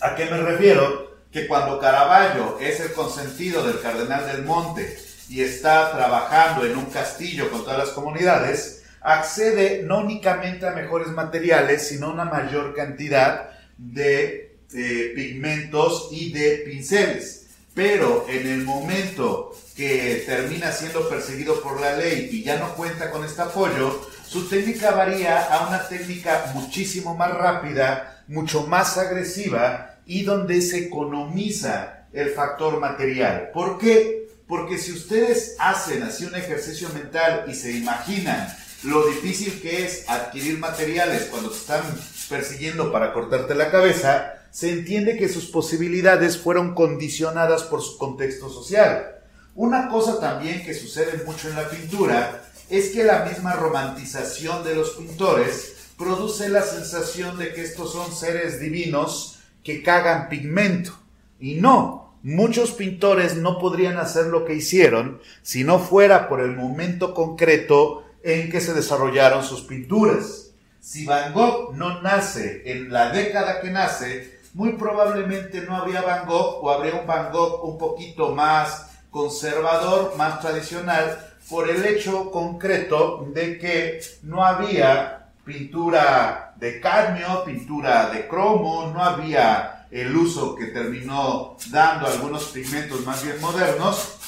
¿A 0.00 0.14
qué 0.16 0.24
me 0.26 0.38
refiero? 0.38 1.07
Que 1.32 1.46
cuando 1.46 1.78
Caravaggio 1.78 2.58
es 2.60 2.80
el 2.80 2.92
consentido 2.92 3.66
del 3.66 3.80
cardenal 3.80 4.26
del 4.26 4.44
Monte 4.44 4.98
y 5.28 5.42
está 5.42 5.92
trabajando 5.92 6.64
en 6.64 6.76
un 6.76 6.86
castillo 6.86 7.50
con 7.50 7.64
todas 7.64 7.78
las 7.78 7.90
comunidades, 7.90 8.82
accede 9.00 9.82
no 9.84 9.98
únicamente 9.98 10.66
a 10.66 10.72
mejores 10.72 11.08
materiales, 11.08 11.88
sino 11.88 12.06
a 12.06 12.12
una 12.12 12.24
mayor 12.24 12.74
cantidad 12.74 13.50
de 13.76 14.56
eh, 14.74 15.12
pigmentos 15.14 16.08
y 16.12 16.32
de 16.32 16.62
pinceles. 16.66 17.46
Pero 17.74 18.26
en 18.28 18.46
el 18.46 18.64
momento 18.64 19.56
que 19.76 20.24
termina 20.26 20.72
siendo 20.72 21.08
perseguido 21.08 21.60
por 21.60 21.80
la 21.80 21.96
ley 21.96 22.28
y 22.32 22.42
ya 22.42 22.58
no 22.58 22.74
cuenta 22.74 23.10
con 23.10 23.24
este 23.24 23.42
apoyo, 23.42 24.00
su 24.26 24.48
técnica 24.48 24.90
varía 24.90 25.44
a 25.44 25.68
una 25.68 25.86
técnica 25.86 26.50
muchísimo 26.54 27.14
más 27.14 27.32
rápida, 27.32 28.24
mucho 28.26 28.66
más 28.66 28.98
agresiva 28.98 29.97
y 30.08 30.24
donde 30.24 30.62
se 30.62 30.78
economiza 30.86 32.06
el 32.12 32.30
factor 32.30 32.80
material. 32.80 33.50
¿Por 33.52 33.78
qué? 33.78 34.26
Porque 34.48 34.78
si 34.78 34.92
ustedes 34.92 35.54
hacen 35.58 36.02
así 36.02 36.24
un 36.24 36.34
ejercicio 36.34 36.88
mental 36.94 37.44
y 37.46 37.54
se 37.54 37.72
imaginan 37.72 38.48
lo 38.84 39.06
difícil 39.06 39.60
que 39.60 39.84
es 39.84 40.08
adquirir 40.08 40.58
materiales 40.58 41.24
cuando 41.24 41.50
te 41.50 41.58
están 41.58 41.82
persiguiendo 42.30 42.90
para 42.90 43.12
cortarte 43.12 43.54
la 43.54 43.70
cabeza, 43.70 44.34
se 44.50 44.70
entiende 44.72 45.18
que 45.18 45.28
sus 45.28 45.44
posibilidades 45.44 46.38
fueron 46.38 46.74
condicionadas 46.74 47.64
por 47.64 47.82
su 47.82 47.98
contexto 47.98 48.48
social. 48.48 49.16
Una 49.54 49.90
cosa 49.90 50.18
también 50.18 50.64
que 50.64 50.72
sucede 50.72 51.22
mucho 51.26 51.50
en 51.50 51.56
la 51.56 51.68
pintura 51.68 52.44
es 52.70 52.90
que 52.90 53.04
la 53.04 53.26
misma 53.26 53.52
romantización 53.52 54.64
de 54.64 54.74
los 54.74 54.90
pintores 54.90 55.74
produce 55.98 56.48
la 56.48 56.62
sensación 56.62 57.36
de 57.36 57.52
que 57.52 57.62
estos 57.62 57.92
son 57.92 58.10
seres 58.10 58.58
divinos 58.58 59.37
que 59.68 59.82
cagan 59.82 60.30
pigmento. 60.30 60.92
Y 61.38 61.56
no, 61.56 62.14
muchos 62.22 62.70
pintores 62.70 63.36
no 63.36 63.58
podrían 63.58 63.98
hacer 63.98 64.28
lo 64.28 64.46
que 64.46 64.54
hicieron 64.54 65.20
si 65.42 65.62
no 65.62 65.78
fuera 65.78 66.26
por 66.26 66.40
el 66.40 66.56
momento 66.56 67.12
concreto 67.12 68.02
en 68.22 68.50
que 68.50 68.62
se 68.62 68.72
desarrollaron 68.72 69.44
sus 69.44 69.60
pinturas. 69.60 70.52
Si 70.80 71.04
Van 71.04 71.34
Gogh 71.34 71.74
no 71.74 72.00
nace 72.00 72.62
en 72.64 72.90
la 72.90 73.10
década 73.10 73.60
que 73.60 73.70
nace, 73.70 74.38
muy 74.54 74.72
probablemente 74.72 75.60
no 75.60 75.76
habría 75.76 76.00
Van 76.00 76.24
Gogh 76.24 76.64
o 76.64 76.70
habría 76.70 76.94
un 76.94 77.06
Van 77.06 77.30
Gogh 77.30 77.62
un 77.68 77.76
poquito 77.76 78.34
más 78.34 78.86
conservador, 79.10 80.16
más 80.16 80.40
tradicional, 80.40 81.36
por 81.50 81.68
el 81.68 81.84
hecho 81.84 82.30
concreto 82.30 83.28
de 83.34 83.58
que 83.58 84.00
no 84.22 84.42
había 84.42 85.28
pintura 85.44 86.47
de 86.58 86.80
cadmio, 86.80 87.44
pintura 87.44 88.10
de 88.10 88.26
cromo, 88.26 88.90
no 88.92 89.02
había 89.02 89.86
el 89.90 90.14
uso 90.16 90.54
que 90.54 90.66
terminó 90.66 91.56
dando 91.70 92.06
algunos 92.06 92.44
pigmentos 92.46 93.06
más 93.06 93.22
bien 93.24 93.40
modernos 93.40 94.18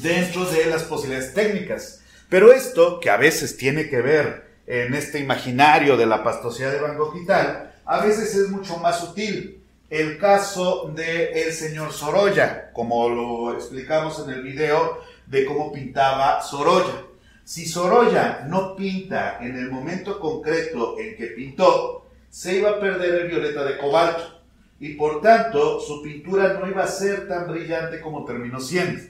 dentro 0.00 0.44
de 0.46 0.66
las 0.66 0.84
posibilidades 0.84 1.34
técnicas. 1.34 2.00
Pero 2.28 2.52
esto, 2.52 3.00
que 3.00 3.10
a 3.10 3.16
veces 3.16 3.56
tiene 3.56 3.88
que 3.88 4.00
ver 4.00 4.48
en 4.66 4.94
este 4.94 5.18
imaginario 5.18 5.96
de 5.96 6.06
la 6.06 6.22
pastosidad 6.22 6.70
de 6.70 6.80
Van 6.80 6.96
Gogh 6.96 7.16
y 7.16 7.26
tal, 7.26 7.72
a 7.84 8.00
veces 8.04 8.34
es 8.34 8.48
mucho 8.50 8.76
más 8.76 9.00
sutil. 9.00 9.64
El 9.90 10.18
caso 10.18 10.92
del 10.94 11.28
el 11.34 11.52
señor 11.52 11.92
Sorolla, 11.92 12.70
como 12.72 13.08
lo 13.08 13.54
explicamos 13.54 14.22
en 14.22 14.34
el 14.34 14.42
video 14.42 15.00
de 15.26 15.46
cómo 15.46 15.72
pintaba 15.72 16.42
Sorolla. 16.42 17.07
Si 17.48 17.64
Sorolla 17.64 18.44
no 18.46 18.76
pinta 18.76 19.38
en 19.40 19.56
el 19.56 19.70
momento 19.70 20.20
concreto 20.20 20.98
en 20.98 21.16
que 21.16 21.28
pintó, 21.28 22.06
se 22.28 22.58
iba 22.58 22.72
a 22.72 22.78
perder 22.78 23.22
el 23.22 23.28
violeta 23.28 23.64
de 23.64 23.78
cobalto 23.78 24.42
y 24.78 24.90
por 24.90 25.22
tanto 25.22 25.80
su 25.80 26.02
pintura 26.02 26.58
no 26.60 26.68
iba 26.68 26.84
a 26.84 26.88
ser 26.88 27.26
tan 27.26 27.50
brillante 27.50 28.02
como 28.02 28.26
terminó 28.26 28.60
siendo. 28.60 29.02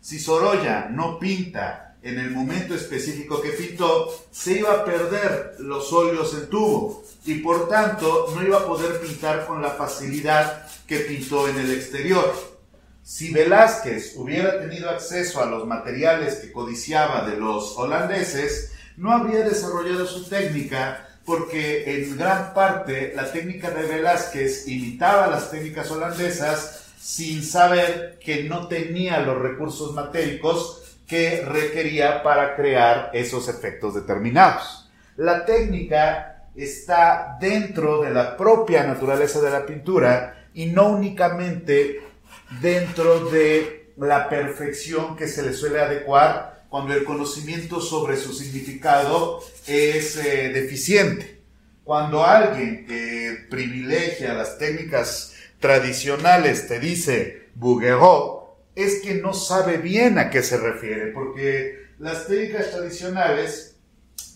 Si 0.00 0.18
Sorolla 0.18 0.88
no 0.90 1.18
pinta 1.18 1.98
en 2.02 2.18
el 2.18 2.30
momento 2.30 2.74
específico 2.74 3.42
que 3.42 3.50
pintó, 3.50 4.08
se 4.30 4.60
iba 4.60 4.72
a 4.72 4.84
perder 4.86 5.56
los 5.58 5.92
óleos 5.92 6.32
en 6.32 6.48
tubo 6.48 7.04
y 7.26 7.40
por 7.40 7.68
tanto 7.68 8.32
no 8.34 8.42
iba 8.42 8.60
a 8.60 8.66
poder 8.66 9.02
pintar 9.02 9.46
con 9.46 9.60
la 9.60 9.72
facilidad 9.72 10.66
que 10.86 11.00
pintó 11.00 11.46
en 11.46 11.58
el 11.58 11.70
exterior. 11.70 12.51
Si 13.02 13.32
Velázquez 13.32 14.14
hubiera 14.16 14.60
tenido 14.60 14.88
acceso 14.88 15.42
a 15.42 15.46
los 15.46 15.66
materiales 15.66 16.36
que 16.36 16.52
codiciaba 16.52 17.28
de 17.28 17.36
los 17.36 17.76
holandeses, 17.76 18.72
no 18.96 19.12
habría 19.12 19.44
desarrollado 19.44 20.06
su 20.06 20.28
técnica 20.28 21.08
porque 21.24 21.96
en 21.96 22.16
gran 22.16 22.54
parte 22.54 23.12
la 23.14 23.30
técnica 23.32 23.70
de 23.70 23.88
Velázquez 23.88 24.68
imitaba 24.68 25.26
las 25.26 25.50
técnicas 25.50 25.90
holandesas 25.90 26.92
sin 27.00 27.42
saber 27.42 28.20
que 28.20 28.44
no 28.44 28.68
tenía 28.68 29.18
los 29.20 29.40
recursos 29.40 29.92
matéricos 29.94 30.96
que 31.06 31.44
requería 31.44 32.22
para 32.22 32.54
crear 32.54 33.10
esos 33.14 33.48
efectos 33.48 33.94
determinados. 33.94 34.88
La 35.16 35.44
técnica 35.44 36.44
está 36.54 37.36
dentro 37.40 38.02
de 38.02 38.10
la 38.10 38.36
propia 38.36 38.84
naturaleza 38.84 39.40
de 39.40 39.50
la 39.50 39.66
pintura 39.66 40.46
y 40.54 40.66
no 40.66 40.90
únicamente 40.90 42.11
dentro 42.60 43.30
de 43.30 43.92
la 43.96 44.28
perfección 44.28 45.16
que 45.16 45.28
se 45.28 45.42
le 45.42 45.52
suele 45.52 45.80
adecuar 45.80 46.64
cuando 46.68 46.94
el 46.94 47.04
conocimiento 47.04 47.80
sobre 47.80 48.16
su 48.16 48.32
significado 48.32 49.40
es 49.66 50.16
eh, 50.16 50.48
deficiente. 50.48 51.40
Cuando 51.84 52.24
alguien 52.24 52.86
que 52.86 53.46
privilegia 53.50 54.34
las 54.34 54.56
técnicas 54.56 55.34
tradicionales 55.60 56.68
te 56.68 56.80
dice 56.80 57.48
Bouguereau, 57.54 58.54
es 58.74 59.02
que 59.02 59.14
no 59.14 59.34
sabe 59.34 59.76
bien 59.76 60.18
a 60.18 60.30
qué 60.30 60.42
se 60.42 60.56
refiere, 60.56 61.08
porque 61.08 61.88
las 61.98 62.26
técnicas 62.26 62.70
tradicionales 62.70 63.76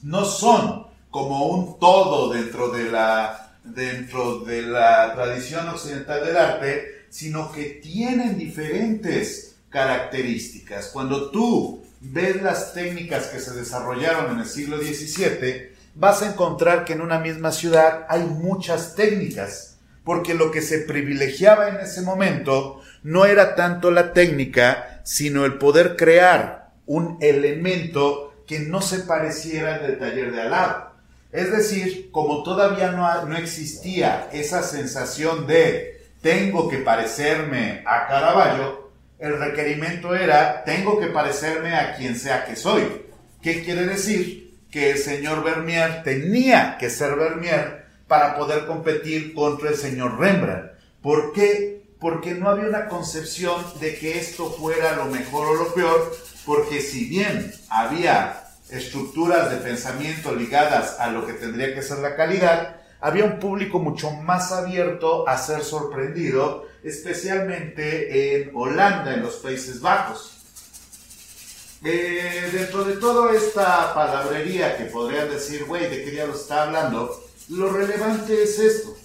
no 0.02 0.24
son 0.24 0.86
como 1.10 1.46
un 1.46 1.78
todo 1.78 2.32
dentro 2.32 2.68
de 2.68 2.90
la, 2.90 3.58
dentro 3.64 4.40
de 4.40 4.62
la 4.62 5.14
tradición 5.14 5.68
occidental 5.68 6.24
del 6.24 6.36
arte, 6.36 6.95
sino 7.10 7.52
que 7.52 7.64
tienen 7.82 8.38
diferentes 8.38 9.56
características. 9.70 10.88
Cuando 10.88 11.30
tú 11.30 11.84
ves 12.00 12.42
las 12.42 12.72
técnicas 12.74 13.26
que 13.26 13.40
se 13.40 13.52
desarrollaron 13.52 14.32
en 14.32 14.40
el 14.40 14.46
siglo 14.46 14.78
XVII, 14.78 15.70
vas 15.94 16.22
a 16.22 16.30
encontrar 16.30 16.84
que 16.84 16.92
en 16.92 17.00
una 17.00 17.18
misma 17.18 17.52
ciudad 17.52 18.06
hay 18.08 18.22
muchas 18.22 18.94
técnicas, 18.94 19.78
porque 20.04 20.34
lo 20.34 20.50
que 20.50 20.62
se 20.62 20.80
privilegiaba 20.80 21.68
en 21.68 21.76
ese 21.76 22.02
momento 22.02 22.80
no 23.02 23.24
era 23.24 23.54
tanto 23.54 23.90
la 23.90 24.12
técnica, 24.12 25.00
sino 25.04 25.44
el 25.44 25.58
poder 25.58 25.96
crear 25.96 26.72
un 26.86 27.18
elemento 27.20 28.42
que 28.46 28.60
no 28.60 28.80
se 28.80 29.00
pareciera 29.00 29.78
del 29.78 29.98
taller 29.98 30.32
de 30.32 30.42
al 30.42 30.50
lado. 30.50 30.92
Es 31.32 31.50
decir, 31.50 32.10
como 32.12 32.42
todavía 32.42 32.92
no, 32.92 33.26
no 33.26 33.36
existía 33.36 34.28
esa 34.32 34.62
sensación 34.62 35.46
de 35.46 35.95
tengo 36.26 36.68
que 36.68 36.78
parecerme 36.78 37.84
a 37.86 38.08
Caravaggio, 38.08 38.90
el 39.20 39.38
requerimiento 39.38 40.12
era 40.12 40.64
tengo 40.64 40.98
que 40.98 41.06
parecerme 41.06 41.76
a 41.76 41.94
quien 41.94 42.18
sea 42.18 42.44
que 42.44 42.56
soy. 42.56 42.82
¿Qué 43.40 43.62
quiere 43.62 43.86
decir? 43.86 44.58
Que 44.68 44.90
el 44.90 44.98
señor 44.98 45.44
Vermeer 45.44 46.02
tenía 46.02 46.78
que 46.80 46.90
ser 46.90 47.14
Vermeer 47.14 47.86
para 48.08 48.36
poder 48.36 48.66
competir 48.66 49.34
contra 49.34 49.68
el 49.68 49.76
señor 49.76 50.18
Rembrandt. 50.18 50.72
¿Por 51.00 51.32
qué? 51.32 51.76
porque 52.00 52.34
no 52.34 52.50
había 52.50 52.68
una 52.68 52.88
concepción 52.88 53.64
de 53.80 53.96
que 53.96 54.18
esto 54.18 54.50
fuera 54.50 54.96
lo 54.96 55.06
mejor 55.06 55.46
o 55.46 55.54
lo 55.54 55.74
peor, 55.74 56.14
porque 56.44 56.82
si 56.82 57.06
bien 57.06 57.54
había 57.70 58.48
estructuras 58.68 59.50
de 59.50 59.56
pensamiento 59.56 60.34
ligadas 60.34 61.00
a 61.00 61.08
lo 61.08 61.26
que 61.26 61.32
tendría 61.32 61.74
que 61.74 61.82
ser 61.82 61.98
la 61.98 62.14
calidad, 62.14 62.76
había 63.06 63.24
un 63.24 63.38
público 63.38 63.78
mucho 63.78 64.10
más 64.10 64.50
abierto 64.50 65.28
a 65.28 65.38
ser 65.38 65.62
sorprendido, 65.62 66.66
especialmente 66.82 68.42
en 68.42 68.50
Holanda, 68.52 69.14
en 69.14 69.22
los 69.22 69.36
Países 69.36 69.80
Bajos. 69.80 70.32
Eh, 71.84 72.50
dentro 72.52 72.82
de 72.82 72.96
toda 72.96 73.32
esta 73.32 73.94
palabrería 73.94 74.76
que 74.76 74.86
podrían 74.86 75.30
decir, 75.30 75.66
güey, 75.66 75.88
¿de 75.88 76.02
qué 76.02 76.10
diablos 76.10 76.40
está 76.40 76.64
hablando? 76.64 77.22
Lo 77.50 77.70
relevante 77.70 78.42
es 78.42 78.58
esto. 78.58 78.96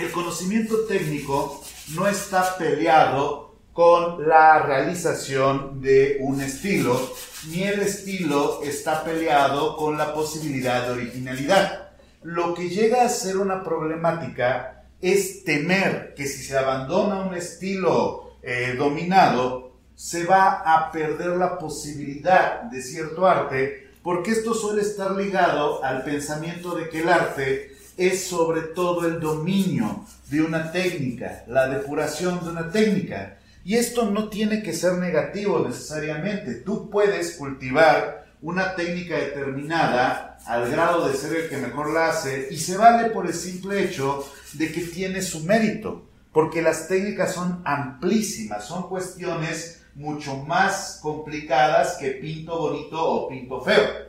El 0.00 0.10
conocimiento 0.10 0.80
técnico 0.86 1.62
no 1.94 2.08
está 2.08 2.58
peleado 2.58 3.54
con 3.72 4.28
la 4.28 4.58
realización 4.62 5.80
de 5.80 6.16
un 6.22 6.40
estilo, 6.40 7.14
ni 7.50 7.62
el 7.62 7.78
estilo 7.82 8.64
está 8.64 9.04
peleado 9.04 9.76
con 9.76 9.96
la 9.96 10.12
posibilidad 10.12 10.86
de 10.86 10.92
originalidad. 10.94 11.87
Lo 12.28 12.52
que 12.52 12.68
llega 12.68 13.04
a 13.04 13.08
ser 13.08 13.38
una 13.38 13.64
problemática 13.64 14.84
es 15.00 15.44
temer 15.44 16.12
que 16.14 16.26
si 16.26 16.44
se 16.44 16.58
abandona 16.58 17.22
un 17.22 17.34
estilo 17.34 18.34
eh, 18.42 18.74
dominado, 18.76 19.72
se 19.94 20.26
va 20.26 20.60
a 20.62 20.92
perder 20.92 21.38
la 21.38 21.56
posibilidad 21.56 22.64
de 22.64 22.82
cierto 22.82 23.26
arte, 23.26 23.92
porque 24.02 24.32
esto 24.32 24.52
suele 24.52 24.82
estar 24.82 25.12
ligado 25.12 25.82
al 25.82 26.04
pensamiento 26.04 26.74
de 26.74 26.90
que 26.90 27.00
el 27.00 27.08
arte 27.08 27.74
es 27.96 28.26
sobre 28.26 28.60
todo 28.60 29.06
el 29.06 29.20
dominio 29.20 30.04
de 30.28 30.42
una 30.42 30.70
técnica, 30.70 31.44
la 31.46 31.66
depuración 31.66 32.44
de 32.44 32.50
una 32.50 32.70
técnica. 32.70 33.38
Y 33.64 33.76
esto 33.76 34.10
no 34.10 34.28
tiene 34.28 34.62
que 34.62 34.74
ser 34.74 34.98
negativo 34.98 35.66
necesariamente. 35.66 36.56
Tú 36.56 36.90
puedes 36.90 37.36
cultivar 37.36 38.26
una 38.42 38.74
técnica 38.74 39.16
determinada 39.16 40.27
al 40.46 40.70
grado 40.70 41.08
de 41.08 41.16
ser 41.16 41.36
el 41.36 41.48
que 41.48 41.56
mejor 41.56 41.92
la 41.92 42.08
hace 42.08 42.48
y 42.50 42.56
se 42.56 42.76
vale 42.76 43.10
por 43.10 43.26
el 43.26 43.34
simple 43.34 43.84
hecho 43.84 44.24
de 44.54 44.72
que 44.72 44.82
tiene 44.82 45.22
su 45.22 45.44
mérito, 45.44 46.06
porque 46.32 46.62
las 46.62 46.88
técnicas 46.88 47.34
son 47.34 47.62
amplísimas, 47.64 48.64
son 48.64 48.88
cuestiones 48.88 49.82
mucho 49.94 50.36
más 50.36 51.00
complicadas 51.02 51.96
que 51.96 52.12
pinto 52.12 52.58
bonito 52.58 53.04
o 53.04 53.28
pinto 53.28 53.60
feo. 53.60 54.08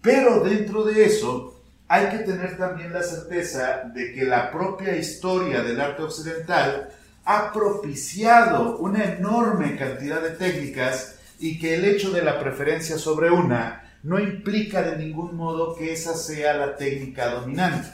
Pero 0.00 0.40
dentro 0.40 0.84
de 0.84 1.04
eso 1.04 1.62
hay 1.88 2.08
que 2.08 2.18
tener 2.18 2.56
también 2.56 2.92
la 2.92 3.02
certeza 3.02 3.82
de 3.94 4.12
que 4.12 4.24
la 4.24 4.50
propia 4.50 4.96
historia 4.96 5.62
del 5.62 5.80
arte 5.80 6.02
occidental 6.02 6.90
ha 7.24 7.52
propiciado 7.52 8.78
una 8.78 9.04
enorme 9.04 9.76
cantidad 9.76 10.20
de 10.20 10.30
técnicas 10.30 11.16
y 11.38 11.58
que 11.58 11.74
el 11.74 11.84
hecho 11.84 12.10
de 12.10 12.22
la 12.22 12.40
preferencia 12.40 12.98
sobre 12.98 13.30
una 13.30 13.85
no 14.06 14.20
implica 14.20 14.82
de 14.82 14.96
ningún 14.96 15.34
modo 15.34 15.74
que 15.74 15.92
esa 15.92 16.14
sea 16.14 16.54
la 16.54 16.76
técnica 16.76 17.28
dominante. 17.28 17.88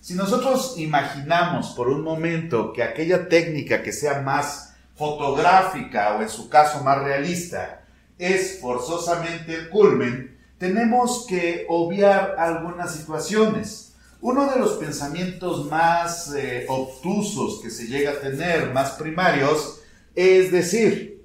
Si 0.00 0.14
nosotros 0.14 0.76
imaginamos 0.78 1.72
por 1.72 1.88
un 1.88 2.00
momento 2.00 2.72
que 2.72 2.82
aquella 2.82 3.28
técnica 3.28 3.82
que 3.82 3.92
sea 3.92 4.22
más 4.22 4.72
fotográfica 4.96 6.16
o 6.16 6.22
en 6.22 6.30
su 6.30 6.48
caso 6.48 6.82
más 6.82 7.02
realista 7.02 7.82
es 8.18 8.58
forzosamente 8.58 9.54
el 9.54 9.68
culmen, 9.68 10.34
tenemos 10.56 11.26
que 11.28 11.66
obviar 11.68 12.36
algunas 12.38 12.94
situaciones. 12.94 13.92
Uno 14.22 14.50
de 14.50 14.58
los 14.58 14.78
pensamientos 14.78 15.66
más 15.66 16.34
eh, 16.34 16.64
obtusos 16.68 17.60
que 17.60 17.70
se 17.70 17.86
llega 17.86 18.12
a 18.12 18.20
tener, 18.20 18.72
más 18.72 18.92
primarios, 18.92 19.82
es 20.14 20.50
decir, 20.50 21.19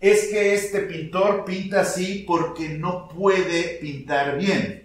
es 0.00 0.28
que 0.28 0.54
este 0.54 0.80
pintor 0.80 1.44
pinta 1.44 1.80
así 1.80 2.24
porque 2.26 2.70
no 2.70 3.08
puede 3.08 3.78
pintar 3.80 4.38
bien. 4.38 4.84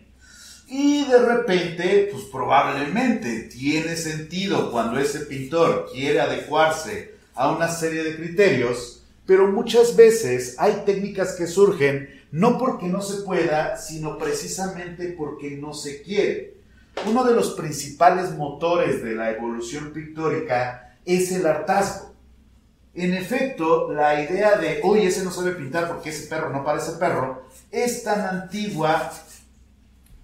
Y 0.68 1.06
de 1.06 1.20
repente, 1.20 2.10
pues 2.12 2.24
probablemente 2.26 3.44
tiene 3.44 3.96
sentido 3.96 4.72
cuando 4.72 5.00
ese 5.00 5.20
pintor 5.22 5.90
quiere 5.94 6.20
adecuarse 6.20 7.14
a 7.36 7.52
una 7.52 7.68
serie 7.68 8.04
de 8.04 8.16
criterios, 8.16 9.04
pero 9.26 9.48
muchas 9.52 9.96
veces 9.96 10.56
hay 10.58 10.84
técnicas 10.86 11.36
que 11.36 11.48
surgen 11.48 12.10
no 12.32 12.58
porque 12.58 12.88
no 12.88 13.02
se 13.02 13.22
pueda, 13.22 13.78
sino 13.78 14.18
precisamente 14.18 15.14
porque 15.16 15.52
no 15.52 15.74
se 15.74 16.02
quiere. 16.02 16.56
Uno 17.06 17.24
de 17.24 17.36
los 17.36 17.52
principales 17.52 18.32
motores 18.32 19.04
de 19.04 19.14
la 19.14 19.32
evolución 19.32 19.94
pictórica 19.94 20.98
es 21.06 21.32
el 21.32 21.46
hartazgo. 21.46 22.13
En 22.96 23.14
efecto, 23.14 23.92
la 23.92 24.22
idea 24.22 24.58
de, 24.58 24.82
oye, 24.84 25.08
ese 25.08 25.24
no 25.24 25.32
sabe 25.32 25.54
pintar 25.54 25.88
porque 25.88 26.10
ese 26.10 26.28
perro 26.28 26.50
no 26.52 26.64
parece 26.64 26.92
perro, 26.94 27.44
es 27.72 28.04
tan 28.04 28.22
antigua 28.22 29.12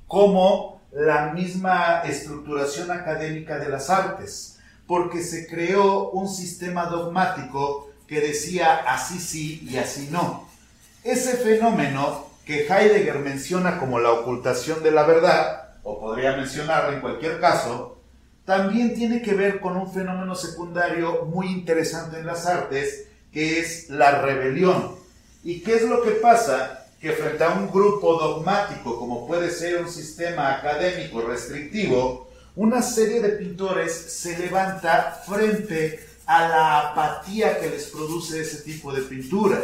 como 0.07 0.81
la 0.91 1.33
misma 1.33 2.01
estructuración 2.01 2.91
académica 2.91 3.57
de 3.57 3.69
las 3.69 3.89
artes, 3.89 4.59
porque 4.85 5.23
se 5.23 5.47
creó 5.47 6.09
un 6.11 6.27
sistema 6.27 6.85
dogmático 6.85 7.89
que 8.07 8.21
decía 8.21 8.77
así 8.87 9.19
sí 9.19 9.67
y 9.67 9.77
así 9.77 10.09
no. 10.11 10.47
Ese 11.03 11.37
fenómeno 11.37 12.27
que 12.45 12.67
Heidegger 12.67 13.19
menciona 13.19 13.79
como 13.79 13.99
la 13.99 14.11
ocultación 14.11 14.81
de 14.83 14.91
la 14.91 15.03
verdad, 15.03 15.73
o 15.83 15.99
podría 15.99 16.35
mencionarlo 16.35 16.93
en 16.93 17.01
cualquier 17.01 17.39
caso, 17.39 17.98
también 18.49 18.95
tiene 18.95 19.21
que 19.21 19.35
ver 19.35 19.59
con 19.59 19.77
un 19.77 19.93
fenómeno 19.93 20.33
secundario 20.33 21.25
muy 21.25 21.51
interesante 21.51 22.17
en 22.17 22.25
las 22.25 22.47
artes, 22.47 23.05
que 23.31 23.59
es 23.59 23.91
la 23.91 24.23
rebelión. 24.23 24.95
¿Y 25.43 25.59
qué 25.59 25.75
es 25.75 25.83
lo 25.83 26.01
que 26.01 26.13
pasa? 26.13 26.87
Que 26.99 27.11
frente 27.11 27.43
a 27.43 27.51
un 27.51 27.69
grupo 27.69 28.17
dogmático, 28.17 28.97
como 28.97 29.27
puede 29.27 29.51
ser 29.51 29.83
un 29.83 29.87
sistema 29.87 30.55
académico 30.55 31.21
restrictivo, 31.21 32.31
una 32.55 32.81
serie 32.81 33.21
de 33.21 33.33
pintores 33.33 33.93
se 33.93 34.39
levanta 34.39 35.21
frente 35.27 35.99
a 36.25 36.49
la 36.49 36.79
apatía 36.89 37.59
que 37.59 37.69
les 37.69 37.83
produce 37.89 38.41
ese 38.41 38.63
tipo 38.63 38.91
de 38.91 39.03
pintura. 39.03 39.61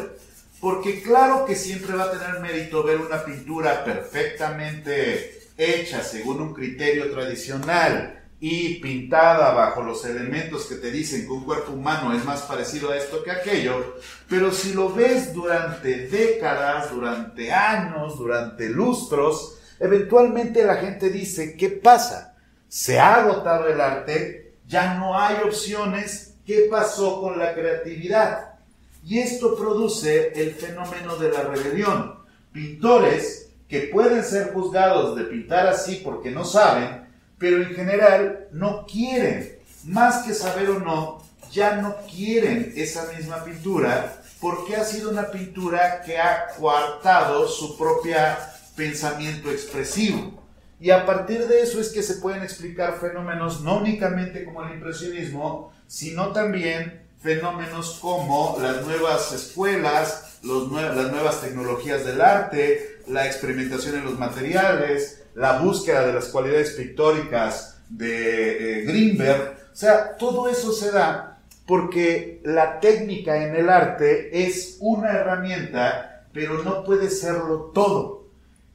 Porque 0.62 1.02
claro 1.02 1.44
que 1.44 1.56
siempre 1.56 1.96
va 1.96 2.04
a 2.04 2.12
tener 2.12 2.40
mérito 2.40 2.84
ver 2.84 3.00
una 3.00 3.26
pintura 3.26 3.84
perfectamente 3.84 5.50
hecha 5.58 6.04
según 6.04 6.40
un 6.40 6.54
criterio 6.54 7.10
tradicional 7.10 8.22
y 8.48 8.76
pintada 8.76 9.56
bajo 9.56 9.82
los 9.82 10.06
elementos 10.06 10.68
que 10.68 10.76
te 10.76 10.92
dicen 10.92 11.26
que 11.26 11.32
un 11.32 11.46
cuerpo 11.46 11.72
humano 11.72 12.14
es 12.14 12.24
más 12.26 12.44
parecido 12.44 12.92
a 12.92 12.96
esto 12.96 13.24
que 13.24 13.32
aquello, 13.32 13.96
pero 14.30 14.52
si 14.52 14.74
lo 14.74 14.94
ves 14.94 15.34
durante 15.34 16.06
décadas, 16.10 16.92
durante 16.92 17.52
años, 17.52 18.20
durante 18.20 18.70
lustros, 18.70 19.58
eventualmente 19.80 20.64
la 20.64 20.76
gente 20.76 21.10
dice, 21.10 21.58
¿qué 21.58 21.70
pasa? 21.70 22.36
Se 22.68 23.00
ha 23.00 23.16
agotado 23.16 23.68
el 23.68 23.82
arte, 23.82 24.54
ya 24.68 24.94
no 24.94 25.18
hay 25.18 25.38
opciones, 25.44 26.36
¿qué 26.46 26.68
pasó 26.70 27.22
con 27.22 27.40
la 27.40 27.56
creatividad? 27.56 28.60
Y 29.04 29.22
esto 29.22 29.56
produce 29.56 30.40
el 30.40 30.54
fenómeno 30.54 31.16
de 31.16 31.32
la 31.32 31.42
rebelión. 31.42 32.20
Pintores 32.52 33.50
que 33.68 33.90
pueden 33.92 34.24
ser 34.24 34.54
juzgados 34.54 35.16
de 35.16 35.24
pintar 35.24 35.66
así 35.66 36.02
porque 36.06 36.30
no 36.30 36.46
saben, 36.46 37.05
pero 37.38 37.62
en 37.62 37.76
general 37.76 38.48
no 38.52 38.86
quieren, 38.86 39.60
más 39.84 40.24
que 40.24 40.34
saber 40.34 40.70
o 40.70 40.80
no, 40.80 41.24
ya 41.52 41.78
no 41.78 41.96
quieren 42.08 42.74
esa 42.76 43.12
misma 43.14 43.44
pintura 43.44 44.22
porque 44.46 44.76
ha 44.76 44.84
sido 44.84 45.10
una 45.10 45.32
pintura 45.32 46.02
que 46.04 46.20
ha 46.20 46.48
coartado 46.60 47.48
su 47.48 47.78
propia 47.78 48.38
pensamiento 48.76 49.50
expresivo. 49.50 50.44
Y 50.80 50.92
a 50.92 51.06
partir 51.06 51.48
de 51.48 51.62
eso 51.62 51.80
es 51.80 51.90
que 51.90 52.04
se 52.04 52.16
pueden 52.16 52.44
explicar 52.44 53.00
fenómenos 53.00 53.62
no 53.62 53.78
únicamente 53.78 54.44
como 54.44 54.64
el 54.64 54.74
impresionismo, 54.74 55.74
sino 55.88 56.32
también 56.32 57.08
fenómenos 57.24 57.98
como 58.02 58.58
las 58.62 58.86
nuevas 58.86 59.32
escuelas, 59.32 60.40
las 60.44 61.12
nuevas 61.12 61.42
tecnologías 61.42 62.06
del 62.06 62.22
arte, 62.22 63.00
la 63.08 63.26
experimentación 63.26 63.96
en 63.96 64.06
los 64.06 64.20
materiales, 64.20 65.24
la 65.36 65.60
búsqueda 65.60 66.06
de 66.08 66.14
las 66.14 66.26
cualidades 66.26 66.72
pictóricas 66.72 67.82
de 67.90 68.80
eh, 68.80 68.86
Greenberg. 68.86 69.58
O 69.72 69.76
sea, 69.76 70.16
todo 70.18 70.50
eso 70.50 70.72
se 70.72 70.92
da 70.92 71.36
porque 71.66 72.42
la 72.44 72.80
técnica 72.80 73.44
en 73.44 73.56
el 73.56 73.70
arte 73.70 74.46
es 74.46 74.78
una 74.80 75.12
herramienta, 75.12 76.26
pero 76.32 76.64
no 76.64 76.84
puede 76.84 77.10
serlo 77.10 77.72
todo. 77.74 78.26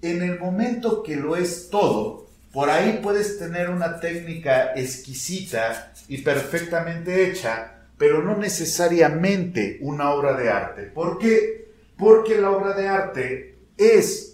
En 0.03 0.23
el 0.23 0.39
momento 0.39 1.03
que 1.03 1.17
lo 1.17 1.37
es 1.37 1.69
todo, 1.71 2.27
por 2.53 2.69
ahí 2.69 3.01
puedes 3.03 3.39
tener 3.39 3.71
una 3.71 4.01
técnica 4.01 4.73
exquisita 4.75 5.93
y 6.09 6.19
perfectamente 6.19 7.29
hecha, 7.29 7.75
pero 7.97 8.23
no 8.23 8.37
necesariamente 8.37 9.79
una 9.83 10.11
obra 10.11 10.35
de 10.35 10.51
arte. 10.51 10.83
¿Por 10.85 11.19
qué? 11.19 11.71
Porque 11.97 12.41
la 12.41 12.51
obra 12.51 12.73
de 12.73 12.89
arte 12.89 13.55
es 13.77 14.30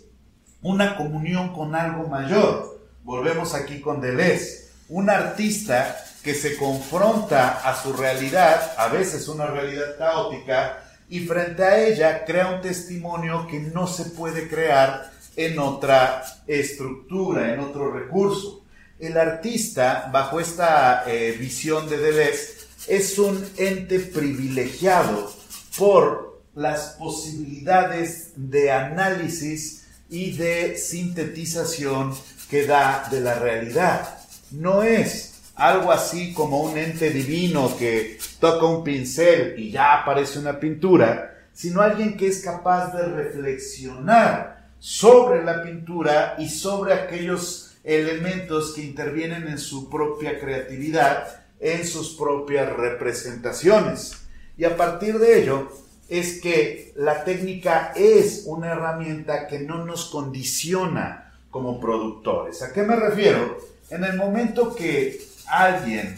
una 0.66 0.96
comunión 0.96 1.52
con 1.54 1.76
algo 1.76 2.08
mayor. 2.08 2.80
Volvemos 3.04 3.54
aquí 3.54 3.80
con 3.80 4.00
Deleuze, 4.00 4.68
un 4.88 5.08
artista 5.08 5.96
que 6.24 6.34
se 6.34 6.56
confronta 6.56 7.60
a 7.64 7.80
su 7.80 7.92
realidad, 7.92 8.72
a 8.76 8.88
veces 8.88 9.28
una 9.28 9.46
realidad 9.46 9.96
caótica, 9.96 10.82
y 11.08 11.20
frente 11.20 11.62
a 11.62 11.78
ella 11.78 12.24
crea 12.24 12.48
un 12.48 12.60
testimonio 12.62 13.46
que 13.46 13.60
no 13.60 13.86
se 13.86 14.06
puede 14.06 14.48
crear 14.48 15.12
en 15.36 15.56
otra 15.60 16.24
estructura, 16.48 17.54
en 17.54 17.60
otro 17.60 17.92
recurso. 17.92 18.64
El 18.98 19.16
artista, 19.18 20.10
bajo 20.12 20.40
esta 20.40 21.04
eh, 21.06 21.36
visión 21.38 21.88
de 21.88 21.98
Deleuze, 21.98 22.54
es 22.88 23.20
un 23.20 23.48
ente 23.56 24.00
privilegiado 24.00 25.32
por 25.78 26.40
las 26.56 26.96
posibilidades 26.98 28.32
de 28.34 28.72
análisis 28.72 29.85
y 30.08 30.32
de 30.32 30.76
sintetización 30.76 32.14
que 32.50 32.66
da 32.66 33.08
de 33.10 33.20
la 33.20 33.38
realidad. 33.38 34.18
No 34.50 34.82
es 34.82 35.34
algo 35.54 35.90
así 35.90 36.32
como 36.32 36.60
un 36.60 36.76
ente 36.76 37.10
divino 37.10 37.76
que 37.78 38.18
toca 38.38 38.66
un 38.66 38.84
pincel 38.84 39.58
y 39.58 39.70
ya 39.70 40.00
aparece 40.00 40.38
una 40.38 40.60
pintura, 40.60 41.48
sino 41.52 41.80
alguien 41.80 42.16
que 42.16 42.28
es 42.28 42.42
capaz 42.42 42.92
de 42.94 43.02
reflexionar 43.06 44.70
sobre 44.78 45.42
la 45.42 45.62
pintura 45.62 46.36
y 46.38 46.48
sobre 46.48 46.92
aquellos 46.92 47.76
elementos 47.82 48.74
que 48.74 48.82
intervienen 48.82 49.48
en 49.48 49.58
su 49.58 49.88
propia 49.88 50.38
creatividad 50.38 51.46
en 51.60 51.86
sus 51.86 52.14
propias 52.16 52.72
representaciones. 52.74 54.12
Y 54.56 54.64
a 54.64 54.76
partir 54.76 55.18
de 55.18 55.42
ello 55.42 55.70
es 56.08 56.40
que 56.40 56.92
la 56.96 57.24
técnica 57.24 57.92
es 57.96 58.44
una 58.46 58.72
herramienta 58.72 59.46
que 59.46 59.60
no 59.60 59.84
nos 59.84 60.06
condiciona 60.06 61.32
como 61.50 61.80
productores. 61.80 62.62
¿A 62.62 62.72
qué 62.72 62.82
me 62.82 62.96
refiero? 62.96 63.58
En 63.90 64.04
el 64.04 64.16
momento 64.16 64.74
que 64.74 65.20
alguien 65.46 66.16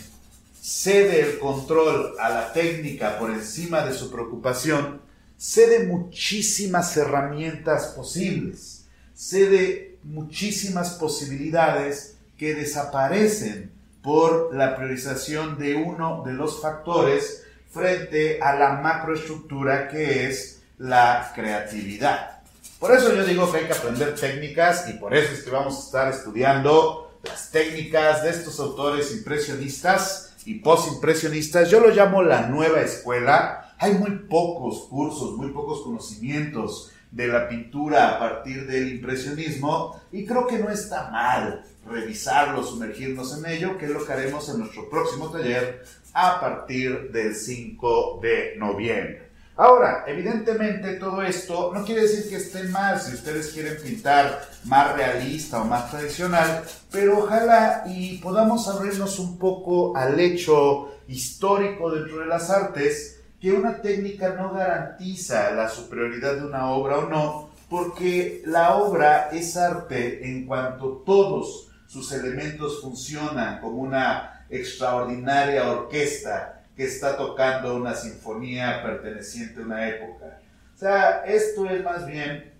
cede 0.60 1.20
el 1.20 1.38
control 1.38 2.14
a 2.18 2.28
la 2.28 2.52
técnica 2.52 3.18
por 3.18 3.30
encima 3.30 3.84
de 3.84 3.94
su 3.94 4.10
preocupación, 4.10 5.00
cede 5.38 5.86
muchísimas 5.86 6.96
herramientas 6.96 7.88
posibles, 7.88 8.84
cede 9.14 9.96
muchísimas 10.02 10.90
posibilidades 10.94 12.16
que 12.36 12.54
desaparecen 12.54 13.70
por 14.02 14.54
la 14.54 14.76
priorización 14.76 15.58
de 15.58 15.74
uno 15.74 16.22
de 16.24 16.32
los 16.32 16.60
factores 16.60 17.44
frente 17.70 18.40
a 18.40 18.54
la 18.54 18.74
macroestructura 18.74 19.88
que 19.88 20.26
es 20.26 20.62
la 20.78 21.32
creatividad. 21.34 22.40
Por 22.78 22.92
eso 22.92 23.12
yo 23.12 23.24
digo 23.24 23.50
que 23.50 23.58
hay 23.58 23.64
que 23.66 23.72
aprender 23.72 24.14
técnicas 24.14 24.88
y 24.88 24.94
por 24.94 25.14
eso 25.14 25.32
es 25.32 25.42
que 25.42 25.50
vamos 25.50 25.76
a 25.76 25.86
estar 25.86 26.12
estudiando 26.12 27.18
las 27.24 27.50
técnicas 27.50 28.22
de 28.22 28.30
estos 28.30 28.60
autores 28.60 29.12
impresionistas 29.12 30.36
y 30.44 30.60
postimpresionistas. 30.60 31.70
Yo 31.70 31.80
lo 31.80 31.88
llamo 31.88 32.22
la 32.22 32.46
nueva 32.46 32.80
escuela. 32.80 33.74
Hay 33.78 33.94
muy 33.94 34.10
pocos 34.10 34.86
cursos, 34.88 35.36
muy 35.36 35.50
pocos 35.50 35.82
conocimientos 35.82 36.92
de 37.10 37.26
la 37.26 37.48
pintura 37.48 38.10
a 38.10 38.18
partir 38.18 38.66
del 38.66 38.92
impresionismo 38.92 40.00
y 40.12 40.24
creo 40.24 40.46
que 40.46 40.58
no 40.58 40.70
está 40.70 41.10
mal 41.10 41.64
revisarlo, 41.88 42.62
sumergirnos 42.62 43.36
en 43.38 43.46
ello, 43.46 43.78
que 43.78 43.86
es 43.86 43.90
lo 43.90 44.04
que 44.04 44.12
haremos 44.12 44.48
en 44.50 44.58
nuestro 44.58 44.88
próximo 44.90 45.30
taller 45.30 45.84
a 46.12 46.40
partir 46.40 47.10
del 47.12 47.34
5 47.34 48.20
de 48.22 48.54
noviembre. 48.56 49.28
Ahora, 49.58 50.04
evidentemente 50.06 50.94
todo 50.94 51.20
esto 51.20 51.72
no 51.74 51.84
quiere 51.84 52.02
decir 52.02 52.30
que 52.30 52.36
esté 52.36 52.62
mal 52.68 53.00
si 53.00 53.14
ustedes 53.14 53.48
quieren 53.48 53.76
pintar 53.82 54.48
más 54.64 54.94
realista 54.94 55.60
o 55.60 55.64
más 55.64 55.90
tradicional, 55.90 56.62
pero 56.92 57.18
ojalá 57.18 57.82
y 57.88 58.18
podamos 58.18 58.68
abrirnos 58.68 59.18
un 59.18 59.36
poco 59.36 59.96
al 59.96 60.20
hecho 60.20 60.92
histórico 61.08 61.90
dentro 61.90 62.20
de 62.20 62.26
las 62.26 62.50
artes, 62.50 63.20
que 63.40 63.52
una 63.52 63.82
técnica 63.82 64.34
no 64.34 64.52
garantiza 64.52 65.50
la 65.50 65.68
superioridad 65.68 66.36
de 66.36 66.46
una 66.46 66.70
obra 66.70 66.98
o 66.98 67.08
no, 67.08 67.50
porque 67.68 68.42
la 68.46 68.76
obra 68.76 69.30
es 69.32 69.56
arte 69.56 70.24
en 70.24 70.46
cuanto 70.46 71.02
todos 71.04 71.67
sus 71.88 72.12
elementos 72.12 72.80
funcionan 72.82 73.60
como 73.60 73.78
una 73.78 74.44
extraordinaria 74.50 75.68
orquesta 75.68 76.62
que 76.76 76.84
está 76.84 77.16
tocando 77.16 77.74
una 77.74 77.94
sinfonía 77.94 78.82
perteneciente 78.82 79.60
a 79.60 79.64
una 79.64 79.88
época. 79.88 80.38
O 80.74 80.78
sea, 80.78 81.24
esto 81.24 81.68
es 81.68 81.82
más 81.82 82.06
bien 82.06 82.52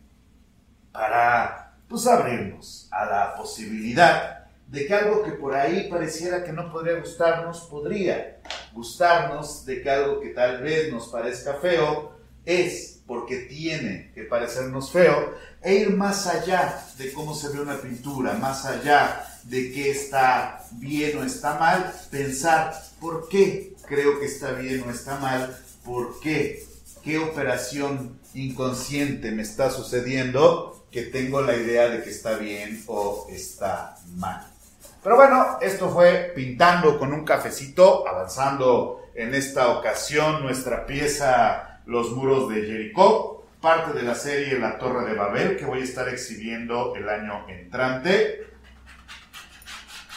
para 0.91 1.75
pues 1.87 2.07
abrirnos 2.07 2.89
a 2.91 3.05
la 3.05 3.35
posibilidad 3.37 4.47
de 4.67 4.87
que 4.87 4.95
algo 4.95 5.23
que 5.23 5.33
por 5.33 5.55
ahí 5.55 5.89
pareciera 5.91 6.43
que 6.43 6.53
no 6.53 6.73
podría 6.73 6.99
gustarnos, 6.99 7.61
podría 7.71 8.39
gustarnos, 8.73 9.65
de 9.65 9.83
que 9.83 9.91
algo 9.91 10.21
que 10.21 10.31
tal 10.31 10.63
vez 10.63 10.93
nos 10.93 11.09
parezca 11.09 11.55
feo, 11.55 12.13
es 12.45 13.03
porque 13.07 13.41
tiene 13.43 14.11
que 14.15 14.25
parecernos 14.25 14.91
feo, 14.91 15.35
e 15.63 15.75
ir 15.75 15.97
más 15.97 16.27
allá 16.27 16.85
de 16.97 17.13
cómo 17.13 17.35
se 17.35 17.49
ve 17.49 17.61
una 17.61 17.81
pintura, 17.81 18.35
más 18.35 18.65
allá 18.65 19.25
de 19.45 19.73
qué 19.73 19.91
está 19.91 20.65
bien 20.73 21.19
o 21.19 21.25
está 21.25 21.59
mal, 21.59 21.93
pensar 22.11 22.75
por 23.01 23.29
qué 23.29 23.75
creo 23.87 24.21
que 24.21 24.27
está 24.27 24.53
bien 24.53 24.85
o 24.87 24.91
está 24.91 25.17
mal, 25.17 25.59
por 25.85 26.21
qué, 26.21 26.65
qué 27.03 27.19
operación 27.19 28.19
inconsciente 28.35 29.31
me 29.33 29.43
está 29.43 29.71
sucediendo 29.71 30.87
que 30.91 31.03
tengo 31.03 31.41
la 31.41 31.57
idea 31.57 31.89
de 31.89 32.03
que 32.03 32.11
está 32.11 32.37
bien 32.37 32.83
o 32.87 33.27
está 33.31 33.97
mal. 34.15 34.47
Pero 35.03 35.17
bueno, 35.17 35.59
esto 35.61 35.91
fue 35.91 36.33
pintando 36.35 36.99
con 36.99 37.13
un 37.13 37.25
cafecito, 37.25 38.07
avanzando 38.07 39.03
en 39.15 39.35
esta 39.35 39.69
ocasión 39.79 40.43
nuestra 40.43 40.87
pieza 40.87 41.81
Los 41.87 42.11
muros 42.11 42.51
de 42.51 42.63
Jericó, 42.63 43.38
parte 43.61 43.97
de 43.97 44.03
la 44.03 44.15
serie 44.15 44.59
La 44.59 44.79
Torre 44.79 45.09
de 45.09 45.17
Babel 45.17 45.57
que 45.57 45.65
voy 45.65 45.81
a 45.81 45.85
estar 45.85 46.09
exhibiendo 46.09 46.95
el 46.95 47.09
año 47.09 47.47
entrante. 47.49 48.47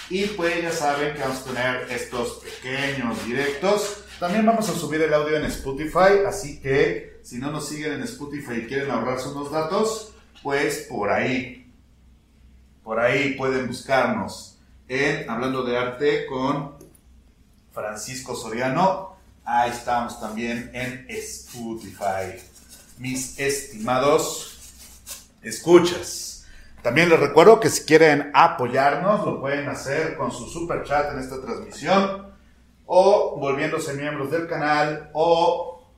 Y 0.10 0.26
pues 0.26 0.62
ya 0.62 0.72
saben 0.72 1.14
que 1.14 1.22
vamos 1.22 1.42
a 1.42 1.46
tener 1.46 1.88
estos 1.90 2.44
pequeños 2.44 3.26
directos. 3.26 4.04
También 4.20 4.46
vamos 4.46 4.70
a 4.70 4.74
subir 4.74 5.02
el 5.02 5.14
audio 5.14 5.38
en 5.38 5.46
Spotify, 5.46 6.26
así 6.28 6.60
que 6.60 7.22
si 7.24 7.38
no 7.38 7.50
nos 7.52 7.68
siguen 7.68 7.94
en 7.94 8.04
Spotify 8.04 8.56
y 8.58 8.68
quieren 8.68 8.92
ahorrarse 8.92 9.30
unos 9.30 9.52
datos, 9.52 10.14
pues 10.44 10.86
por 10.90 11.10
ahí, 11.10 11.72
por 12.84 13.00
ahí 13.00 13.36
pueden 13.36 13.68
buscarnos 13.68 14.60
en 14.88 15.30
Hablando 15.30 15.64
de 15.64 15.78
Arte 15.78 16.26
con 16.26 16.76
Francisco 17.72 18.36
Soriano. 18.36 19.16
Ahí 19.46 19.72
estamos 19.72 20.20
también 20.20 20.70
en 20.74 21.06
Spotify. 21.10 22.38
Mis 22.98 23.40
estimados 23.40 24.60
escuchas. 25.42 26.46
También 26.82 27.10
les 27.10 27.20
recuerdo 27.20 27.60
que 27.60 27.70
si 27.70 27.84
quieren 27.84 28.32
apoyarnos, 28.34 29.26
lo 29.26 29.40
pueden 29.40 29.70
hacer 29.70 30.18
con 30.18 30.32
su 30.32 30.48
super 30.48 30.84
chat 30.84 31.12
en 31.14 31.20
esta 31.20 31.40
transmisión 31.42 32.32
o 32.86 33.38
volviéndose 33.40 33.94
miembros 33.94 34.32
del 34.32 34.48
canal 34.48 35.10
o 35.14 35.90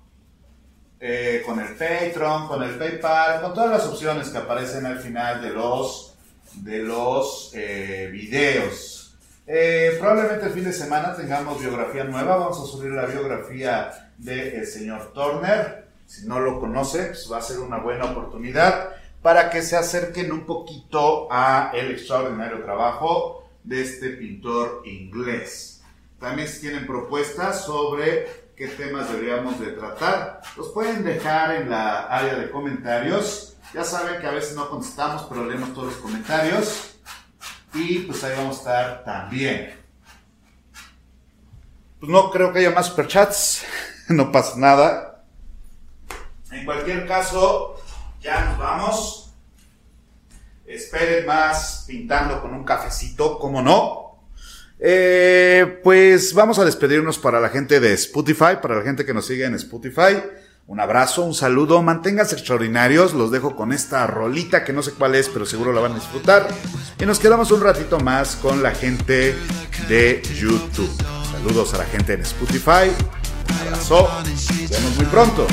eh, 1.00 1.41
con 1.46 1.60
el 1.60 1.76
Patreon, 1.76 2.48
con 2.48 2.64
el 2.64 2.76
PayPal, 2.78 3.41
con 3.41 3.54
todas 3.54 3.70
las 3.70 3.86
opciones 3.88 4.30
que 4.30 4.38
aparecen 4.38 4.86
al 4.86 5.00
final 5.00 5.41
de 5.41 5.50
los 5.50 6.16
de 6.54 6.80
los 6.80 7.52
eh, 7.56 8.10
videos. 8.12 9.16
Eh, 9.46 9.98
probablemente 10.00 10.46
el 10.46 10.54
fin 10.54 10.64
de 10.64 10.74
semana 10.74 11.16
tengamos 11.16 11.60
biografía 11.60 12.04
nueva. 12.04 12.38
Vamos 12.38 12.60
a 12.62 12.72
subir 12.72 12.91
la 12.91 13.06
biografía 13.06 14.12
del 14.18 14.66
señor 14.66 15.12
Turner. 15.14 15.83
Si 16.06 16.28
no 16.28 16.39
lo 16.39 16.60
conoce, 16.60 17.06
pues 17.08 17.30
va 17.32 17.38
a 17.38 17.41
ser 17.41 17.60
una 17.60 17.78
buena 17.78 18.06
oportunidad 18.06 18.89
para 19.22 19.49
que 19.49 19.62
se 19.62 19.78
acerquen 19.78 20.32
un 20.32 20.45
poquito 20.45 21.28
a 21.32 21.72
el 21.74 21.91
extraordinario 21.91 22.64
trabajo 22.64 23.47
de 23.64 23.82
este 23.82 24.10
pintor 24.10 24.82
inglés. 24.86 25.82
También 26.20 26.47
si 26.47 26.62
tienen 26.62 26.86
propuestas 26.86 27.66
sobre 27.66 28.28
qué 28.56 28.68
temas 28.68 29.12
deberíamos 29.12 29.60
de 29.60 29.72
tratar, 29.72 30.41
los 30.58 30.70
pueden 30.70 31.04
dejar 31.04 31.56
en 31.56 31.70
la 31.70 32.04
área 32.04 32.36
de 32.36 32.51
comentarios 32.51 33.54
ya 33.74 33.84
saben 33.84 34.22
que 34.22 34.28
a 34.28 34.32
veces 34.32 34.56
no 34.56 34.70
contestamos, 34.70 35.24
pero 35.24 35.45
leemos 35.45 35.74
todos 35.74 35.88
los 35.88 35.95
comentarios. 35.95 36.91
Y 37.74 37.99
pues 37.99 38.24
ahí 38.24 38.34
vamos 38.38 38.58
a 38.58 38.60
estar 38.60 39.04
también. 39.04 39.74
Pues 41.99 42.12
no 42.12 42.30
creo 42.30 42.54
que 42.54 42.60
haya 42.60 42.70
más 42.70 42.88
superchats. 42.88 43.66
no 44.10 44.32
pasa 44.32 44.60
nada. 44.60 45.12
En 46.64 46.68
cualquier 46.68 47.05
caso, 47.05 47.76
ya 48.22 48.45
nos 48.45 48.57
vamos. 48.57 49.34
Esperen 50.66 51.26
más 51.26 51.84
pintando 51.86 52.41
con 52.41 52.53
un 52.53 52.64
cafecito, 52.64 53.38
como 53.38 53.61
no. 53.61 54.24
Eh, 54.80 55.82
pues 55.84 56.34
vamos 56.34 56.59
a 56.59 56.64
despedirnos 56.64 57.20
para 57.20 57.41
la 57.41 57.49
gente 57.49 57.82
de 57.82 57.91
Spotify, 57.91 58.59
para 58.61 58.78
la 58.78 58.82
gente 58.82 59.05
que 59.05 59.14
nos 59.14 59.28
sigue 59.28 59.43
en 59.43 59.55
Spotify. 59.55 60.24
Un 60.66 60.80
abrazo, 60.80 61.24
un 61.24 61.34
saludo, 61.34 61.84
manténganse 61.84 62.36
extraordinarios, 62.36 63.14
los 63.14 63.30
dejo 63.30 63.57
con 63.57 63.74
esta 63.74 64.07
rolita 64.07 64.64
que 64.64 64.72
no 64.72 64.82
sé 64.84 64.93
cuál 64.93 65.16
es, 65.16 65.28
pero 65.28 65.45
seguro 65.45 65.74
la 65.74 65.82
van 65.82 65.91
a 65.91 65.95
disfrutar. 65.95 66.47
Y 66.97 67.05
nos 67.05 67.20
quedamos 67.20 67.51
un 67.51 67.59
ratito 67.59 67.99
más 67.99 68.38
con 68.38 68.64
la 68.64 68.72
gente 68.72 69.36
de 69.89 70.22
YouTube. 70.34 70.95
Saludos 71.30 71.74
a 71.74 71.80
la 71.80 71.86
gente 71.88 72.14
en 72.14 72.22
Spotify. 72.22 72.89
Un 73.49 73.68
abrazo, 73.68 74.09
nos 74.24 74.70
vemos 74.70 74.95
muy 74.95 75.05
pronto. 75.07 75.45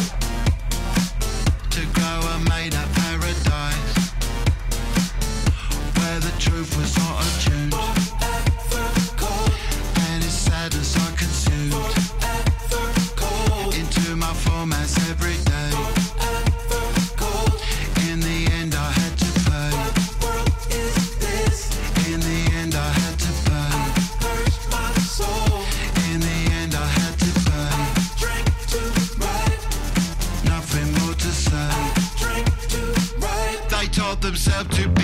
up 34.48 34.68
to 34.68 34.99